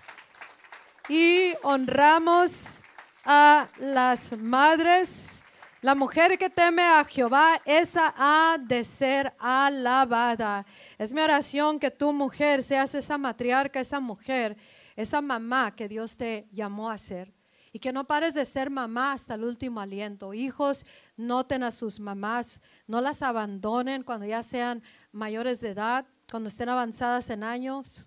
Y 1.10 1.54
honramos 1.64 2.80
a 3.26 3.68
las 3.78 4.32
madres. 4.38 5.44
La 5.82 5.96
mujer 5.96 6.38
que 6.38 6.50
teme 6.50 6.84
a 6.84 7.04
Jehová, 7.04 7.60
esa 7.66 8.14
ha 8.16 8.58
de 8.58 8.84
ser 8.84 9.34
alabada. 9.40 10.66
Es 10.98 11.12
mi 11.12 11.22
oración 11.22 11.80
que 11.80 11.92
tu 11.92 12.14
mujer 12.14 12.64
seas 12.64 12.96
esa 12.96 13.18
matriarca, 13.18 13.80
esa 13.80 14.00
mujer, 14.00 14.56
esa 14.96 15.20
mamá 15.20 15.76
que 15.76 15.90
Dios 15.90 16.16
te 16.16 16.48
llamó 16.52 16.90
a 16.90 16.98
ser. 16.98 17.39
Y 17.72 17.80
que 17.80 17.94
no 17.94 18.06
pares 18.06 18.34
de 18.34 18.46
ser 18.46 18.70
mamá 18.70 19.14
hasta 19.14 19.36
el 19.36 19.44
último 19.44 19.80
aliento. 19.80 20.34
Hijos, 20.34 20.86
noten 21.18 21.64
a 21.64 21.72
sus 21.72 22.00
mamás, 22.00 22.62
no 22.88 23.02
las 23.02 23.22
abandonen 23.22 24.04
cuando 24.04 24.26
ya 24.26 24.42
sean 24.42 24.82
mayores 25.12 25.62
de 25.62 25.70
edad, 25.70 26.06
cuando 26.30 26.50
estén 26.50 26.70
avanzadas 26.70 27.30
en 27.30 27.44
años. 27.44 28.06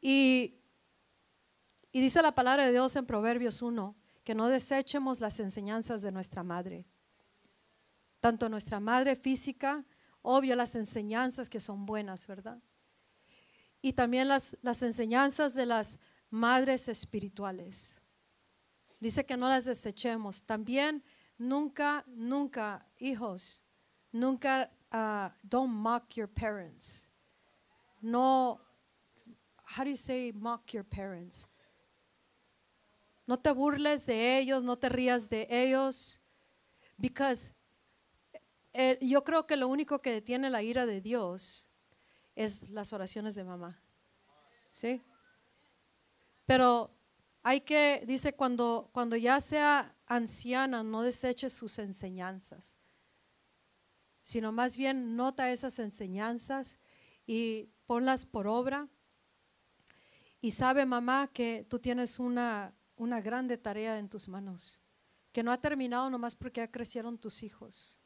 Y, 0.00 0.54
y 1.92 2.00
dice 2.00 2.22
la 2.22 2.34
palabra 2.34 2.66
de 2.66 2.72
Dios 2.72 2.94
en 2.96 3.06
Proverbios 3.06 3.62
1, 3.62 3.94
que 4.24 4.34
no 4.34 4.48
desechemos 4.48 5.20
las 5.20 5.40
enseñanzas 5.40 6.02
de 6.02 6.12
nuestra 6.12 6.42
madre. 6.42 6.84
Tanto 8.20 8.48
nuestra 8.48 8.80
madre 8.80 9.16
física, 9.16 9.84
obvio 10.22 10.54
las 10.54 10.74
enseñanzas 10.74 11.48
que 11.48 11.60
son 11.60 11.86
buenas, 11.86 12.26
¿verdad? 12.26 12.58
Y 13.80 13.92
también 13.92 14.28
las, 14.28 14.56
las 14.62 14.82
enseñanzas 14.82 15.54
de 15.54 15.66
las 15.66 16.00
madres 16.30 16.88
espirituales. 16.88 18.00
Dice 19.00 19.24
que 19.24 19.36
no 19.36 19.48
las 19.48 19.64
desechemos. 19.64 20.44
También 20.44 21.02
nunca, 21.38 22.04
nunca, 22.08 22.86
hijos, 22.98 23.64
nunca, 24.12 24.70
uh, 24.92 25.30
don't 25.42 25.72
mock 25.72 26.14
your 26.14 26.28
parents. 26.28 27.06
No, 28.00 28.60
how 29.64 29.84
do 29.84 29.90
you 29.90 29.96
say 29.96 30.32
mock 30.32 30.72
your 30.72 30.84
parents? 30.84 31.48
No 33.26 33.36
te 33.36 33.50
burles 33.52 34.06
de 34.06 34.38
ellos, 34.38 34.64
no 34.64 34.76
te 34.76 34.88
rías 34.88 35.28
de 35.28 35.46
ellos, 35.50 36.20
because 36.96 37.52
eh, 38.72 38.98
yo 39.02 39.22
creo 39.22 39.46
que 39.46 39.56
lo 39.56 39.68
único 39.68 40.00
que 40.00 40.12
detiene 40.12 40.48
la 40.48 40.62
ira 40.62 40.86
de 40.86 41.00
Dios 41.00 41.74
es 42.34 42.70
las 42.70 42.92
oraciones 42.92 43.34
de 43.34 43.44
mamá. 43.44 43.82
¿Sí? 44.70 45.02
Pero 46.48 46.96
hay 47.42 47.60
que, 47.60 48.02
dice, 48.06 48.32
cuando, 48.32 48.88
cuando 48.94 49.16
ya 49.16 49.38
sea 49.38 49.94
anciana, 50.06 50.82
no 50.82 51.02
deseche 51.02 51.50
sus 51.50 51.78
enseñanzas, 51.78 52.78
sino 54.22 54.50
más 54.50 54.78
bien 54.78 55.14
nota 55.14 55.52
esas 55.52 55.78
enseñanzas 55.78 56.78
y 57.26 57.68
ponlas 57.84 58.24
por 58.24 58.46
obra. 58.46 58.88
Y 60.40 60.52
sabe, 60.52 60.86
mamá, 60.86 61.30
que 61.34 61.66
tú 61.68 61.78
tienes 61.80 62.18
una, 62.18 62.74
una 62.96 63.20
grande 63.20 63.58
tarea 63.58 63.98
en 63.98 64.08
tus 64.08 64.26
manos, 64.26 64.82
que 65.32 65.42
no 65.42 65.52
ha 65.52 65.60
terminado 65.60 66.08
nomás 66.08 66.34
porque 66.34 66.62
ya 66.62 66.70
crecieron 66.70 67.18
tus 67.18 67.42
hijos. 67.42 68.00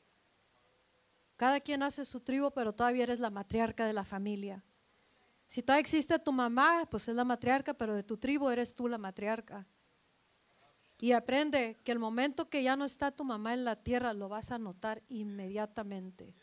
Cada 1.36 1.61
quien 1.61 1.84
hace 1.84 2.05
su 2.05 2.18
tribu, 2.18 2.51
pero 2.51 2.74
todavía 2.74 3.05
eres 3.05 3.20
la 3.20 3.30
matriarca 3.30 3.86
de 3.86 3.93
la 3.93 4.05
familia. 4.05 4.64
Si 5.53 5.62
todavía 5.62 5.82
existe 5.82 6.18
tu 6.18 6.32
mamá, 6.32 6.88
pues 6.90 7.09
es 7.09 7.14
la 7.14 7.26
matriarca, 7.26 7.74
pero 7.74 7.94
de 7.94 8.03
tu 8.03 8.16
tribu 8.16 8.48
eres 8.48 8.74
tú 8.74 8.88
la 8.88 8.96
matriarca. 8.96 9.66
Y 10.98 11.12
aprende 11.12 11.78
que 11.84 11.92
el 11.92 11.98
momento 11.98 12.48
que 12.48 12.62
ya 12.62 12.74
no 12.74 12.86
está 12.86 13.11
tu 13.11 13.22
mamá 13.22 13.53
en 13.53 13.66
la 13.66 13.76
tierra, 13.76 14.14
lo 14.14 14.30
vas 14.30 14.50
a 14.50 14.57
notar 14.57 15.03
inmediatamente. 15.11 16.34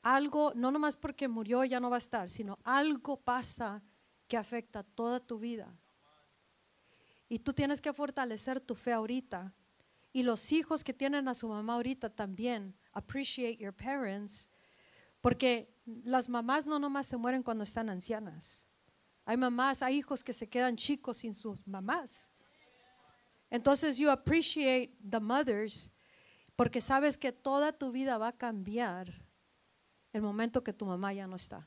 Algo, 0.00 0.54
no 0.54 0.70
nomás 0.70 0.96
porque 0.96 1.28
murió 1.28 1.62
ya 1.62 1.78
no 1.78 1.90
va 1.90 1.96
a 1.96 1.98
estar, 1.98 2.30
sino 2.30 2.58
algo 2.64 3.20
pasa 3.20 3.82
que 4.28 4.38
afecta 4.38 4.82
toda 4.82 5.20
tu 5.20 5.38
vida. 5.38 5.70
Y 7.28 7.40
tú 7.40 7.52
tienes 7.52 7.82
que 7.82 7.92
fortalecer 7.92 8.60
tu 8.60 8.76
fe 8.76 8.94
ahorita. 8.94 9.52
Y 10.14 10.22
los 10.22 10.52
hijos 10.52 10.82
que 10.82 10.94
tienen 10.94 11.28
a 11.28 11.34
su 11.34 11.50
mamá 11.50 11.74
ahorita 11.74 12.08
también, 12.08 12.74
appreciate 12.94 13.58
your 13.58 13.74
parents, 13.74 14.50
porque 15.20 15.77
las 16.04 16.28
mamás 16.28 16.66
no 16.66 16.78
nomás 16.78 17.06
se 17.06 17.16
mueren 17.16 17.42
cuando 17.42 17.64
están 17.64 17.88
ancianas. 17.88 18.66
Hay 19.24 19.36
mamás, 19.36 19.82
hay 19.82 19.96
hijos 19.96 20.22
que 20.22 20.32
se 20.32 20.48
quedan 20.48 20.76
chicos 20.76 21.18
sin 21.18 21.34
sus 21.34 21.66
mamás. 21.66 22.32
Entonces, 23.50 23.98
you 23.98 24.10
appreciate 24.10 24.96
the 25.08 25.20
mothers 25.20 25.90
porque 26.56 26.80
sabes 26.80 27.16
que 27.16 27.32
toda 27.32 27.72
tu 27.72 27.92
vida 27.92 28.18
va 28.18 28.28
a 28.28 28.36
cambiar 28.36 29.12
el 30.12 30.22
momento 30.22 30.62
que 30.62 30.72
tu 30.72 30.84
mamá 30.84 31.12
ya 31.12 31.26
no 31.26 31.36
está. 31.36 31.66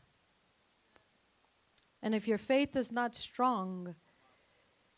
And 2.02 2.16
if 2.16 2.28
your 2.28 2.40
faith 2.40 2.76
is 2.76 2.92
not 2.92 3.14
strong, 3.14 3.96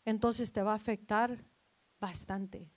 entonces 0.04 0.52
te 0.52 0.62
va 0.62 0.72
a 0.72 0.76
afectar 0.76 1.44
bastante. 2.00 2.70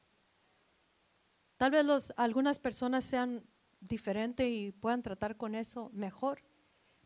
Tal 1.57 1.71
vez 1.71 1.85
los, 1.85 2.13
algunas 2.17 2.59
personas 2.59 3.03
sean 3.03 3.43
diferente 3.79 4.49
y 4.49 4.71
puedan 4.71 5.01
tratar 5.01 5.37
con 5.37 5.55
eso 5.55 5.89
mejor. 5.93 6.43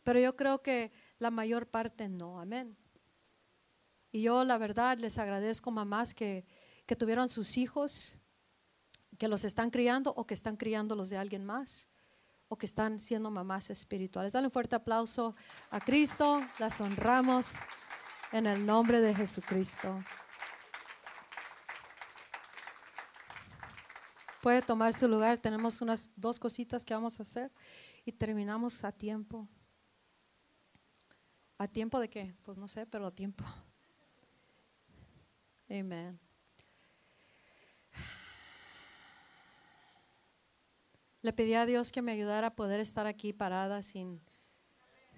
Pero 0.03 0.19
yo 0.19 0.36
creo 0.36 0.61
que 0.61 0.91
la 1.19 1.32
mayor 1.32 1.67
parte 1.67 2.09
no, 2.09 2.39
amén. 2.39 2.78
Y 4.11 4.24
yo 4.24 4.43
la 4.43 4.57
verdad 4.57 4.97
les 4.97 5.17
agradezco 5.17 5.72
mamás 5.72 6.13
que, 6.13 6.45
que 6.86 6.95
tuvieron 6.95 7.30
sus 7.30 7.57
hijos, 7.57 8.17
que 9.17 9.28
los 9.28 9.43
están 9.43 9.69
criando 9.69 10.13
o 10.15 10.26
que 10.26 10.34
están 10.34 10.57
criando 10.57 10.95
los 10.95 11.09
de 11.09 11.17
alguien 11.17 11.45
más 11.45 11.91
o 12.49 12.57
que 12.57 12.65
están 12.65 12.99
siendo 12.99 13.32
mamás 13.32 13.69
espirituales. 13.69 14.34
Dale 14.34 14.47
un 14.47 14.51
fuerte 14.51 14.76
aplauso 14.76 15.34
a 15.69 15.80
Cristo, 15.80 16.41
las 16.59 16.82
honramos 16.82 17.55
en 18.34 18.45
el 18.45 18.65
nombre 18.65 18.99
de 18.99 19.15
Jesucristo. 19.15 20.03
Puede 24.41 24.61
tomar 24.61 24.93
su 24.93 25.07
lugar. 25.07 25.37
Tenemos 25.37 25.81
unas 25.81 26.19
dos 26.19 26.39
cositas 26.39 26.83
que 26.83 26.93
vamos 26.93 27.19
a 27.19 27.23
hacer 27.23 27.51
y 28.05 28.11
terminamos 28.11 28.83
a 28.83 28.91
tiempo. 28.91 29.47
¿A 31.57 31.67
tiempo 31.67 31.99
de 31.99 32.09
qué? 32.09 32.33
Pues 32.41 32.57
no 32.57 32.67
sé, 32.67 32.87
pero 32.87 33.05
a 33.05 33.11
tiempo. 33.11 33.43
Amén. 35.69 36.19
Le 41.21 41.33
pedí 41.33 41.53
a 41.53 41.67
Dios 41.67 41.91
que 41.91 42.01
me 42.01 42.11
ayudara 42.11 42.47
a 42.47 42.55
poder 42.55 42.79
estar 42.79 43.05
aquí 43.05 43.31
parada 43.31 43.83
sin, 43.83 44.19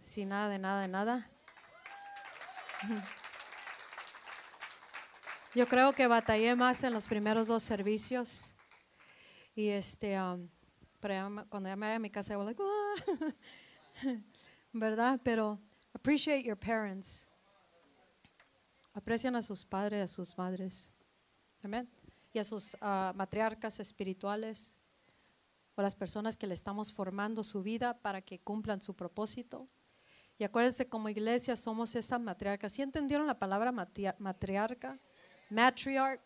sin 0.03 0.30
nada 0.30 0.49
de 0.49 0.59
nada 0.59 0.82
de 0.82 0.89
nada. 0.89 1.30
Yo 5.55 5.65
creo 5.69 5.93
que 5.93 6.07
batallé 6.07 6.57
más 6.57 6.84
en 6.84 6.91
los 6.91 7.07
primeros 7.07 7.47
dos 7.47 7.63
servicios. 7.63 8.55
Y 9.56 9.70
este, 9.70 10.20
um, 10.20 10.47
cuando 11.49 11.70
ya 11.70 11.76
me 11.76 11.88
voy 11.88 11.95
a 11.95 11.99
mi 11.99 12.10
casa, 12.10 12.36
voy 12.38 12.47
like, 12.47 12.62
ah". 12.62 13.34
¿verdad? 14.74 15.22
Pero 15.24 15.60
appreciate 15.93 16.43
your 16.43 16.58
parents. 16.58 17.30
Aprecian 18.93 19.36
a 19.36 19.41
sus 19.41 19.66
padres, 19.66 20.04
a 20.04 20.08
sus 20.08 20.38
madres. 20.38 20.91
Amén. 21.64 21.89
Y 22.34 22.39
a 22.39 22.43
sus 22.43 22.74
uh, 22.76 23.14
matriarcas 23.16 23.80
espirituales 23.80 24.76
o 25.76 25.82
las 25.82 25.95
personas 25.95 26.38
que 26.38 26.47
le 26.47 26.54
estamos 26.54 26.91
formando 26.91 27.43
su 27.43 27.64
vida 27.64 27.99
para 28.01 28.22
que 28.22 28.39
cumplan 28.39 28.82
su 28.82 28.95
propósito. 28.95 29.68
Y 30.38 30.43
acuérdense, 30.43 30.89
como 30.89 31.10
iglesia 31.10 31.56
somos 31.56 31.95
esa 31.95 32.18
matriarca. 32.20 32.70
¿Sí 32.70 32.82
entendieron 32.82 33.28
la 33.28 33.38
palabra 33.38 33.72
matriarca? 33.72 34.99
Matriarch. 35.49 36.22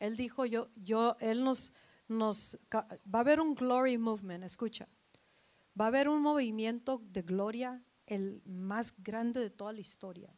Él 0.00 0.16
dijo, 0.16 0.46
yo, 0.46 0.70
yo, 0.74 1.16
Él 1.20 1.44
nos, 1.44 1.76
nos, 2.08 2.58
va 2.74 3.18
a 3.18 3.20
haber 3.20 3.40
un 3.40 3.54
glory 3.54 3.98
movement, 3.98 4.42
escucha, 4.42 4.88
va 5.78 5.84
a 5.84 5.88
haber 5.88 6.08
un 6.08 6.22
movimiento 6.22 7.02
de 7.04 7.22
gloria, 7.22 7.84
el 8.06 8.42
más 8.46 9.00
grande 9.02 9.40
de 9.40 9.50
toda 9.50 9.72
la 9.72 9.80
historia. 9.80 10.34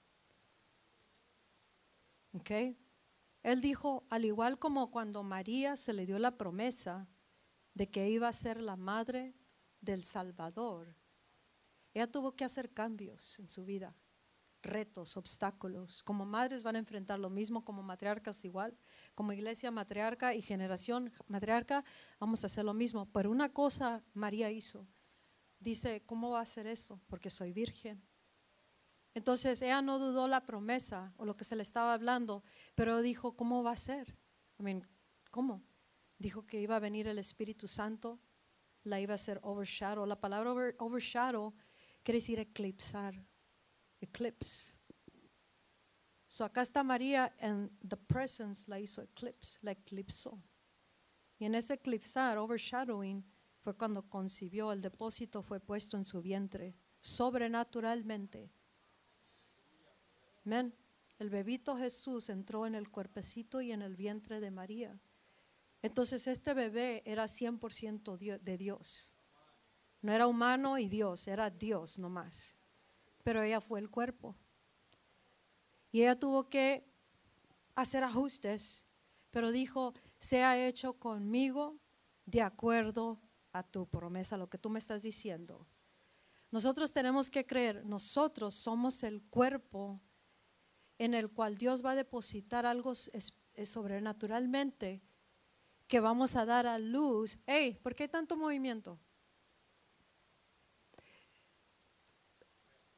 ¿Ok? 2.32 2.50
Él 3.42 3.60
dijo, 3.60 4.04
al 4.10 4.24
igual 4.24 4.58
como 4.58 4.90
cuando 4.90 5.22
María 5.22 5.76
se 5.76 5.92
le 5.92 6.06
dio 6.06 6.18
la 6.18 6.36
promesa 6.36 7.08
de 7.74 7.88
que 7.88 8.10
iba 8.10 8.28
a 8.28 8.32
ser 8.32 8.60
la 8.60 8.76
madre 8.76 9.34
del 9.80 10.02
Salvador, 10.02 10.96
ella 11.94 12.10
tuvo 12.10 12.34
que 12.34 12.44
hacer 12.44 12.72
cambios 12.72 13.38
en 13.38 13.48
su 13.48 13.64
vida 13.64 13.94
retos, 14.62 15.16
obstáculos. 15.16 16.02
Como 16.02 16.24
madres 16.24 16.62
van 16.62 16.76
a 16.76 16.78
enfrentar 16.78 17.18
lo 17.18 17.30
mismo, 17.30 17.64
como 17.64 17.82
matriarcas 17.82 18.44
igual, 18.44 18.76
como 19.14 19.32
iglesia 19.32 19.70
matriarca 19.70 20.34
y 20.34 20.42
generación 20.42 21.12
matriarca, 21.28 21.84
vamos 22.18 22.42
a 22.42 22.46
hacer 22.46 22.64
lo 22.64 22.74
mismo. 22.74 23.06
Pero 23.12 23.30
una 23.30 23.52
cosa 23.52 24.02
María 24.14 24.50
hizo, 24.50 24.86
dice, 25.58 26.02
¿cómo 26.06 26.30
va 26.30 26.40
a 26.40 26.42
hacer 26.42 26.66
eso? 26.66 27.00
Porque 27.08 27.30
soy 27.30 27.52
virgen. 27.52 28.02
Entonces 29.14 29.60
ella 29.60 29.82
no 29.82 29.98
dudó 29.98 30.26
la 30.26 30.46
promesa 30.46 31.12
o 31.18 31.24
lo 31.24 31.36
que 31.36 31.44
se 31.44 31.56
le 31.56 31.62
estaba 31.62 31.92
hablando, 31.92 32.42
pero 32.74 33.02
dijo, 33.02 33.36
¿cómo 33.36 33.62
va 33.62 33.72
a 33.72 33.76
ser? 33.76 34.16
I 34.58 34.82
¿Cómo? 35.30 35.62
Dijo 36.18 36.46
que 36.46 36.60
iba 36.60 36.76
a 36.76 36.78
venir 36.80 37.08
el 37.08 37.18
Espíritu 37.18 37.66
Santo 37.68 38.20
la 38.84 39.00
iba 39.00 39.12
a 39.12 39.16
hacer 39.16 39.38
overshadow. 39.42 40.06
La 40.06 40.20
palabra 40.20 40.52
over- 40.52 40.76
overshadow 40.78 41.54
quiere 42.02 42.18
decir 42.18 42.38
eclipsar, 42.38 43.14
eclipse. 44.02 44.74
So 46.26 46.44
acá 46.44 46.62
está 46.62 46.82
María 46.82 47.34
en 47.38 47.70
the 47.86 47.96
presence 47.96 48.68
la 48.68 48.78
hizo 48.78 49.02
eclipse, 49.02 49.58
la 49.62 49.72
eclipsó. 49.72 50.42
Y 51.38 51.44
en 51.44 51.54
ese 51.54 51.74
eclipsar, 51.74 52.38
overshadowing, 52.38 53.24
fue 53.60 53.76
cuando 53.76 54.08
concibió, 54.08 54.72
el 54.72 54.80
depósito 54.80 55.42
fue 55.42 55.60
puesto 55.60 55.96
en 55.96 56.04
su 56.04 56.20
vientre, 56.22 56.74
sobrenaturalmente. 57.00 58.50
Amén. 60.44 60.74
El 61.18 61.30
bebito 61.30 61.76
Jesús 61.76 62.28
entró 62.30 62.66
en 62.66 62.74
el 62.74 62.90
cuerpecito 62.90 63.60
y 63.60 63.70
en 63.70 63.82
el 63.82 63.94
vientre 63.94 64.40
de 64.40 64.50
María. 64.50 64.98
Entonces 65.82 66.26
este 66.26 66.54
bebé 66.54 67.02
era 67.04 67.28
100% 67.28 68.16
dio- 68.16 68.38
de 68.38 68.56
Dios. 68.56 69.16
No 70.00 70.12
era 70.12 70.26
humano 70.26 70.78
y 70.78 70.88
Dios, 70.88 71.28
era 71.28 71.50
Dios 71.50 71.98
nomás. 71.98 72.58
Pero 73.22 73.42
ella 73.42 73.60
fue 73.60 73.80
el 73.80 73.90
cuerpo. 73.90 74.36
Y 75.90 76.02
ella 76.02 76.18
tuvo 76.18 76.48
que 76.48 76.90
hacer 77.74 78.04
ajustes, 78.04 78.86
pero 79.30 79.52
dijo, 79.52 79.94
sea 80.18 80.66
hecho 80.66 80.94
conmigo 80.94 81.78
de 82.26 82.42
acuerdo 82.42 83.20
a 83.52 83.62
tu 83.62 83.86
promesa, 83.86 84.36
lo 84.36 84.48
que 84.48 84.58
tú 84.58 84.70
me 84.70 84.78
estás 84.78 85.02
diciendo. 85.02 85.66
Nosotros 86.50 86.92
tenemos 86.92 87.30
que 87.30 87.46
creer, 87.46 87.84
nosotros 87.84 88.54
somos 88.54 89.02
el 89.02 89.22
cuerpo 89.22 90.00
en 90.98 91.14
el 91.14 91.30
cual 91.30 91.56
Dios 91.56 91.84
va 91.84 91.92
a 91.92 91.96
depositar 91.96 92.66
algo 92.66 92.92
sobrenaturalmente 92.94 95.02
que 95.88 96.00
vamos 96.00 96.36
a 96.36 96.46
dar 96.46 96.66
a 96.66 96.78
luz. 96.78 97.42
Hey, 97.46 97.78
¿por 97.82 97.94
qué 97.94 98.08
tanto 98.08 98.36
movimiento? 98.36 98.98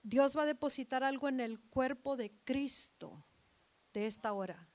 Dios 0.05 0.37
va 0.37 0.43
a 0.43 0.47
depositar 0.47 1.03
algo 1.03 1.29
en 1.29 1.41
el 1.41 1.59
cuerpo 1.59 2.19
de 2.19 2.31
Cristo 2.45 3.25
de 3.95 4.07
esta 4.07 4.35
hora. 4.35 4.69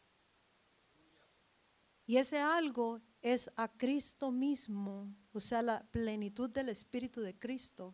Y 2.07 2.17
ese 2.17 2.39
algo 2.39 2.99
es 3.21 3.51
a 3.55 3.67
Cristo 3.67 4.31
mismo, 4.31 5.15
o 5.31 5.39
sea, 5.39 5.61
la 5.61 5.83
plenitud 5.91 6.49
del 6.49 6.69
Espíritu 6.69 7.21
de 7.21 7.37
Cristo 7.37 7.93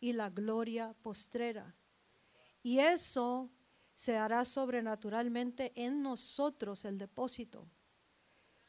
y 0.00 0.12
la 0.12 0.28
gloria 0.28 0.92
postrera. 1.02 1.76
Y 2.64 2.80
eso 2.80 3.48
se 3.94 4.16
hará 4.16 4.44
sobrenaturalmente 4.44 5.72
en 5.76 6.02
nosotros 6.02 6.84
el 6.84 6.98
depósito. 6.98 7.70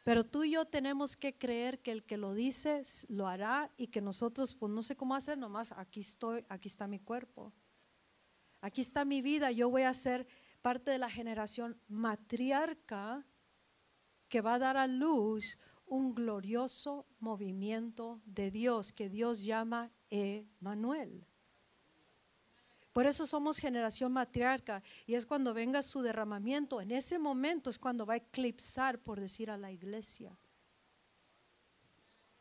Pero 0.06 0.24
tú 0.24 0.44
y 0.44 0.52
yo 0.52 0.66
tenemos 0.66 1.18
que 1.18 1.36
creer 1.36 1.82
que 1.82 1.92
el 1.92 2.04
que 2.04 2.18
lo 2.18 2.36
dice 2.36 2.84
lo 3.10 3.28
hará 3.28 3.72
y 3.76 3.88
que 3.88 4.02
nosotros, 4.02 4.54
pues 4.54 4.72
no 4.72 4.84
sé 4.84 4.96
cómo 4.96 5.16
hacer, 5.16 5.36
nomás 5.40 5.72
aquí 5.72 6.02
estoy, 6.02 6.46
aquí 6.48 6.68
está 6.68 6.86
mi 6.86 7.00
cuerpo. 7.00 7.52
Aquí 8.68 8.82
está 8.82 9.06
mi 9.06 9.22
vida, 9.22 9.50
yo 9.50 9.70
voy 9.70 9.84
a 9.84 9.94
ser 9.94 10.28
parte 10.62 10.92
de 10.92 10.98
la 10.98 11.10
generación 11.10 11.80
matriarca 11.88 13.26
que 14.28 14.42
va 14.42 14.56
a 14.56 14.60
dar 14.60 14.76
a 14.76 14.88
luz 14.88 15.62
un 15.86 16.14
glorioso 16.14 17.08
movimiento 17.22 18.22
de 18.26 18.52
Dios 18.52 18.92
que 18.92 19.08
Dios 19.08 19.46
llama 19.46 19.90
Emanuel. 20.10 21.26
Por 22.92 23.06
eso 23.06 23.26
somos 23.26 23.58
generación 23.58 24.12
matriarca 24.12 24.84
y 25.06 25.16
es 25.16 25.26
cuando 25.26 25.54
venga 25.54 25.82
su 25.82 26.02
derramamiento, 26.02 26.82
en 26.82 26.92
ese 26.92 27.18
momento 27.20 27.70
es 27.70 27.80
cuando 27.80 28.06
va 28.06 28.16
a 28.16 28.18
eclipsar, 28.18 29.00
por 29.00 29.22
decir, 29.22 29.50
a 29.50 29.56
la 29.56 29.72
iglesia. 29.72 30.38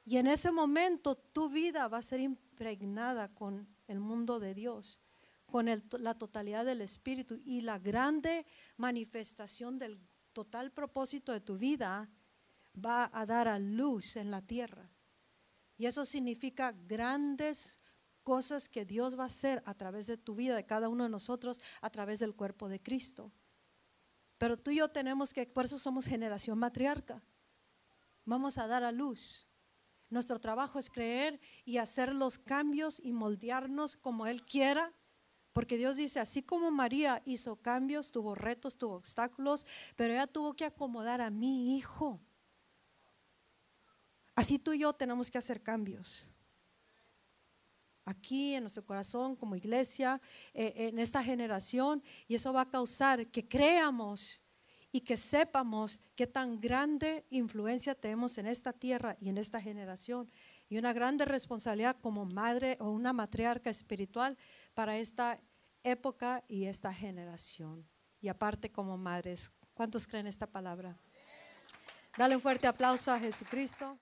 Y 0.05 0.17
en 0.17 0.27
ese 0.27 0.51
momento 0.51 1.15
tu 1.15 1.49
vida 1.49 1.87
va 1.87 1.99
a 1.99 2.03
ser 2.03 2.19
impregnada 2.19 3.33
con 3.33 3.69
el 3.87 4.01
mundo 4.01 4.41
de 4.41 4.55
Dios, 4.55 5.06
con 5.47 5.67
la 5.67 6.15
totalidad 6.15 6.65
del 6.65 6.81
Espíritu 6.81 7.41
y 7.45 7.61
la 7.61 7.79
grande 7.79 8.47
manifestación 8.77 9.79
del 9.79 10.01
total 10.33 10.73
propósito 10.73 11.33
de 11.33 11.41
tu 11.41 11.57
vida 11.57 12.11
va 12.85 13.11
a 13.13 13.25
dar 13.25 13.49
a 13.49 13.59
luz 13.59 14.17
en 14.17 14.31
la 14.31 14.43
tierra. 14.43 14.91
Y 15.79 15.87
eso 15.87 16.05
significa 16.05 16.73
grandes 16.73 17.83
cosas 18.23 18.69
que 18.69 18.85
Dios 18.85 19.19
va 19.19 19.23
a 19.25 19.27
hacer 19.27 19.63
a 19.67 19.75
través 19.75 20.09
de 20.09 20.17
tu 20.17 20.35
vida, 20.35 20.57
de 20.57 20.67
cada 20.67 20.89
uno 20.89 21.05
de 21.05 21.11
nosotros, 21.11 21.61
a 21.81 21.91
través 21.91 22.19
del 22.19 22.35
cuerpo 22.35 22.69
de 22.69 22.81
Cristo. 22.81 23.33
Pero 24.39 24.59
tú 24.59 24.71
y 24.71 24.77
yo 24.77 24.89
tenemos 24.89 25.33
que, 25.33 25.47
por 25.47 25.65
eso 25.65 25.79
somos 25.79 26.07
generación 26.07 26.59
matriarca. 26.59 27.23
Vamos 28.25 28.59
a 28.59 28.67
dar 28.67 28.85
a 28.85 28.93
luz. 28.93 29.49
Nuestro 30.11 30.41
trabajo 30.41 30.79
es 30.79 30.91
creer 30.91 31.41
y 31.65 31.79
hacer 31.79 32.15
los 32.15 32.39
cambios 32.39 33.01
y 33.01 33.13
moldearnos 33.13 33.97
como 33.97 34.27
Él 34.27 34.45
quiera. 34.45 34.93
Porque 35.57 35.79
Dios 35.79 35.97
dice, 35.97 36.21
así 36.21 36.43
como 36.43 36.71
María 36.71 37.23
hizo 37.25 37.57
cambios, 37.57 38.13
tuvo 38.13 38.35
retos, 38.35 38.77
tuvo 38.77 38.97
obstáculos, 38.97 39.65
pero 39.97 40.13
ella 40.13 40.27
tuvo 40.27 40.53
que 40.53 40.67
acomodar 40.67 41.23
a 41.23 41.31
mi 41.31 41.79
hijo. 41.79 42.21
Así 44.35 44.59
tú 44.59 44.75
y 44.75 44.81
yo 44.81 44.93
tenemos 44.93 45.31
que 45.31 45.39
hacer 45.39 45.63
cambios. 45.63 46.29
Aquí 48.05 48.53
en 48.53 48.65
nuestro 48.65 48.85
corazón, 48.85 49.35
como 49.35 49.57
iglesia, 49.57 50.21
eh, 50.53 50.75
en 50.77 50.99
esta 50.99 51.25
generación, 51.25 52.03
y 52.29 52.35
eso 52.35 52.53
va 52.53 52.61
a 52.61 52.71
causar 52.71 53.27
que 53.29 53.49
creamos 53.49 54.47
y 54.93 55.01
que 55.01 55.17
sepamos 55.17 56.01
qué 56.17 56.27
tan 56.27 56.61
grande 56.61 57.25
influencia 57.31 57.95
tenemos 57.95 58.37
en 58.37 58.47
esta 58.47 58.75
tierra 58.75 59.17
y 59.23 59.31
en 59.31 59.39
esta 59.39 59.59
generación. 59.59 60.31
Y 60.69 60.79
una 60.79 60.93
grande 60.93 61.25
responsabilidad 61.25 61.97
como 62.01 62.25
madre 62.25 62.77
o 62.81 62.91
una 62.91 63.13
matriarca 63.13 63.71
espiritual 63.71 64.37
para 64.75 64.99
esta 64.99 65.41
época 65.83 66.43
y 66.49 66.67
esta 66.67 66.93
generación. 66.93 67.89
Y 68.21 68.29
aparte 68.29 68.73
como 68.73 68.99
madres, 68.99 69.53
¿cuántos 69.75 70.07
creen 70.07 70.27
esta 70.27 70.47
palabra? 70.47 70.99
Dale 72.17 72.35
un 72.35 72.41
fuerte 72.41 72.67
aplauso 72.67 73.13
a 73.13 73.21
Jesucristo. 73.21 73.99